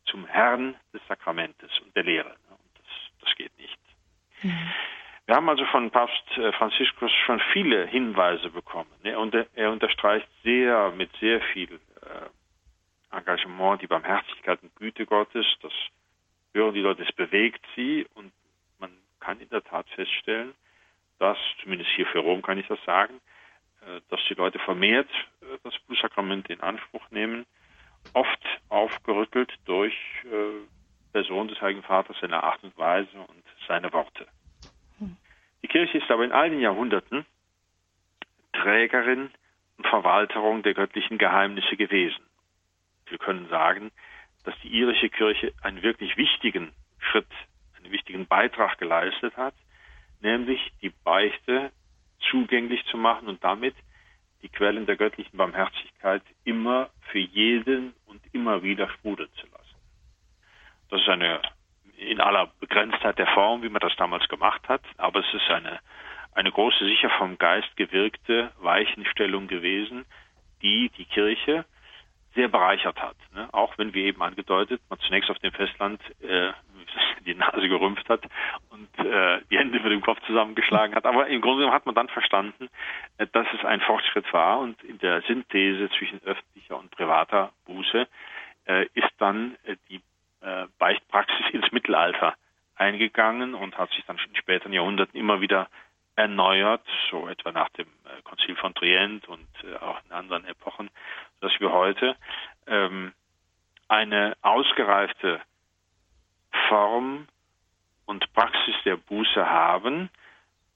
zum 0.05 0.25
Herrn 0.25 0.75
des 0.93 1.01
Sakramentes 1.07 1.71
und 1.79 1.95
der 1.95 2.03
Lehre. 2.03 2.35
Das, 3.21 3.35
geht 3.35 3.57
nicht. 3.57 3.77
Mhm. 4.43 4.71
Wir 5.31 5.35
haben 5.35 5.49
also 5.49 5.65
von 5.65 5.91
Papst 5.91 6.37
äh, 6.37 6.51
Franziskus 6.53 7.11
schon 7.25 7.39
viele 7.53 7.85
Hinweise 7.87 8.49
bekommen. 8.49 8.89
Und 9.15 9.33
er 9.33 9.71
unterstreicht 9.71 10.27
sehr, 10.43 10.91
mit 10.91 11.09
sehr 11.19 11.39
viel 11.53 11.79
äh, 12.01 13.15
Engagement 13.15 13.81
die 13.81 13.87
Barmherzigkeit 13.87 14.61
und 14.63 14.75
Güte 14.75 15.05
Gottes. 15.05 15.45
Das 15.61 15.71
hören 16.53 16.73
die 16.73 16.81
Leute, 16.81 17.03
es 17.03 17.15
bewegt 17.15 17.65
sie 17.75 18.05
und 18.15 18.33
man 18.79 18.91
kann 19.19 19.39
in 19.39 19.49
der 19.49 19.63
Tat 19.63 19.87
feststellen, 19.91 20.53
dass, 21.19 21.37
zumindest 21.61 21.91
hier 21.91 22.07
für 22.07 22.19
Rom 22.19 22.41
kann 22.41 22.57
ich 22.57 22.67
das 22.67 22.83
sagen, 22.85 23.21
äh, 23.85 24.01
dass 24.09 24.19
die 24.27 24.33
Leute 24.33 24.59
vermehrt 24.59 25.09
das 25.63 25.77
Bußsakrament 25.87 26.49
in 26.49 26.59
Anspruch 26.61 27.09
nehmen, 27.11 27.45
oft 28.13 28.39
aufgerüttelt 28.69 29.53
durch 29.65 29.95
Person 31.11 31.47
des 31.47 31.61
Heiligen 31.61 31.83
Vaters, 31.83 32.17
seine 32.19 32.43
Art 32.43 32.63
und 32.63 32.77
Weise 32.77 33.17
und 33.17 33.43
seine 33.67 33.91
Worte. 33.93 34.27
Die 35.61 35.67
Kirche 35.67 35.99
ist 35.99 36.09
aber 36.09 36.23
in 36.23 36.31
allen 36.31 36.59
Jahrhunderten 36.59 37.25
Trägerin 38.53 39.29
und 39.77 39.87
Verwalterung 39.87 40.63
der 40.63 40.73
göttlichen 40.73 41.17
Geheimnisse 41.17 41.75
gewesen. 41.77 42.23
Wir 43.07 43.17
können 43.17 43.47
sagen, 43.49 43.91
dass 44.43 44.55
die 44.63 44.69
irische 44.69 45.09
Kirche 45.09 45.53
einen 45.61 45.81
wirklich 45.81 46.17
wichtigen 46.17 46.71
Schritt, 46.99 47.27
einen 47.77 47.91
wichtigen 47.91 48.25
Beitrag 48.25 48.77
geleistet 48.77 49.35
hat, 49.37 49.53
nämlich 50.21 50.71
die 50.81 50.91
Beichte 51.03 51.71
zugänglich 52.29 52.83
zu 52.85 52.97
machen 52.97 53.27
und 53.27 53.43
damit 53.43 53.75
die 54.41 54.49
Quellen 54.49 54.85
der 54.85 54.95
göttlichen 54.95 55.37
Barmherzigkeit 55.37 56.23
immer 56.43 56.89
für 57.11 57.19
jeden 57.19 57.93
und 58.07 58.21
immer 58.33 58.63
wieder 58.63 58.89
sprudeln 58.89 59.29
zu 59.35 59.45
lassen. 59.47 59.50
Das 60.91 61.01
ist 61.01 61.09
eine 61.09 61.41
in 61.97 62.19
aller 62.19 62.51
Begrenztheit 62.59 63.17
der 63.17 63.27
Form, 63.27 63.63
wie 63.63 63.69
man 63.69 63.79
das 63.79 63.95
damals 63.95 64.27
gemacht 64.27 64.67
hat, 64.67 64.81
aber 64.97 65.19
es 65.19 65.33
ist 65.33 65.49
eine, 65.49 65.79
eine 66.33 66.51
große, 66.51 66.83
sicher 66.85 67.09
vom 67.11 67.37
Geist 67.37 67.75
gewirkte 67.77 68.51
Weichenstellung 68.59 69.47
gewesen, 69.47 70.05
die 70.61 70.89
die 70.97 71.05
Kirche 71.05 71.65
sehr 72.33 72.47
bereichert 72.47 73.01
hat. 73.01 73.15
Ne? 73.33 73.47
Auch 73.51 73.77
wenn, 73.77 73.93
wie 73.93 74.03
eben 74.03 74.21
angedeutet, 74.21 74.81
man 74.89 74.99
zunächst 74.99 75.29
auf 75.29 75.39
dem 75.39 75.51
Festland 75.51 76.01
äh, 76.21 76.51
die 77.25 77.35
Nase 77.35 77.67
gerümpft 77.69 78.09
hat 78.09 78.23
und 78.69 79.05
äh, 79.05 79.41
die 79.49 79.57
Hände 79.57 79.79
mit 79.79 79.91
dem 79.91 80.01
Kopf 80.01 80.19
zusammengeschlagen 80.25 80.95
hat. 80.95 81.05
Aber 81.05 81.27
im 81.27 81.41
Grunde 81.41 81.59
genommen 81.59 81.75
hat 81.75 81.85
man 81.85 81.95
dann 81.95 82.09
verstanden, 82.09 82.69
äh, 83.17 83.27
dass 83.31 83.47
es 83.53 83.63
ein 83.63 83.81
Fortschritt 83.81 84.31
war 84.33 84.59
und 84.59 84.81
in 84.83 84.97
der 84.99 85.21
Synthese 85.21 85.89
zwischen 85.97 86.21
öffentlicher 86.23 86.77
und 86.77 86.89
privater 86.91 87.51
Buße 87.65 88.07
äh, 88.65 88.85
ist 88.93 89.11
dann 89.17 89.55
äh, 89.65 89.75
die 89.89 90.01
äh, 90.41 90.67
Beichtpraxis 90.77 91.45
ins 91.53 91.71
Mittelalter 91.71 92.35
eingegangen 92.75 93.53
und 93.53 93.77
hat 93.77 93.91
sich 93.91 94.03
dann 94.05 94.17
in 94.17 94.35
späteren 94.35 94.73
Jahrhunderten 94.73 95.19
immer 95.19 95.41
wieder 95.41 95.69
erneuert, 96.15 96.85
so 97.09 97.27
etwa 97.27 97.51
nach 97.51 97.69
dem 97.69 97.87
äh, 98.05 98.21
Konzil 98.23 98.55
von 98.55 98.73
Trient 98.73 99.27
und 99.27 99.47
äh, 99.63 99.75
auch 99.77 99.99
in 100.05 100.11
anderen 100.11 100.45
Epochen, 100.45 100.89
dass 101.39 101.51
wir 101.59 101.71
heute 101.71 102.15
ähm, 102.67 103.13
eine 103.87 104.35
ausgereifte 104.41 105.41
Form 106.67 107.27
und 108.05 108.31
Praxis 108.33 108.75
der 108.83 108.97
Buße 108.97 109.49
haben. 109.49 110.09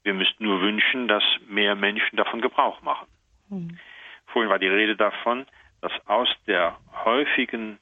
Wir 0.02 0.14
müssten 0.14 0.44
nur 0.44 0.60
wünschen, 0.60 1.08
dass 1.08 1.24
mehr 1.46 1.74
Menschen 1.74 2.16
davon 2.16 2.40
Gebrauch 2.40 2.80
machen. 2.82 3.06
Mhm. 3.48 3.78
Vorhin 4.26 4.50
war 4.50 4.58
die 4.58 4.68
Rede 4.68 4.96
davon, 4.96 5.46
dass 5.80 5.92
aus 6.06 6.28
der 6.46 6.78
häufigen 7.04 7.78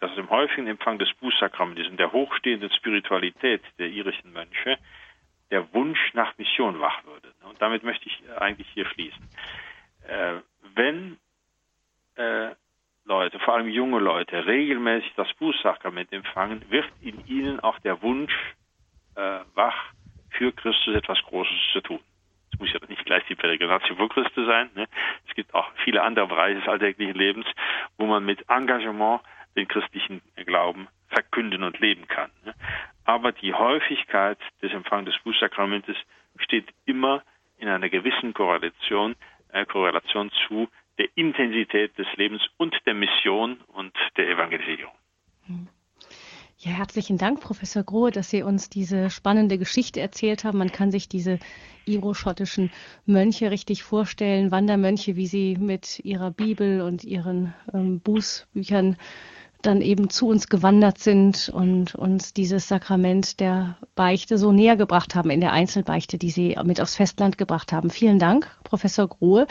dass 0.00 0.16
im 0.16 0.30
häufigen 0.30 0.66
Empfang 0.66 0.98
des 0.98 1.12
Bußsakramentes 1.14 1.86
in 1.86 1.96
der 1.96 2.12
hochstehenden 2.12 2.70
Spiritualität 2.72 3.62
der 3.78 3.88
irischen 3.88 4.32
Mönche 4.32 4.78
der 5.50 5.72
Wunsch 5.72 6.12
nach 6.14 6.36
Mission 6.36 6.80
wach 6.80 7.04
würde. 7.04 7.32
Und 7.48 7.60
damit 7.60 7.82
möchte 7.82 8.06
ich 8.06 8.22
eigentlich 8.36 8.68
hier 8.74 8.86
schließen. 8.86 9.28
Äh, 10.06 10.34
wenn 10.74 11.18
äh, 12.16 12.50
Leute, 13.04 13.38
vor 13.38 13.54
allem 13.54 13.68
junge 13.68 13.98
Leute, 13.98 14.46
regelmäßig 14.46 15.12
das 15.16 15.32
Bußsakrament 15.34 16.12
empfangen, 16.12 16.62
wird 16.70 16.86
in 17.00 17.26
ihnen 17.26 17.60
auch 17.60 17.78
der 17.78 18.02
Wunsch 18.02 18.34
äh, 19.16 19.40
wach, 19.54 19.92
für 20.30 20.52
Christus 20.52 20.94
etwas 20.94 21.18
Großes 21.22 21.72
zu 21.72 21.80
tun. 21.80 22.00
Es 22.52 22.58
muss 22.58 22.72
ja 22.72 22.80
nicht 22.86 23.04
gleich 23.06 23.24
die 23.28 23.34
Peregrinatio 23.34 23.96
vor 23.96 24.08
Christus 24.08 24.46
sein. 24.46 24.70
Ne? 24.74 24.86
Es 25.26 25.34
gibt 25.34 25.54
auch 25.54 25.70
viele 25.84 26.02
andere 26.02 26.26
Bereiche 26.26 26.60
des 26.60 26.68
alltäglichen 26.68 27.14
Lebens, 27.14 27.46
wo 27.96 28.06
man 28.06 28.24
mit 28.24 28.48
Engagement 28.48 29.22
den 29.58 29.68
christlichen 29.68 30.22
Glauben 30.46 30.88
verkünden 31.08 31.62
und 31.62 31.78
leben 31.80 32.06
kann. 32.06 32.30
Ne? 32.44 32.54
Aber 33.04 33.32
die 33.32 33.52
Häufigkeit 33.52 34.38
des 34.62 34.72
Empfangs 34.72 35.06
des 35.06 35.18
Bußsakramentes 35.24 35.96
steht 36.38 36.68
immer 36.86 37.22
in 37.58 37.68
einer 37.68 37.88
gewissen 37.88 38.34
Korrelation, 38.34 39.16
äh, 39.52 39.66
Korrelation 39.66 40.30
zu 40.46 40.68
der 40.98 41.08
Intensität 41.16 41.96
des 41.98 42.06
Lebens 42.16 42.42
und 42.56 42.74
der 42.86 42.94
Mission 42.94 43.60
und 43.68 43.94
der 44.16 44.28
Evangelisierung. 44.28 44.92
Ja, 46.58 46.72
herzlichen 46.72 47.18
Dank, 47.18 47.40
Professor 47.40 47.84
Grohe, 47.84 48.10
dass 48.10 48.30
Sie 48.30 48.42
uns 48.42 48.68
diese 48.68 49.10
spannende 49.10 49.58
Geschichte 49.58 50.00
erzählt 50.00 50.42
haben. 50.42 50.58
Man 50.58 50.72
kann 50.72 50.90
sich 50.90 51.08
diese 51.08 51.38
iroschottischen 51.86 52.70
Mönche 53.06 53.50
richtig 53.50 53.84
vorstellen, 53.84 54.50
Wandermönche, 54.50 55.16
wie 55.16 55.26
sie 55.26 55.56
mit 55.56 56.00
ihrer 56.04 56.30
Bibel 56.30 56.82
und 56.82 57.04
ihren 57.04 57.54
ähm, 57.72 58.00
Bußbüchern 58.00 58.96
dann 59.62 59.80
eben 59.80 60.08
zu 60.08 60.28
uns 60.28 60.48
gewandert 60.48 60.98
sind 60.98 61.48
und 61.48 61.94
uns 61.96 62.32
dieses 62.32 62.68
Sakrament 62.68 63.40
der 63.40 63.76
Beichte 63.96 64.38
so 64.38 64.52
näher 64.52 64.76
gebracht 64.76 65.16
haben 65.16 65.30
in 65.30 65.40
der 65.40 65.52
Einzelbeichte, 65.52 66.16
die 66.16 66.30
Sie 66.30 66.56
mit 66.62 66.80
aufs 66.80 66.94
Festland 66.94 67.38
gebracht 67.38 67.72
haben. 67.72 67.90
Vielen 67.90 68.20
Dank, 68.20 68.48
Professor 68.62 69.08
Grohe. 69.08 69.46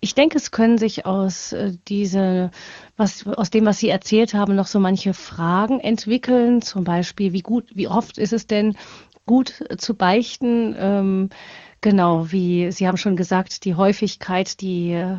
Ich 0.00 0.14
denke, 0.14 0.38
es 0.38 0.50
können 0.50 0.78
sich 0.78 1.06
aus 1.06 1.52
äh, 1.52 1.72
diese, 1.86 2.50
was, 2.96 3.26
aus 3.26 3.50
dem, 3.50 3.64
was 3.64 3.78
Sie 3.78 3.88
erzählt 3.88 4.34
haben, 4.34 4.56
noch 4.56 4.66
so 4.66 4.80
manche 4.80 5.14
Fragen 5.14 5.78
entwickeln. 5.78 6.60
Zum 6.62 6.82
Beispiel, 6.82 7.32
wie 7.32 7.42
gut, 7.42 7.70
wie 7.74 7.86
oft 7.86 8.18
ist 8.18 8.32
es 8.32 8.48
denn 8.48 8.76
gut 9.26 9.64
zu 9.78 9.94
beichten? 9.94 10.74
Ähm, 10.76 11.30
genau, 11.80 12.32
wie 12.32 12.72
Sie 12.72 12.88
haben 12.88 12.96
schon 12.96 13.16
gesagt, 13.16 13.64
die 13.64 13.76
Häufigkeit, 13.76 14.60
die 14.60 14.92
äh, 14.92 15.16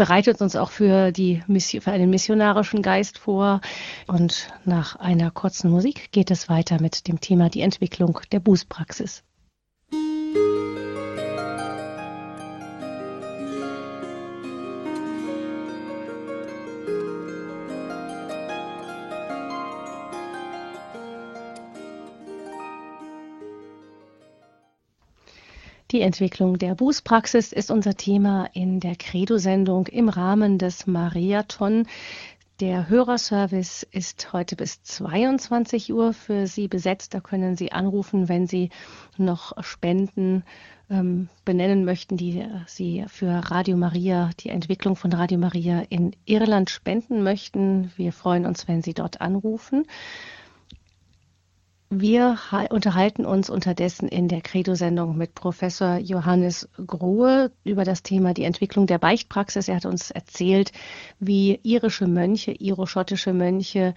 bereitet 0.00 0.40
uns 0.40 0.56
auch 0.56 0.70
für, 0.70 1.12
die, 1.12 1.42
für 1.46 1.90
einen 1.90 2.08
missionarischen 2.08 2.80
Geist 2.80 3.18
vor. 3.18 3.60
Und 4.06 4.48
nach 4.64 4.96
einer 4.96 5.30
kurzen 5.30 5.70
Musik 5.70 6.10
geht 6.10 6.30
es 6.30 6.48
weiter 6.48 6.80
mit 6.80 7.06
dem 7.06 7.20
Thema 7.20 7.50
die 7.50 7.60
Entwicklung 7.60 8.18
der 8.32 8.40
Bußpraxis. 8.40 9.22
Die 25.90 26.02
Entwicklung 26.02 26.56
der 26.56 26.76
Bußpraxis 26.76 27.52
ist 27.52 27.68
unser 27.72 27.96
Thema 27.96 28.48
in 28.52 28.78
der 28.78 28.94
Credo-Sendung 28.94 29.88
im 29.88 30.08
Rahmen 30.08 30.56
des 30.56 30.86
Mariathon. 30.86 31.88
Der 32.60 32.88
Hörerservice 32.88 33.84
ist 33.90 34.32
heute 34.32 34.54
bis 34.54 34.84
22 34.84 35.92
Uhr 35.92 36.12
für 36.12 36.46
Sie 36.46 36.68
besetzt. 36.68 37.12
Da 37.12 37.18
können 37.18 37.56
Sie 37.56 37.72
anrufen, 37.72 38.28
wenn 38.28 38.46
Sie 38.46 38.70
noch 39.16 39.52
Spenden 39.64 40.44
ähm, 40.90 41.28
benennen 41.44 41.84
möchten, 41.84 42.16
die 42.16 42.46
Sie 42.66 43.04
für 43.08 43.50
Radio 43.50 43.76
Maria, 43.76 44.30
die 44.38 44.50
Entwicklung 44.50 44.94
von 44.94 45.12
Radio 45.12 45.38
Maria 45.38 45.82
in 45.88 46.14
Irland 46.24 46.70
spenden 46.70 47.24
möchten. 47.24 47.90
Wir 47.96 48.12
freuen 48.12 48.46
uns, 48.46 48.68
wenn 48.68 48.80
Sie 48.80 48.94
dort 48.94 49.20
anrufen. 49.20 49.86
Wir 51.92 52.38
unterhalten 52.70 53.26
uns 53.26 53.50
unterdessen 53.50 54.08
in 54.08 54.28
der 54.28 54.42
Credo-Sendung 54.42 55.16
mit 55.16 55.34
Professor 55.34 55.96
Johannes 55.96 56.68
Grohe 56.86 57.50
über 57.64 57.82
das 57.82 58.04
Thema 58.04 58.32
die 58.32 58.44
Entwicklung 58.44 58.86
der 58.86 58.98
Beichtpraxis. 58.98 59.66
Er 59.66 59.74
hat 59.74 59.86
uns 59.86 60.12
erzählt, 60.12 60.70
wie 61.18 61.58
irische 61.64 62.06
Mönche, 62.06 62.52
iroschottische 62.52 63.32
Mönche 63.32 63.96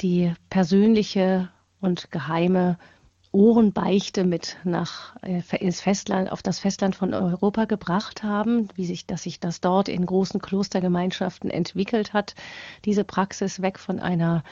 die 0.00 0.32
persönliche 0.48 1.50
und 1.82 2.10
geheime 2.10 2.78
Ohrenbeichte 3.30 4.24
mit 4.24 4.56
nach 4.64 5.14
äh, 5.22 5.42
ins 5.58 5.82
Festland, 5.82 6.32
auf 6.32 6.42
das 6.42 6.58
Festland 6.58 6.96
von 6.96 7.12
Europa 7.12 7.66
gebracht 7.66 8.22
haben, 8.22 8.68
wie 8.74 8.86
sich, 8.86 9.06
dass 9.06 9.24
sich 9.24 9.38
das 9.38 9.60
dort 9.60 9.90
in 9.90 10.06
großen 10.06 10.40
Klostergemeinschaften 10.40 11.50
entwickelt 11.50 12.14
hat, 12.14 12.34
diese 12.86 13.04
Praxis 13.04 13.60
weg 13.60 13.78
von 13.78 14.00
einer 14.00 14.44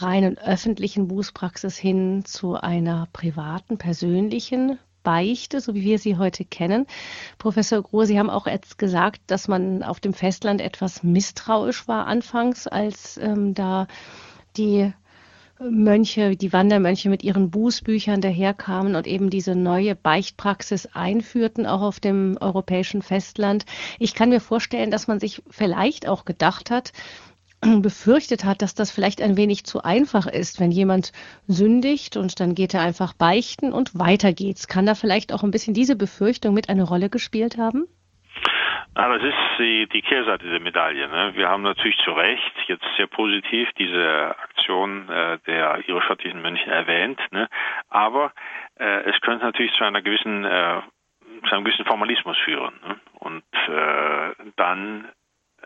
reinen 0.00 0.38
öffentlichen 0.38 1.08
Bußpraxis 1.08 1.76
hin 1.76 2.24
zu 2.24 2.54
einer 2.54 3.08
privaten, 3.12 3.78
persönlichen 3.78 4.78
Beichte, 5.02 5.60
so 5.60 5.74
wie 5.74 5.82
wir 5.82 5.98
sie 5.98 6.16
heute 6.16 6.44
kennen. 6.44 6.86
Professor 7.38 7.82
Groh, 7.82 8.04
Sie 8.04 8.18
haben 8.18 8.30
auch 8.30 8.46
jetzt 8.46 8.78
gesagt, 8.78 9.22
dass 9.26 9.48
man 9.48 9.82
auf 9.82 10.00
dem 10.00 10.12
Festland 10.12 10.60
etwas 10.60 11.02
misstrauisch 11.02 11.88
war 11.88 12.06
anfangs, 12.06 12.66
als 12.66 13.16
ähm, 13.16 13.54
da 13.54 13.86
die 14.56 14.92
Mönche, 15.60 16.36
die 16.36 16.52
Wandermönche 16.52 17.08
mit 17.08 17.24
ihren 17.24 17.50
Bußbüchern 17.50 18.20
daherkamen 18.20 18.94
und 18.94 19.06
eben 19.06 19.28
diese 19.28 19.56
neue 19.56 19.96
Beichtpraxis 19.96 20.86
einführten, 20.86 21.66
auch 21.66 21.82
auf 21.82 21.98
dem 21.98 22.36
europäischen 22.40 23.02
Festland. 23.02 23.64
Ich 23.98 24.14
kann 24.14 24.28
mir 24.28 24.40
vorstellen, 24.40 24.90
dass 24.90 25.08
man 25.08 25.18
sich 25.18 25.42
vielleicht 25.50 26.06
auch 26.06 26.24
gedacht 26.24 26.70
hat, 26.70 26.92
befürchtet 27.82 28.44
hat, 28.44 28.62
dass 28.62 28.74
das 28.74 28.90
vielleicht 28.90 29.20
ein 29.20 29.36
wenig 29.36 29.64
zu 29.64 29.82
einfach 29.82 30.26
ist, 30.26 30.60
wenn 30.60 30.70
jemand 30.70 31.12
sündigt 31.46 32.16
und 32.16 32.40
dann 32.40 32.54
geht 32.54 32.74
er 32.74 32.82
einfach 32.82 33.12
beichten 33.14 33.72
und 33.72 33.98
weiter 33.98 34.32
geht's. 34.32 34.68
Kann 34.68 34.86
da 34.86 34.94
vielleicht 34.94 35.32
auch 35.32 35.42
ein 35.42 35.50
bisschen 35.50 35.74
diese 35.74 35.96
Befürchtung 35.96 36.54
mit 36.54 36.68
eine 36.68 36.84
Rolle 36.84 37.10
gespielt 37.10 37.58
haben? 37.58 37.86
Ah, 38.94 39.16
das 39.16 39.22
ist 39.22 39.58
die, 39.58 39.86
die 39.92 40.02
Kehrseite 40.02 40.48
der 40.48 40.58
Medaille. 40.58 41.06
Ne? 41.08 41.32
Wir 41.34 41.48
haben 41.48 41.62
natürlich 41.62 41.96
zu 42.04 42.10
Recht 42.12 42.52
jetzt 42.66 42.84
sehr 42.96 43.06
positiv 43.06 43.68
diese 43.78 44.34
Aktion 44.42 45.08
äh, 45.08 45.38
der 45.46 45.88
iroschottischen 45.88 46.42
Mönche 46.42 46.68
erwähnt, 46.68 47.20
ne? 47.30 47.48
aber 47.88 48.32
äh, 48.76 49.08
es 49.08 49.20
könnte 49.20 49.44
natürlich 49.44 49.72
zu 49.74 49.84
einer 49.84 50.02
gewissen 50.02 50.44
äh, 50.44 50.80
zu 51.48 51.54
einem 51.54 51.64
gewissen 51.64 51.84
Formalismus 51.84 52.36
führen 52.38 52.74
ne? 52.86 52.96
und 53.20 53.44
äh, 53.68 54.34
dann 54.56 55.04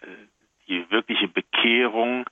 äh, 0.03 0.07
die 0.69 0.91
wirkliche 0.91 1.29
Bekehrung 1.29 2.27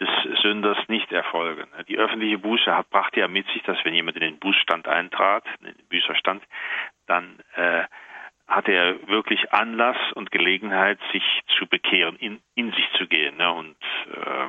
des 0.00 0.08
Sünders 0.42 0.78
nicht 0.88 1.12
erfolgen. 1.12 1.68
Die 1.88 1.98
öffentliche 1.98 2.38
Buße 2.38 2.74
hat, 2.76 2.90
brachte 2.90 3.20
ja 3.20 3.28
mit 3.28 3.46
sich, 3.48 3.62
dass 3.62 3.82
wenn 3.84 3.94
jemand 3.94 4.16
in 4.16 4.22
den 4.22 4.38
Bußstand 4.38 4.88
eintrat, 4.88 5.44
in 5.60 5.66
den 5.66 5.86
Büßerstand, 5.88 6.42
dann 7.06 7.38
äh, 7.54 7.84
hatte 8.48 8.72
er 8.72 9.08
wirklich 9.08 9.52
Anlass 9.52 9.96
und 10.14 10.30
Gelegenheit, 10.30 10.98
sich 11.12 11.22
zu 11.56 11.66
bekehren, 11.66 12.16
in, 12.16 12.40
in 12.54 12.72
sich 12.72 12.88
zu 12.98 13.06
gehen 13.06 13.36
ne? 13.36 13.52
und 13.52 13.76
äh, 14.12 14.48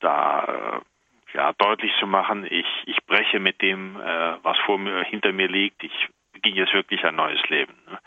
da 0.00 0.82
äh, 0.82 1.36
ja, 1.36 1.52
deutlich 1.52 1.92
zu 2.00 2.06
machen, 2.06 2.44
ich, 2.50 2.66
ich 2.86 2.98
breche 3.06 3.38
mit 3.38 3.62
dem, 3.62 3.96
äh, 3.96 4.42
was 4.42 4.58
vor 4.58 4.78
mir, 4.78 5.04
hinter 5.04 5.32
mir 5.32 5.48
liegt, 5.48 5.82
ich 5.84 6.08
beginne 6.32 6.56
jetzt 6.56 6.74
wirklich 6.74 7.04
ein 7.04 7.14
neues 7.14 7.40
Leben. 7.48 7.74
Ne? 7.88 7.98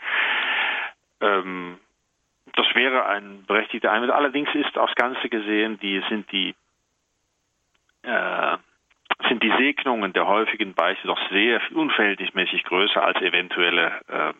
Ähm, 1.20 1.78
das 2.56 2.66
wäre 2.74 3.06
ein 3.06 3.44
berechtigter 3.46 3.92
Einwand. 3.92 4.12
Allerdings 4.12 4.48
ist 4.54 4.78
aufs 4.78 4.94
Ganze 4.94 5.28
gesehen, 5.28 5.78
die 5.80 6.02
sind 6.08 6.30
die 6.32 6.54
äh, 8.02 8.56
sind 9.28 9.42
die 9.42 9.52
Segnungen 9.58 10.12
der 10.12 10.26
häufigen 10.26 10.74
Beichte 10.74 11.06
doch 11.06 11.18
sehr 11.30 11.60
unverhältnismäßig 11.72 12.64
größer 12.64 13.02
als 13.02 13.20
eventuelle 13.20 13.92
äh, 14.08 14.32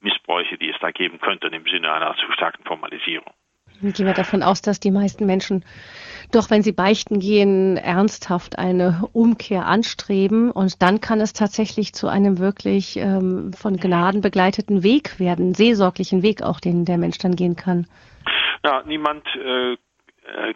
Missbräuche, 0.00 0.58
die 0.58 0.70
es 0.70 0.76
da 0.80 0.90
geben 0.90 1.20
könnte 1.20 1.48
im 1.48 1.64
Sinne 1.64 1.92
einer 1.92 2.14
zu 2.16 2.30
starken 2.32 2.64
Formalisierung. 2.64 3.32
Gehen 3.80 4.06
wir 4.06 4.14
davon 4.14 4.42
aus, 4.42 4.60
dass 4.60 4.80
die 4.80 4.90
meisten 4.90 5.24
Menschen 5.26 5.64
doch, 6.32 6.50
wenn 6.50 6.62
sie 6.62 6.72
beichten 6.72 7.20
gehen, 7.20 7.76
ernsthaft 7.76 8.58
eine 8.58 9.02
Umkehr 9.12 9.66
anstreben. 9.66 10.50
Und 10.50 10.82
dann 10.82 11.00
kann 11.00 11.20
es 11.20 11.32
tatsächlich 11.32 11.92
zu 11.94 12.08
einem 12.08 12.38
wirklich 12.38 12.96
ähm, 12.96 13.52
von 13.52 13.76
Gnaden 13.76 14.20
begleiteten 14.20 14.82
Weg 14.82 15.18
werden, 15.18 15.54
seelsorglichen 15.54 16.22
Weg 16.22 16.42
auch, 16.42 16.60
den 16.60 16.84
der 16.84 16.98
Mensch 16.98 17.18
dann 17.18 17.36
gehen 17.36 17.56
kann. 17.56 17.86
Ja, 18.64 18.82
niemand 18.84 19.26
äh, 19.36 19.72
äh 19.72 19.76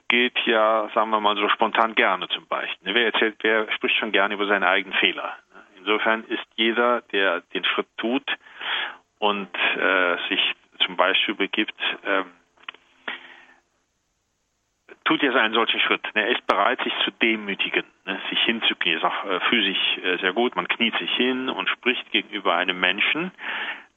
geht 0.08 0.38
ja, 0.46 0.90
sagen 0.94 1.10
wir 1.10 1.20
mal 1.20 1.36
so 1.36 1.48
spontan 1.48 1.94
gerne 1.94 2.28
zum 2.28 2.46
Beichten. 2.46 2.84
Wer 2.84 3.06
erzählt, 3.06 3.36
wer 3.42 3.70
spricht 3.72 3.96
schon 3.96 4.12
gerne 4.12 4.34
über 4.34 4.46
seine 4.46 4.68
eigenen 4.68 4.98
Fehler. 4.98 5.36
Insofern 5.78 6.24
ist 6.24 6.44
jeder, 6.54 7.02
der 7.12 7.40
den 7.54 7.64
Schritt 7.64 7.88
tut 7.96 8.24
und 9.18 9.48
äh, 9.76 10.16
sich 10.28 10.40
zum 10.84 10.96
Beispiel 10.96 11.34
begibt, 11.34 11.80
äh, 12.04 12.24
tut 15.12 15.22
jetzt 15.22 15.36
einen 15.36 15.52
solchen 15.52 15.78
Schritt. 15.80 16.00
Er 16.14 16.28
ist 16.28 16.46
bereit, 16.46 16.82
sich 16.82 16.92
zu 17.04 17.10
demütigen, 17.10 17.84
ne, 18.06 18.18
sich 18.30 18.40
hinzuknien. 18.44 18.96
Ist 18.96 19.04
auch 19.04 19.24
äh, 19.26 19.40
physisch 19.40 19.98
äh, 20.02 20.16
sehr 20.18 20.32
gut. 20.32 20.56
Man 20.56 20.66
kniet 20.66 20.96
sich 20.96 21.10
hin 21.16 21.50
und 21.50 21.68
spricht 21.68 22.10
gegenüber 22.12 22.54
einem 22.54 22.80
Menschen 22.80 23.30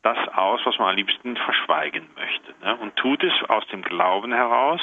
das 0.02 0.18
aus, 0.36 0.60
was 0.66 0.78
man 0.78 0.90
am 0.90 0.96
liebsten 0.98 1.38
verschweigen 1.38 2.10
möchte. 2.18 2.54
Ne, 2.62 2.76
und 2.76 2.98
tut 2.98 3.24
es 3.24 3.34
aus 3.48 3.66
dem 3.68 3.82
Glauben 3.82 4.34
heraus. 4.34 4.82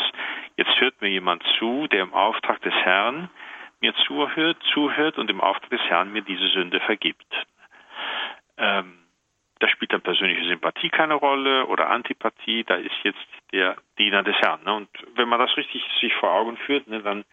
Jetzt 0.56 0.80
hört 0.80 1.02
mir 1.02 1.10
jemand 1.10 1.42
zu, 1.58 1.86
der 1.88 2.02
im 2.02 2.14
Auftrag 2.14 2.62
des 2.62 2.74
Herrn 2.76 3.28
mir 3.82 3.94
zuhört, 4.06 4.56
zuhört 4.72 5.18
und 5.18 5.28
im 5.28 5.42
Auftrag 5.42 5.68
des 5.68 5.82
Herrn 5.82 6.12
mir 6.12 6.22
diese 6.22 6.48
Sünde 6.48 6.80
vergibt. 6.80 7.26
Ähm, 8.56 9.01
da 9.62 9.68
spielt 9.68 9.92
dann 9.92 10.02
persönliche 10.02 10.44
Sympathie 10.48 10.90
keine 10.90 11.14
Rolle 11.14 11.66
oder 11.66 11.88
Antipathie, 11.88 12.64
da 12.64 12.74
ist 12.74 12.90
jetzt 13.04 13.18
der 13.52 13.76
Diener 13.96 14.24
des 14.24 14.34
Herrn. 14.40 14.64
Ne? 14.64 14.74
Und 14.74 14.88
wenn 15.14 15.28
man 15.28 15.38
das 15.38 15.56
richtig 15.56 15.84
sich 16.00 16.12
vor 16.14 16.32
Augen 16.32 16.56
führt, 16.66 16.88
ne, 16.88 17.00
dann 17.00 17.24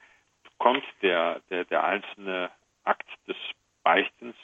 kommt 0.59 0.83
der, 1.01 1.41
der, 1.49 1.65
der 1.65 1.83
einzelne 1.83 2.51
Akt 2.83 3.07
des 3.27 3.35
Beichtens 3.83 4.35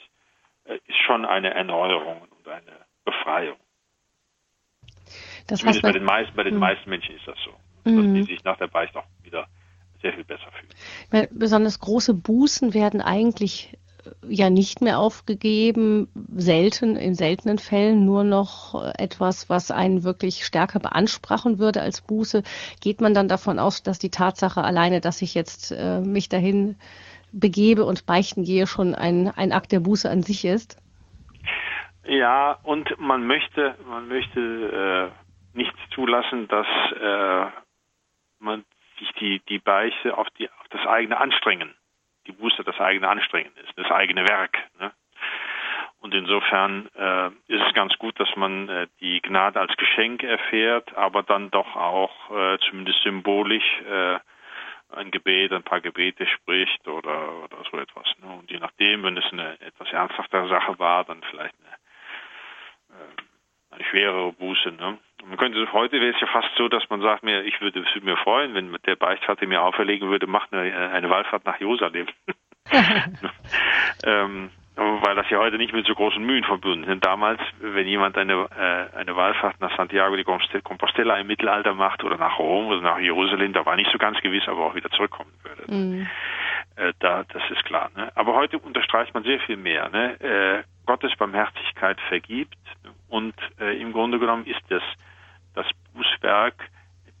äh, 0.64 0.78
ist 0.86 0.98
schon 1.06 1.24
eine 1.24 1.54
Erneuerung 1.54 2.22
und 2.22 2.48
eine 2.48 2.72
Befreiung. 3.04 3.58
Das 5.46 5.64
heißt, 5.64 5.80
bei 5.80 5.92
den 5.92 6.04
meisten, 6.04 6.34
bei 6.34 6.42
den 6.42 6.54
hm. 6.54 6.60
meisten 6.60 6.90
Menschen 6.90 7.14
ist 7.14 7.28
das 7.28 7.38
so, 7.44 7.52
dass 7.84 7.92
mhm. 7.92 8.14
die 8.14 8.22
sich 8.24 8.42
nach 8.42 8.56
der 8.56 8.66
Beichte 8.66 8.98
auch 8.98 9.06
wieder 9.22 9.46
sehr 10.02 10.12
viel 10.12 10.24
besser 10.24 10.50
fühlen. 10.50 11.28
Besonders 11.30 11.78
große 11.78 12.14
Bußen 12.14 12.74
werden 12.74 13.00
eigentlich 13.00 13.78
ja 14.28 14.50
nicht 14.50 14.80
mehr 14.80 14.98
aufgegeben, 14.98 16.08
selten, 16.34 16.96
in 16.96 17.14
seltenen 17.14 17.58
Fällen 17.58 18.04
nur 18.04 18.24
noch 18.24 18.74
etwas, 18.98 19.48
was 19.48 19.70
einen 19.70 20.04
wirklich 20.04 20.44
stärker 20.44 20.80
beanspruchen 20.80 21.58
würde 21.58 21.80
als 21.80 22.00
Buße. 22.00 22.42
Geht 22.80 23.00
man 23.00 23.14
dann 23.14 23.28
davon 23.28 23.58
aus, 23.58 23.82
dass 23.82 23.98
die 23.98 24.10
Tatsache 24.10 24.62
alleine, 24.62 25.00
dass 25.00 25.22
ich 25.22 25.34
jetzt 25.34 25.72
äh, 25.72 26.00
mich 26.00 26.28
dahin 26.28 26.76
begebe 27.32 27.84
und 27.84 28.06
beichten 28.06 28.44
gehe, 28.44 28.66
schon 28.66 28.94
ein, 28.94 29.28
ein 29.28 29.52
Akt 29.52 29.72
der 29.72 29.80
Buße 29.80 30.10
an 30.10 30.22
sich 30.22 30.44
ist? 30.44 30.80
Ja, 32.04 32.58
und 32.62 32.98
man 32.98 33.26
möchte, 33.26 33.74
man 33.88 34.08
möchte 34.08 35.12
äh, 35.54 35.56
nicht 35.56 35.74
zulassen, 35.94 36.46
dass 36.48 36.66
äh, 37.00 37.46
man 38.38 38.64
sich 38.98 39.12
die, 39.20 39.42
die 39.48 39.58
Beichte 39.58 40.16
auf, 40.16 40.28
die, 40.38 40.48
auf 40.48 40.68
das 40.70 40.86
eigene 40.86 41.18
Anstrengen 41.18 41.74
Buße 42.32 42.64
das 42.64 42.78
eigene 42.80 43.08
Anstrengen 43.08 43.52
ist, 43.64 43.76
das 43.76 43.90
eigene 43.90 44.26
Werk. 44.28 44.58
Ne? 44.80 44.92
Und 46.00 46.14
insofern 46.14 46.88
äh, 46.94 47.28
ist 47.48 47.66
es 47.66 47.74
ganz 47.74 47.96
gut, 47.98 48.18
dass 48.20 48.34
man 48.36 48.68
äh, 48.68 48.86
die 49.00 49.20
Gnade 49.22 49.58
als 49.58 49.76
Geschenk 49.76 50.22
erfährt, 50.22 50.96
aber 50.96 51.22
dann 51.22 51.50
doch 51.50 51.74
auch 51.74 52.30
äh, 52.30 52.58
zumindest 52.68 53.02
symbolisch 53.02 53.80
äh, 53.88 54.18
ein 54.90 55.10
Gebet, 55.10 55.52
ein 55.52 55.64
paar 55.64 55.80
Gebete 55.80 56.26
spricht 56.26 56.86
oder, 56.86 57.44
oder 57.44 57.56
so 57.70 57.78
etwas. 57.78 58.06
Ne? 58.22 58.32
Und 58.38 58.50
je 58.50 58.58
nachdem, 58.58 59.02
wenn 59.02 59.16
es 59.16 59.24
eine 59.32 59.60
etwas 59.60 59.90
ernsthaftere 59.92 60.48
Sache 60.48 60.78
war, 60.78 61.04
dann 61.04 61.22
vielleicht 61.30 61.54
eine, 61.58 63.00
äh, 63.00 63.08
eine 63.08 63.35
schwerere 63.84 64.32
Buße. 64.32 64.72
Ne? 64.72 64.98
Man 65.26 65.36
könnte 65.38 65.72
heute 65.72 66.00
wäre 66.00 66.14
es 66.14 66.20
ja 66.20 66.26
fast 66.26 66.48
so, 66.56 66.68
dass 66.68 66.88
man 66.90 67.00
sagt 67.00 67.22
mir, 67.22 67.42
ich 67.42 67.60
würde, 67.60 67.80
es 67.80 67.94
würde 67.94 68.06
mir 68.06 68.16
freuen, 68.16 68.54
wenn 68.54 68.76
der 68.86 68.96
Beichtvater 68.96 69.46
mir 69.46 69.62
auferlegen 69.62 70.08
würde, 70.08 70.26
mach 70.26 70.50
eine, 70.52 70.90
eine 70.90 71.10
Wallfahrt 71.10 71.44
nach 71.44 71.58
Jerusalem. 71.58 72.06
ähm, 74.04 74.50
weil 74.76 75.14
das 75.14 75.28
ja 75.30 75.38
heute 75.38 75.56
nicht 75.56 75.72
mit 75.72 75.86
so 75.86 75.94
großen 75.94 76.22
Mühen 76.22 76.44
verbunden 76.44 76.84
ist. 76.90 77.04
Damals, 77.04 77.40
wenn 77.60 77.86
jemand 77.86 78.16
eine, 78.18 78.46
äh, 78.56 78.96
eine 78.96 79.16
Wallfahrt 79.16 79.58
nach 79.60 79.74
Santiago 79.76 80.14
de 80.16 80.24
Compostela 80.62 81.16
im 81.16 81.26
Mittelalter 81.26 81.74
macht 81.74 82.04
oder 82.04 82.18
nach 82.18 82.38
Rom 82.38 82.66
oder 82.66 82.82
nach 82.82 82.98
Jerusalem, 82.98 83.54
da 83.54 83.64
war 83.64 83.76
nicht 83.76 83.90
so 83.90 83.98
ganz 83.98 84.20
gewiss, 84.20 84.46
aber 84.46 84.66
auch 84.66 84.74
wieder 84.74 84.90
zurückkommen 84.90 85.32
würde. 85.42 85.72
Mhm. 85.72 86.06
Äh, 86.76 86.92
da, 86.98 87.24
das 87.32 87.42
ist 87.50 87.64
klar. 87.64 87.90
Ne? 87.96 88.12
Aber 88.14 88.34
heute 88.34 88.58
unterstreicht 88.58 89.14
man 89.14 89.22
sehr 89.22 89.40
viel 89.40 89.56
mehr. 89.56 89.88
Ne? 89.88 90.20
Äh, 90.20 90.62
Gottes 90.84 91.16
Barmherzigkeit 91.16 91.98
vergibt 92.08 92.58
und 93.08 93.34
äh, 93.58 93.80
im 93.80 93.92
Grunde 93.92 94.18
genommen 94.18 94.46
ist 94.46 94.62
das 94.68 94.82
das 95.54 95.66
Bußwerk, 95.94 96.70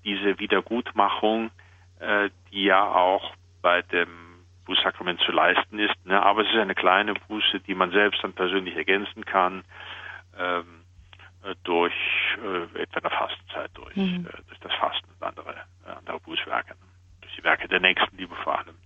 diese 0.04 0.38
Wiedergutmachung, 0.38 1.50
äh, 1.98 2.30
die 2.52 2.64
ja 2.64 2.84
auch 2.84 3.34
bei 3.62 3.82
dem 3.82 4.08
Bußsakrament 4.66 5.20
zu 5.20 5.32
leisten 5.32 5.78
ist. 5.78 5.94
Ne? 6.04 6.22
Aber 6.22 6.42
es 6.42 6.48
ist 6.48 6.56
eine 6.56 6.74
kleine 6.74 7.14
Buße, 7.14 7.60
die 7.60 7.74
man 7.74 7.90
selbst 7.92 8.22
dann 8.22 8.34
persönlich 8.34 8.76
ergänzen 8.76 9.24
kann 9.24 9.64
ähm, 10.38 10.82
äh, 11.42 11.54
durch 11.64 11.94
äh, 12.42 12.82
etwa 12.82 13.00
eine 13.00 13.10
Fastenzeit, 13.10 13.70
durch, 13.74 13.96
mhm. 13.96 14.26
äh, 14.26 14.42
durch 14.48 14.60
das 14.60 14.72
Fasten 14.74 15.08
und 15.10 15.26
andere, 15.26 15.54
äh, 15.86 15.90
andere 15.90 16.20
Bußwerke, 16.20 16.74
durch 17.22 17.34
die 17.36 17.44
Werke 17.44 17.68
der 17.68 17.80
Nächstenliebe 17.80 18.34
vor 18.36 18.58
allem. 18.58 18.76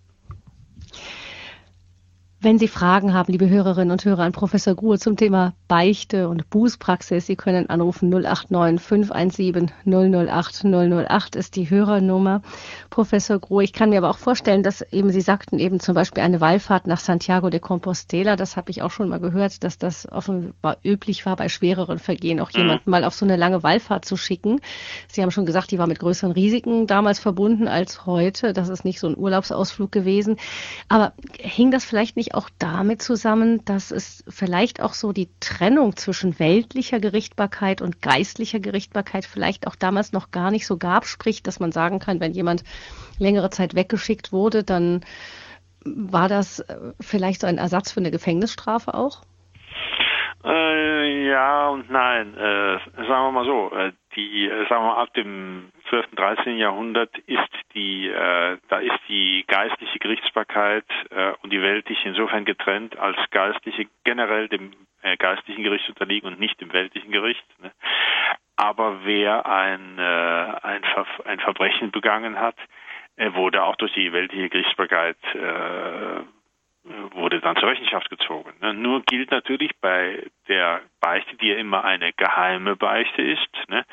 Wenn 2.42 2.58
Sie 2.58 2.68
Fragen 2.68 3.12
haben, 3.12 3.30
liebe 3.30 3.50
Hörerinnen 3.50 3.90
und 3.90 4.02
Hörer 4.02 4.22
an 4.22 4.32
Professor 4.32 4.74
Gruhe 4.74 4.98
zum 4.98 5.18
Thema 5.18 5.52
Beichte 5.68 6.26
und 6.26 6.48
Bußpraxis, 6.48 7.26
Sie 7.26 7.36
können 7.36 7.68
anrufen 7.68 8.08
089 8.08 8.80
517 8.80 9.70
008 9.84 10.64
008 10.64 11.36
ist 11.36 11.56
die 11.56 11.68
Hörernummer. 11.68 12.40
Professor 12.88 13.38
Gruhe, 13.38 13.62
ich 13.62 13.74
kann 13.74 13.90
mir 13.90 13.98
aber 13.98 14.08
auch 14.08 14.16
vorstellen, 14.16 14.62
dass 14.62 14.80
eben 14.80 15.10
Sie 15.10 15.20
sagten 15.20 15.58
eben 15.58 15.80
zum 15.80 15.94
Beispiel 15.94 16.22
eine 16.22 16.40
Wallfahrt 16.40 16.86
nach 16.86 17.00
Santiago 17.00 17.50
de 17.50 17.60
Compostela, 17.60 18.36
das 18.36 18.56
habe 18.56 18.70
ich 18.70 18.80
auch 18.80 18.90
schon 18.90 19.10
mal 19.10 19.20
gehört, 19.20 19.62
dass 19.62 19.76
das 19.76 20.10
offenbar 20.10 20.78
üblich 20.82 21.26
war, 21.26 21.36
bei 21.36 21.50
schwereren 21.50 21.98
Vergehen 21.98 22.40
auch 22.40 22.54
mhm. 22.54 22.60
jemanden 22.60 22.88
mal 22.90 23.04
auf 23.04 23.12
so 23.12 23.26
eine 23.26 23.36
lange 23.36 23.62
Wallfahrt 23.62 24.06
zu 24.06 24.16
schicken. 24.16 24.62
Sie 25.08 25.20
haben 25.20 25.30
schon 25.30 25.44
gesagt, 25.44 25.72
die 25.72 25.78
war 25.78 25.86
mit 25.86 25.98
größeren 25.98 26.32
Risiken 26.32 26.86
damals 26.86 27.18
verbunden 27.18 27.68
als 27.68 28.06
heute. 28.06 28.54
Das 28.54 28.70
ist 28.70 28.86
nicht 28.86 28.98
so 28.98 29.08
ein 29.08 29.18
Urlaubsausflug 29.18 29.92
gewesen. 29.92 30.38
Aber 30.88 31.12
hing 31.38 31.70
das 31.70 31.84
vielleicht 31.84 32.16
nicht 32.16 32.29
auch 32.34 32.50
damit 32.58 33.02
zusammen, 33.02 33.64
dass 33.64 33.90
es 33.90 34.24
vielleicht 34.28 34.80
auch 34.80 34.94
so 34.94 35.12
die 35.12 35.28
Trennung 35.40 35.96
zwischen 35.96 36.38
weltlicher 36.38 37.00
Gerichtbarkeit 37.00 37.82
und 37.82 38.02
geistlicher 38.02 38.60
Gerichtbarkeit 38.60 39.24
vielleicht 39.24 39.66
auch 39.66 39.76
damals 39.76 40.12
noch 40.12 40.30
gar 40.30 40.50
nicht 40.50 40.66
so 40.66 40.76
gab, 40.76 41.06
sprich, 41.06 41.42
dass 41.42 41.60
man 41.60 41.72
sagen 41.72 41.98
kann, 41.98 42.20
wenn 42.20 42.32
jemand 42.32 42.64
längere 43.18 43.50
Zeit 43.50 43.74
weggeschickt 43.74 44.32
wurde, 44.32 44.64
dann 44.64 45.04
war 45.84 46.28
das 46.28 46.60
äh, 46.60 46.76
vielleicht 47.00 47.40
so 47.40 47.46
ein 47.46 47.58
Ersatz 47.58 47.92
für 47.92 48.00
eine 48.00 48.10
Gefängnisstrafe 48.10 48.94
auch? 48.94 49.22
Äh, 50.42 51.28
ja 51.28 51.68
und 51.68 51.90
nein. 51.90 52.34
Äh, 52.34 52.78
sagen 52.96 53.08
wir 53.08 53.32
mal 53.32 53.44
so, 53.44 53.70
äh, 53.76 53.92
die, 54.16 54.46
äh, 54.46 54.66
sagen 54.68 54.84
wir 54.84 54.94
mal, 54.94 55.02
ab 55.02 55.12
dem 55.14 55.70
12. 55.90 56.06
13. 56.16 56.56
Jahrhundert 56.56 57.16
ist 57.26 57.50
die, 57.74 58.08
äh, 58.08 58.56
da 58.68 58.78
ist 58.78 58.98
die 59.08 59.44
geistliche 59.46 59.98
Gerichtsbarkeit 59.98 60.86
äh, 61.10 61.32
und 61.42 61.52
die 61.52 61.60
weltliche 61.60 62.08
insofern 62.08 62.44
getrennt, 62.44 62.98
als 62.98 63.18
geistliche 63.30 63.86
generell 64.04 64.48
dem 64.48 64.72
geistlichen 65.18 65.64
Gericht 65.64 65.88
unterliegen 65.88 66.26
und 66.26 66.38
nicht 66.38 66.60
dem 66.60 66.74
weltlichen 66.74 67.10
Gericht. 67.10 67.42
Ne? 67.62 67.72
Aber 68.56 69.02
wer 69.02 69.46
ein, 69.46 69.98
ein, 69.98 70.84
Ver 70.84 71.06
ein 71.24 71.40
Verbrechen 71.40 71.90
begangen 71.90 72.38
hat, 72.38 72.56
wurde 73.16 73.64
auch 73.64 73.76
durch 73.76 73.94
die 73.94 74.12
weltliche 74.12 74.50
Gerichtsbarkeit 74.50 75.16
wurde 76.84 77.40
dann 77.40 77.56
zur 77.56 77.68
Rechenschaft 77.68 78.08
gezogen. 78.08 78.52
Ne? 78.60 78.72
Nur 78.74 79.02
gilt 79.02 79.30
natürlich 79.30 79.72
bei 79.80 80.26
der 80.48 80.80
Beichte, 81.00 81.36
die 81.36 81.48
ja 81.48 81.56
immer 81.56 81.84
eine 81.84 82.12
geheime 82.12 82.76
Beichte 82.76 83.22
ist, 83.22 83.48
ne? 83.68 83.84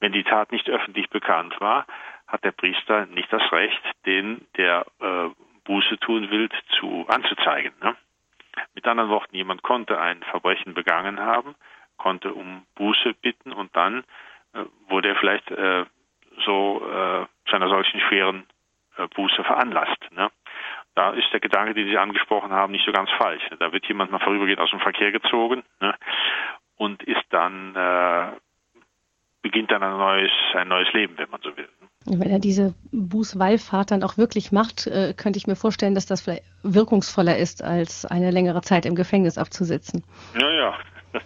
wenn 0.00 0.12
die 0.12 0.24
Tat 0.24 0.52
nicht 0.52 0.68
öffentlich 0.68 1.10
bekannt 1.10 1.60
war, 1.60 1.86
hat 2.26 2.44
der 2.44 2.52
Priester 2.52 3.06
nicht 3.06 3.32
das 3.32 3.50
Recht, 3.52 3.80
den, 4.04 4.46
der 4.56 4.86
äh, 5.00 5.28
Buße 5.64 5.98
tun 5.98 6.30
will, 6.30 6.48
zu 6.78 7.06
anzuzeigen. 7.08 7.72
Ne? 7.82 7.96
Mit 8.74 8.86
anderen 8.86 9.10
Worten, 9.10 9.34
jemand 9.34 9.62
konnte 9.62 10.00
ein 10.00 10.22
Verbrechen 10.22 10.74
begangen 10.74 11.20
haben, 11.20 11.56
konnte 11.96 12.32
um 12.32 12.64
Buße 12.76 13.14
bitten 13.14 13.52
und 13.52 13.74
dann 13.74 14.04
äh, 14.54 14.64
wurde 14.88 15.08
er 15.08 15.16
vielleicht 15.16 15.50
äh, 15.50 15.84
so 16.44 16.82
zu 17.46 17.56
einer 17.56 17.68
solchen 17.70 17.98
schweren 17.98 18.44
Buße 19.14 19.42
veranlasst. 19.42 20.04
Da 20.96 21.10
ist 21.10 21.30
der 21.30 21.40
Gedanke, 21.40 21.74
den 21.74 21.88
Sie 21.88 21.98
angesprochen 21.98 22.50
haben, 22.50 22.72
nicht 22.72 22.86
so 22.86 22.90
ganz 22.90 23.10
falsch. 23.18 23.42
Da 23.60 23.70
wird 23.70 23.86
jemand 23.86 24.10
mal 24.10 24.18
vorübergehend 24.18 24.60
aus 24.60 24.70
dem 24.70 24.80
Verkehr 24.80 25.12
gezogen 25.12 25.62
ne, 25.78 25.94
und 26.76 27.02
ist 27.02 27.22
dann 27.28 27.76
äh, 27.76 28.32
beginnt 29.42 29.70
dann 29.70 29.82
ein 29.82 29.98
neues, 29.98 30.32
ein 30.54 30.68
neues 30.68 30.90
Leben, 30.94 31.18
wenn 31.18 31.28
man 31.28 31.40
so 31.42 31.54
will. 31.56 31.68
Wenn 32.06 32.30
er 32.30 32.38
diese 32.38 32.74
Bußwallfahrt 32.92 33.90
dann 33.90 34.02
auch 34.02 34.16
wirklich 34.16 34.52
macht, 34.52 34.86
äh, 34.86 35.12
könnte 35.14 35.36
ich 35.38 35.46
mir 35.46 35.54
vorstellen, 35.54 35.94
dass 35.94 36.06
das 36.06 36.22
vielleicht 36.22 36.44
wirkungsvoller 36.62 37.36
ist, 37.36 37.62
als 37.62 38.06
eine 38.06 38.30
längere 38.30 38.62
Zeit 38.62 38.86
im 38.86 38.94
Gefängnis 38.94 39.36
abzusitzen. 39.36 40.02
Ja, 40.40 40.50
ja, 40.50 40.78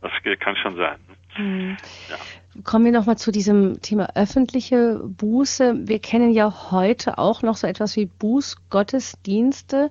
das 0.00 0.12
kann 0.40 0.56
schon 0.56 0.76
sein. 0.76 0.98
Mhm. 1.36 1.76
Ja. 2.10 2.16
Kommen 2.62 2.84
wir 2.84 2.92
nochmal 2.92 3.18
zu 3.18 3.32
diesem 3.32 3.80
Thema 3.82 4.10
öffentliche 4.14 5.00
Buße. 5.02 5.88
Wir 5.88 5.98
kennen 5.98 6.30
ja 6.30 6.70
heute 6.70 7.18
auch 7.18 7.42
noch 7.42 7.56
so 7.56 7.66
etwas 7.66 7.96
wie 7.96 8.06
Bußgottesdienste. 8.06 9.90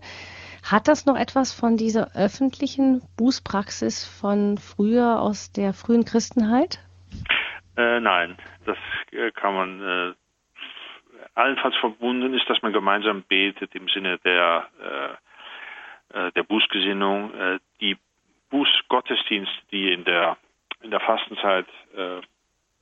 Hat 0.64 0.88
das 0.88 1.06
noch 1.06 1.18
etwas 1.18 1.52
von 1.52 1.76
dieser 1.76 2.16
öffentlichen 2.16 3.02
Bußpraxis 3.18 4.06
von 4.06 4.58
früher 4.58 5.20
aus 5.20 5.52
der 5.52 5.74
frühen 5.74 6.06
Christenheit? 6.06 6.80
Äh, 7.76 8.00
nein, 8.00 8.38
das 8.66 8.78
äh, 9.12 9.32
kann 9.32 9.56
man 9.56 9.82
äh, 9.82 10.14
allenfalls 11.34 11.76
verbunden 11.76 12.34
ist, 12.34 12.50
dass 12.50 12.62
man 12.62 12.72
gemeinsam 12.72 13.24
betet 13.24 13.76
im 13.76 13.90
Sinne 13.90 14.20
der 14.20 14.70
äh, 16.14 16.28
äh 16.28 16.32
der 16.32 16.44
Bußgesinnung. 16.44 17.34
Äh, 17.34 17.60
die 17.82 17.98
Bußgottesdienste, 18.52 19.54
die 19.72 19.92
in 19.92 20.06
der 20.06 20.38
in 20.82 20.92
der 20.92 21.02
Fastenzeit 21.02 21.68
äh, 21.98 22.22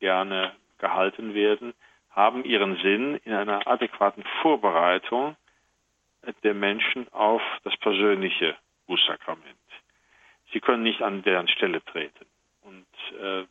gerne 0.02 0.52
gehalten 0.78 1.32
werden, 1.32 1.74
haben 2.10 2.44
ihren 2.44 2.76
Sinn 2.78 3.20
in 3.24 3.32
einer 3.32 3.66
adäquaten 3.68 4.24
Vorbereitung 4.42 5.36
der 6.42 6.54
Menschen 6.54 7.06
auf 7.12 7.40
das 7.62 7.76
persönliche 7.76 8.56
Bußsakrament. 8.88 9.46
Sie 10.52 10.60
können 10.60 10.82
nicht 10.82 11.02
an 11.02 11.22
deren 11.22 11.48
Stelle 11.48 11.82
treten. 11.84 12.26
Und 12.62 13.18
äh, 13.18 13.44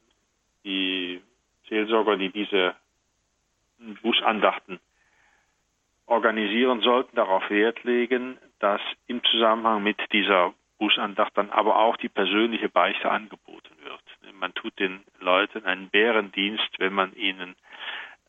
die 0.65 1.21
Seelsorger, 1.69 2.17
die 2.17 2.29
diese 2.29 2.75
Bußandachten 4.01 4.79
organisieren, 6.05 6.81
sollten 6.81 7.15
darauf 7.15 7.49
Wert 7.49 7.81
legen, 7.83 8.37
dass 8.59 8.81
im 9.07 9.23
Zusammenhang 9.23 9.81
mit 9.83 9.99
dieser 10.11 10.53
Bußandacht 10.79 11.35
dann 11.37 11.49
aber 11.49 11.77
auch 11.77 11.95
die 11.95 12.09
persönliche 12.09 12.67
Beichte 12.67 13.09
angeboten 13.09 13.75
wird 13.83 14.00
man 14.33 14.53
tut 14.53 14.79
den 14.79 15.03
Leuten 15.19 15.65
einen 15.65 15.89
Bärendienst, 15.89 16.79
wenn 16.79 16.93
man 16.93 17.13
ihnen 17.13 17.55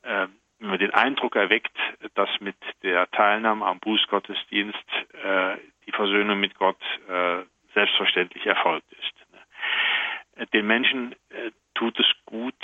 äh, 0.02 0.26
wenn 0.62 0.70
man 0.70 0.78
den 0.78 0.94
Eindruck 0.94 1.34
erweckt, 1.34 1.76
dass 2.14 2.28
mit 2.38 2.56
der 2.84 3.10
Teilnahme 3.10 3.66
am 3.66 3.80
Bußgottesdienst 3.80 4.78
äh, 5.24 5.56
die 5.86 5.90
Versöhnung 5.90 6.38
mit 6.38 6.54
Gott 6.54 6.80
äh, 7.08 7.42
selbstverständlich 7.74 8.46
erfolgt 8.46 8.86
ist. 8.92 10.48
Den 10.52 10.66
Menschen 10.68 11.16
äh, 11.30 11.50
tut 11.74 11.98
es 11.98 12.06
gut, 12.26 12.54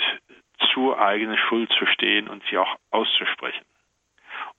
zur 0.73 0.99
eigenen 0.99 1.37
Schuld 1.37 1.71
zu 1.77 1.85
stehen 1.87 2.29
und 2.29 2.41
sie 2.49 2.57
auch 2.57 2.75
auszusprechen. 2.89 3.65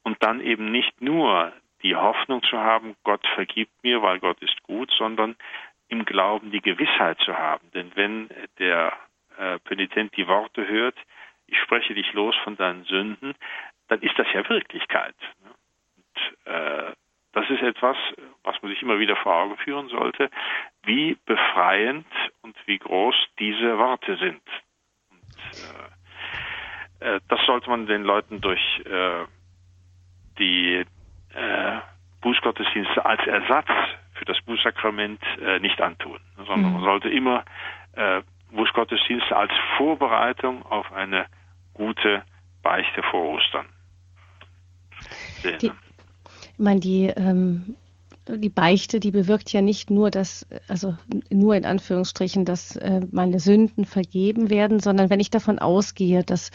Und 0.03 0.23
dann 0.23 0.41
eben 0.41 0.71
nicht 0.71 1.01
nur 1.01 1.53
die 1.83 1.97
Hoffnung 1.97 2.43
zu 2.43 2.59
haben, 2.59 2.95
Gott 3.05 3.27
vergibt 3.35 3.73
mir, 3.83 4.03
weil 4.03 4.19
Gott 4.19 4.41
ist 4.43 4.63
gut, 4.63 4.91
sondern 4.99 5.37
im 5.91 6.05
Glauben 6.05 6.51
die 6.51 6.63
Gewissheit 6.63 7.19
zu 7.21 7.37
haben. 7.37 7.71
Denn 7.73 7.91
wenn 7.95 8.31
der 8.59 8.93
äh, 9.37 9.59
Penitent 9.59 10.17
die 10.17 10.27
Worte 10.27 10.67
hört, 10.67 10.97
ich 11.47 11.59
spreche 11.59 11.95
dich 11.95 12.13
los 12.13 12.35
von 12.45 12.57
deinen 12.57 12.85
Sünden, 12.85 13.35
dann 13.89 14.01
ist 14.01 14.19
das 14.19 14.27
ja 14.33 14.49
Wirklichkeit. 14.49 15.17
Und, 15.45 16.53
äh, 16.53 16.93
das 17.33 17.49
ist 17.49 17.63
etwas, 17.63 17.97
was 18.43 18.61
man 18.63 18.73
sich 18.73 18.83
immer 18.83 18.99
wieder 18.99 19.17
vor 19.17 19.35
Augen 19.35 19.57
führen 19.59 19.89
sollte, 19.89 20.31
wie 20.85 21.17
befreiend 21.27 22.07
und 22.43 22.57
wie 22.67 22.79
groß 22.79 23.15
diese 23.39 23.79
Worte 23.79 24.17
sind. 24.17 24.43
Und, 25.11 25.53
äh, 27.01 27.17
äh 27.17 27.21
das 27.29 27.41
sollte 27.47 27.71
man 27.71 27.87
den 27.87 28.05
Leuten 28.05 28.41
durch 28.41 28.81
äh, 28.85 29.25
die 30.39 30.85
äh, 31.35 31.79
Bußgottesdienste 32.21 33.05
als 33.05 33.27
Ersatz 33.27 33.71
für 34.21 34.27
das 34.27 34.37
Bußsakrament 34.45 35.21
äh, 35.43 35.59
nicht 35.61 35.81
antun, 35.81 36.21
sondern 36.37 36.61
mhm. 36.61 36.73
man 36.75 36.83
sollte 36.85 37.09
immer 37.09 37.43
äh, 37.95 38.21
Bußgottesdienste 38.53 39.35
als 39.35 39.51
Vorbereitung 39.79 40.63
auf 40.67 40.93
eine 40.93 41.25
gute 41.73 42.23
Beichte 42.63 43.03
vor 43.11 43.25
Ostern 43.31 43.65
sehen. 45.43 45.59
Die, 45.63 45.67
ich 45.67 46.59
meine, 46.59 46.81
die 46.81 47.07
ähm, 47.07 47.77
die 48.29 48.51
Beichte, 48.51 49.01
die 49.01 49.11
bewirkt 49.11 49.51
ja 49.53 49.63
nicht 49.63 49.91
nur, 49.91 50.11
dass, 50.11 50.47
also 50.69 50.95
nur 51.31 51.57
in 51.57 51.65
Anführungsstrichen, 51.65 52.45
dass 52.45 52.77
äh, 52.77 53.01
meine 53.11 53.41
Sünden 53.41 53.87
vergeben 53.87 54.51
werden, 54.51 54.79
sondern 54.79 55.11
wenn 55.11 55.19
ich 55.19 55.31
davon 55.31 55.59
ausgehe, 55.59 56.23
dass 56.23 56.51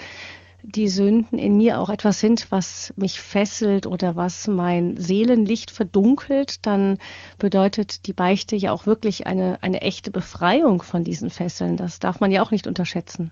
die 0.66 0.88
Sünden 0.88 1.38
in 1.38 1.58
mir 1.58 1.80
auch 1.80 1.90
etwas 1.90 2.20
sind, 2.20 2.52
was 2.52 2.94
mich 2.98 3.22
fesselt 3.22 3.86
oder 3.86 4.16
was 4.16 4.48
mein 4.48 4.98
Seelenlicht 4.98 5.72
verdunkelt, 5.72 6.66
dann 6.66 6.98
bedeutet 7.38 8.08
die 8.08 8.14
Beichte 8.14 8.56
ja 8.56 8.72
auch 8.72 8.86
wirklich 8.86 9.28
eine, 9.28 9.60
eine 9.62 9.82
echte 9.82 10.12
Befreiung 10.12 10.82
von 10.82 11.04
diesen 11.04 11.30
Fesseln. 11.30 11.78
Das 11.78 12.00
darf 12.00 12.20
man 12.20 12.32
ja 12.32 12.42
auch 12.42 12.52
nicht 12.52 12.68
unterschätzen. 12.68 13.32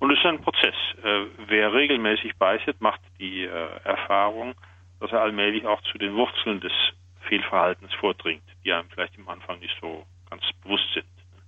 Und 0.00 0.10
es 0.10 0.18
ist 0.18 0.26
ein 0.26 0.40
Prozess. 0.40 0.74
Äh, 1.04 1.26
wer 1.46 1.72
regelmäßig 1.72 2.36
beichtet, 2.36 2.80
macht 2.80 3.00
die 3.18 3.44
äh, 3.44 3.66
Erfahrung, 3.84 4.54
dass 4.98 5.12
er 5.12 5.20
allmählich 5.20 5.66
auch 5.66 5.80
zu 5.82 5.98
den 5.98 6.14
Wurzeln 6.14 6.60
des 6.60 6.72
Fehlverhaltens 7.28 7.92
vordringt, 7.94 8.42
die 8.64 8.72
einem 8.72 8.88
vielleicht 8.90 9.16
im 9.16 9.28
Anfang 9.28 9.60
nicht 9.60 9.76
so 9.80 10.04
ganz 10.28 10.42
bewusst 10.62 10.88
sind. 10.94 11.06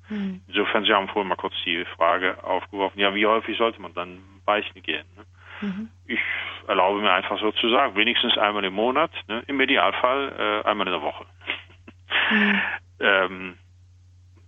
Mhm. 0.09 0.43
Insofern, 0.47 0.85
Sie 0.85 0.93
haben 0.93 1.09
vorhin 1.09 1.29
mal 1.29 1.37
kurz 1.37 1.55
die 1.65 1.85
Frage 1.97 2.43
aufgeworfen, 2.45 3.01
ja, 3.01 3.15
wie 3.15 3.27
häufig 3.27 3.57
sollte 3.57 3.81
man 3.81 3.95
dann 3.95 4.19
beichten 4.45 4.83
gehen? 4.83 5.07
Ne? 5.17 5.25
Mhm. 5.61 5.89
Ich 6.07 6.21
erlaube 6.67 7.01
mir 7.01 7.13
einfach 7.13 7.39
so 7.41 7.53
zu 7.53 7.71
sagen, 7.71 7.97
wenigstens 7.97 8.37
einmal 8.37 8.65
im 8.65 8.75
Monat, 8.75 9.11
ne? 9.29 9.43
im 9.47 9.61
Idealfall 9.61 10.63
äh, 10.65 10.69
einmal 10.69 10.87
in 10.87 10.93
der 10.93 11.03
Woche. 11.03 11.25
Mhm. 12.31 12.61
ähm, 13.01 13.59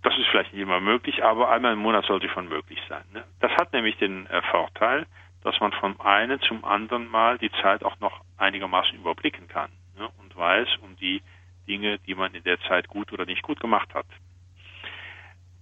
das 0.01 0.15
ist 0.19 0.27
vielleicht 0.27 0.53
nicht 0.53 0.61
immer 0.61 0.79
möglich, 0.79 1.23
aber 1.23 1.49
einmal 1.49 1.73
im 1.73 1.79
Monat 1.79 2.05
sollte 2.05 2.29
schon 2.29 2.47
möglich 2.47 2.79
sein. 2.87 3.03
Ne? 3.11 3.23
Das 3.39 3.51
hat 3.53 3.73
nämlich 3.73 3.97
den 3.97 4.27
äh, 4.27 4.41
Vorteil, 4.51 5.07
dass 5.41 5.59
man 5.59 5.71
vom 5.73 5.99
einen 5.99 6.39
zum 6.41 6.63
anderen 6.63 7.07
Mal 7.07 7.37
die 7.39 7.51
Zeit 7.63 7.83
auch 7.83 7.99
noch 7.99 8.21
einigermaßen 8.37 8.95
überblicken 8.97 9.47
kann 9.47 9.71
ne? 9.97 10.07
und 10.21 10.35
weiß 10.35 10.67
um 10.81 10.95
die 10.97 11.21
Dinge, 11.67 11.97
die 11.99 12.13
man 12.13 12.33
in 12.35 12.43
der 12.43 12.59
Zeit 12.61 12.87
gut 12.87 13.11
oder 13.13 13.25
nicht 13.25 13.41
gut 13.41 13.59
gemacht 13.59 13.93
hat. 13.93 14.05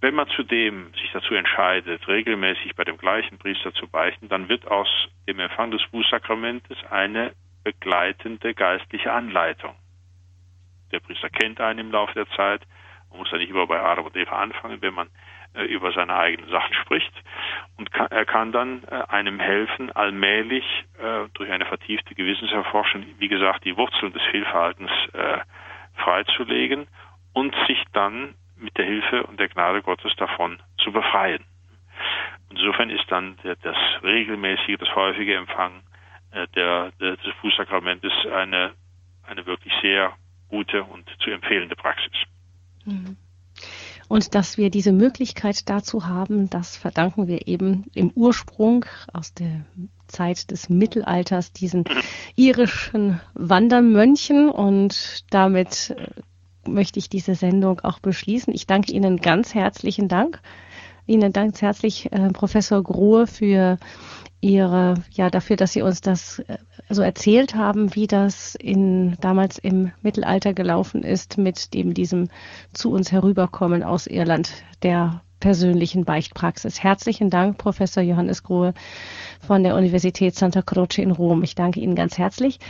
Wenn 0.04 0.16
man 0.16 0.28
zudem 0.28 0.92
sich 1.00 1.10
dazu 1.14 1.32
entscheidet, 1.34 2.06
regelmäßig 2.06 2.76
bei 2.76 2.84
dem 2.84 2.98
gleichen 2.98 3.38
Priester 3.38 3.72
zu 3.72 3.88
beichten, 3.88 4.28
dann 4.28 4.50
wird 4.50 4.70
aus 4.70 5.08
dem 5.26 5.40
Empfang 5.40 5.70
des 5.70 5.82
Bußsakramentes 5.92 6.76
eine 6.90 7.32
begleitende 7.62 8.52
geistliche 8.52 9.10
Anleitung. 9.10 9.74
Der 10.92 11.00
Priester 11.00 11.30
kennt 11.30 11.58
einen 11.58 11.78
im 11.78 11.90
Laufe 11.90 12.12
der 12.12 12.28
Zeit. 12.36 12.60
Man 13.08 13.20
muss 13.20 13.30
ja 13.30 13.38
nicht 13.38 13.48
immer 13.48 13.66
bei 13.66 13.80
Adam 13.80 14.04
und 14.04 14.14
Eva 14.14 14.42
anfangen, 14.42 14.82
wenn 14.82 14.92
man 14.92 15.08
äh, 15.54 15.62
über 15.62 15.90
seine 15.92 16.14
eigenen 16.14 16.50
Sachen 16.50 16.74
spricht. 16.74 17.14
Und 17.78 17.90
kann, 17.90 18.08
er 18.10 18.26
kann 18.26 18.52
dann 18.52 18.84
äh, 18.84 19.04
einem 19.08 19.40
helfen, 19.40 19.90
allmählich 19.90 20.84
äh, 20.98 21.30
durch 21.32 21.50
eine 21.50 21.64
vertiefte 21.64 22.14
Gewissenserforschung, 22.14 23.06
wie 23.16 23.28
gesagt, 23.28 23.64
die 23.64 23.78
Wurzeln 23.78 24.12
des 24.12 24.22
Fehlverhaltens 24.24 24.90
äh, 25.14 25.38
freizulegen 25.94 26.88
und 27.32 27.56
sich 27.66 27.82
dann 27.94 28.34
mit 28.64 28.76
der 28.76 28.86
Hilfe 28.86 29.24
und 29.24 29.38
der 29.38 29.48
Gnade 29.48 29.82
Gottes 29.82 30.12
davon 30.16 30.58
zu 30.82 30.90
befreien. 30.90 31.44
Insofern 32.50 32.90
ist 32.90 33.04
dann 33.08 33.36
das 33.62 33.76
regelmäßige, 34.02 34.78
das 34.78 34.94
häufige 34.94 35.36
Empfangen 35.36 35.82
äh, 36.30 36.46
der, 36.54 36.92
des 36.98 37.18
Fußsakramentes 37.40 38.12
eine, 38.32 38.72
eine 39.22 39.46
wirklich 39.46 39.72
sehr 39.82 40.12
gute 40.48 40.82
und 40.84 41.08
zu 41.20 41.30
empfehlende 41.30 41.76
Praxis. 41.76 42.12
Mhm. 42.84 43.16
Und 44.08 44.34
dass 44.34 44.58
wir 44.58 44.70
diese 44.70 44.92
Möglichkeit 44.92 45.68
dazu 45.68 46.06
haben, 46.06 46.50
das 46.50 46.76
verdanken 46.76 47.26
wir 47.26 47.48
eben 47.48 47.86
im 47.94 48.10
Ursprung 48.14 48.84
aus 49.12 49.32
der 49.32 49.64
Zeit 50.06 50.50
des 50.50 50.68
Mittelalters 50.68 51.52
diesen 51.52 51.84
irischen 52.36 53.20
Wandermönchen. 53.34 54.50
Und 54.50 55.24
damit 55.32 55.90
äh, 55.90 56.08
möchte 56.68 56.98
ich 56.98 57.08
diese 57.08 57.34
Sendung 57.34 57.80
auch 57.80 57.98
beschließen. 57.98 58.54
Ich 58.54 58.66
danke 58.66 58.92
Ihnen 58.92 59.18
ganz 59.18 59.54
herzlichen 59.54 60.08
Dank. 60.08 60.40
Ihnen 61.06 61.32
ganz 61.32 61.60
herzlich, 61.60 62.10
äh, 62.12 62.30
Professor 62.30 62.82
Grohe, 62.82 63.26
für 63.26 63.78
Ihre, 64.40 64.94
ja, 65.10 65.30
dafür, 65.30 65.56
dass 65.56 65.72
Sie 65.72 65.82
uns 65.82 66.00
das 66.00 66.38
äh, 66.40 66.58
so 66.88 67.02
erzählt 67.02 67.54
haben, 67.54 67.94
wie 67.94 68.06
das 68.06 68.54
in, 68.54 69.16
damals 69.20 69.58
im 69.58 69.92
Mittelalter 70.02 70.54
gelaufen 70.54 71.02
ist 71.02 71.38
mit 71.38 71.74
dem, 71.74 71.94
diesem 71.94 72.28
zu 72.72 72.90
uns 72.90 73.12
herüberkommen 73.12 73.82
aus 73.82 74.06
Irland, 74.06 74.50
der 74.82 75.22
persönlichen 75.44 76.06
Beichtpraxis. 76.06 76.82
Herzlichen 76.82 77.28
Dank, 77.28 77.58
Professor 77.58 78.02
Johannes 78.02 78.44
Grohe 78.44 78.72
von 79.46 79.62
der 79.62 79.76
Universität 79.76 80.34
Santa 80.34 80.62
Croce 80.62 80.96
in 80.96 81.10
Rom. 81.10 81.42
Ich 81.42 81.54
danke 81.54 81.80
Ihnen 81.80 81.94
ganz 81.94 82.16
herzlich. 82.16 82.60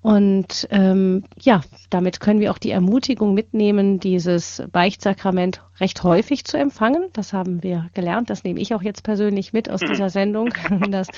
Und 0.00 0.66
ähm, 0.70 1.24
ja, 1.38 1.60
damit 1.90 2.20
können 2.20 2.40
wir 2.40 2.50
auch 2.50 2.56
die 2.56 2.70
Ermutigung 2.70 3.34
mitnehmen, 3.34 4.00
dieses 4.00 4.62
Beichtsakrament 4.72 5.60
recht 5.78 6.02
häufig 6.04 6.46
zu 6.46 6.56
empfangen. 6.56 7.04
Das 7.12 7.34
haben 7.34 7.62
wir 7.62 7.90
gelernt. 7.92 8.30
Das 8.30 8.44
nehme 8.44 8.60
ich 8.60 8.74
auch 8.74 8.82
jetzt 8.82 9.02
persönlich 9.02 9.52
mit 9.52 9.68
aus 9.68 9.80
dieser 9.80 10.08
Sendung, 10.18 10.54
dass 10.88 11.08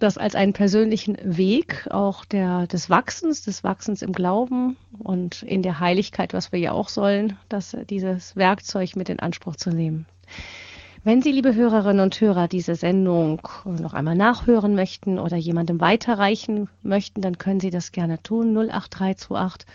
das 0.00 0.18
als 0.18 0.34
einen 0.34 0.52
persönlichen 0.52 1.16
Weg 1.22 1.86
auch 1.92 2.24
der, 2.24 2.66
des 2.66 2.90
Wachsens, 2.90 3.42
des 3.42 3.62
Wachsens 3.62 4.02
im 4.02 4.10
Glauben 4.10 4.76
und 4.98 5.44
in 5.44 5.62
der 5.62 5.78
Heiligkeit, 5.78 6.34
was 6.34 6.50
wir 6.50 6.58
ja 6.58 6.72
auch 6.72 6.88
sollen, 6.88 7.36
dass 7.48 7.76
dieses 7.88 8.34
Werkzeug 8.34 8.96
mit 8.96 9.08
in 9.08 9.20
Anspruch 9.20 9.54
zu 9.54 9.70
nehmen. 9.70 10.06
Wenn 11.02 11.22
Sie, 11.22 11.32
liebe 11.32 11.54
Hörerinnen 11.54 12.02
und 12.02 12.20
Hörer, 12.20 12.46
diese 12.46 12.74
Sendung 12.74 13.40
noch 13.64 13.94
einmal 13.94 14.16
nachhören 14.16 14.74
möchten 14.74 15.18
oder 15.18 15.36
jemandem 15.36 15.80
weiterreichen 15.80 16.68
möchten, 16.82 17.22
dann 17.22 17.38
können 17.38 17.60
Sie 17.60 17.70
das 17.70 17.90
gerne 17.90 18.22
tun. 18.22 18.54
08328 18.54 19.66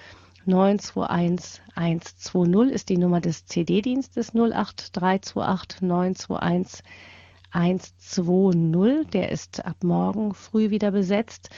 921 0.46 1.64
120 1.74 2.72
ist 2.72 2.90
die 2.90 2.98
Nummer 2.98 3.22
des 3.22 3.48
CD-Dienstes 3.48 4.36
08328 4.36 5.82
921 5.82 6.84
120. 7.50 9.10
Der 9.12 9.32
ist 9.32 9.66
ab 9.66 9.78
morgen 9.84 10.36
früh 10.36 10.70
wieder 10.70 10.92
besetzt. 10.92 11.50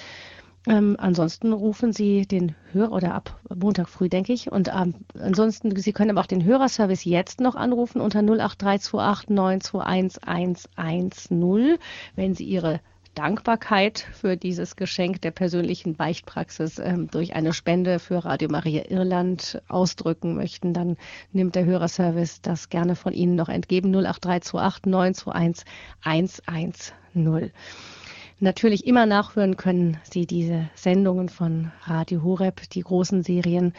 Ähm, 0.67 0.97
ansonsten 0.99 1.53
rufen 1.53 1.93
Sie 1.93 2.27
den 2.27 2.53
Hörer 2.73 2.91
oder 2.91 3.13
ab 3.13 3.39
Montag 3.55 3.87
früh, 3.87 4.09
denke 4.09 4.33
ich. 4.33 4.51
Und 4.51 4.67
ähm, 4.67 4.95
ansonsten, 5.17 5.73
Sie 5.77 5.93
können 5.93 6.11
aber 6.11 6.21
auch 6.21 6.27
den 6.27 6.43
Hörerservice 6.43 7.05
jetzt 7.05 7.39
noch 7.39 7.55
anrufen 7.55 8.01
unter 8.01 8.19
08328 8.19 9.29
921 9.29 10.69
110, 10.75 11.77
wenn 12.15 12.35
Sie 12.35 12.43
Ihre 12.43 12.81
Dankbarkeit 13.15 14.05
für 14.13 14.37
dieses 14.37 14.75
Geschenk 14.75 15.21
der 15.21 15.31
persönlichen 15.31 15.95
Beichtpraxis 15.95 16.77
ähm, 16.77 17.09
durch 17.09 17.33
eine 17.33 17.53
Spende 17.53 17.97
für 17.97 18.25
Radio 18.25 18.49
Maria 18.49 18.91
Irland 18.91 19.61
ausdrücken 19.69 20.35
möchten, 20.35 20.73
dann 20.73 20.97
nimmt 21.31 21.55
der 21.55 21.65
Hörerservice 21.65 22.41
das 22.41 22.69
gerne 22.69 22.95
von 22.95 23.13
Ihnen 23.13 23.35
noch 23.35 23.49
entgegen 23.49 23.95
08328 23.95 24.85
921 24.85 25.65
110. 26.03 27.51
Natürlich 28.39 28.85
immer 28.85 29.07
nachhören 29.07 29.57
können 29.57 29.97
Sie 30.03 30.27
diese 30.27 30.69
Sendungen 30.75 31.27
von 31.27 31.71
Radio 31.83 32.21
Horeb, 32.21 32.69
die 32.69 32.81
großen 32.81 33.23
Serien 33.23 33.73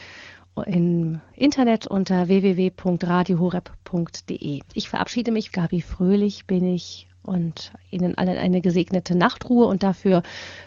im 0.67 1.21
Internet 1.35 1.87
unter 1.87 2.27
www.radiohoreb.de. 2.27 4.61
Ich 4.75 4.89
verabschiede 4.89 5.31
mich. 5.31 5.53
Gabi 5.53 5.81
Fröhlich 5.81 6.47
bin 6.47 6.75
ich 6.75 7.07
und 7.23 7.73
Ihnen 7.91 8.19
allen 8.19 8.39
eine 8.39 8.61
gesegnete 8.61 9.17
Nachtruhe 9.17 9.67
und 9.67 9.85
dafür 9.85 10.25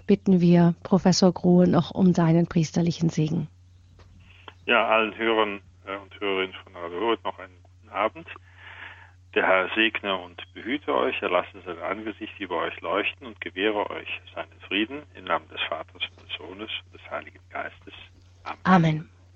bitten 0.07 0.39
wir 0.39 0.75
Professor 0.83 1.33
Grohe 1.33 1.67
noch 1.67 1.91
um 1.91 2.13
seinen 2.13 2.47
priesterlichen 2.47 3.09
Segen. 3.09 3.49
Ja, 4.65 4.87
allen 4.87 5.17
Hörern 5.17 5.59
äh, 5.85 5.97
und 5.97 6.17
Hörerinnen 6.19 6.55
von 6.63 6.73
Radio 6.75 7.01
Horeb 7.01 7.23
noch 7.25 7.37
einen 7.39 7.57
guten 7.63 7.89
Abend. 7.89 8.27
Der 9.33 9.47
Herr 9.47 9.69
segne 9.75 10.17
und 10.17 10.41
behüte 10.53 10.93
euch, 10.93 11.15
er 11.21 11.29
lasse 11.29 11.61
sein 11.65 11.79
Angesicht 11.79 12.37
über 12.39 12.57
euch 12.57 12.79
leuchten 12.81 13.27
und 13.27 13.39
gewähre 13.39 13.89
euch 13.89 14.21
seinen 14.35 14.59
Frieden 14.67 15.03
im 15.15 15.23
Namen 15.23 15.47
des 15.47 15.61
Vaters 15.69 16.01
und 16.17 16.29
des 16.29 16.37
Sohnes 16.37 16.69
und 16.85 16.93
des 16.93 17.09
Heiligen 17.09 17.39
Geistes. 17.49 17.93
Amen. 18.43 18.59
Amen. 18.63 19.09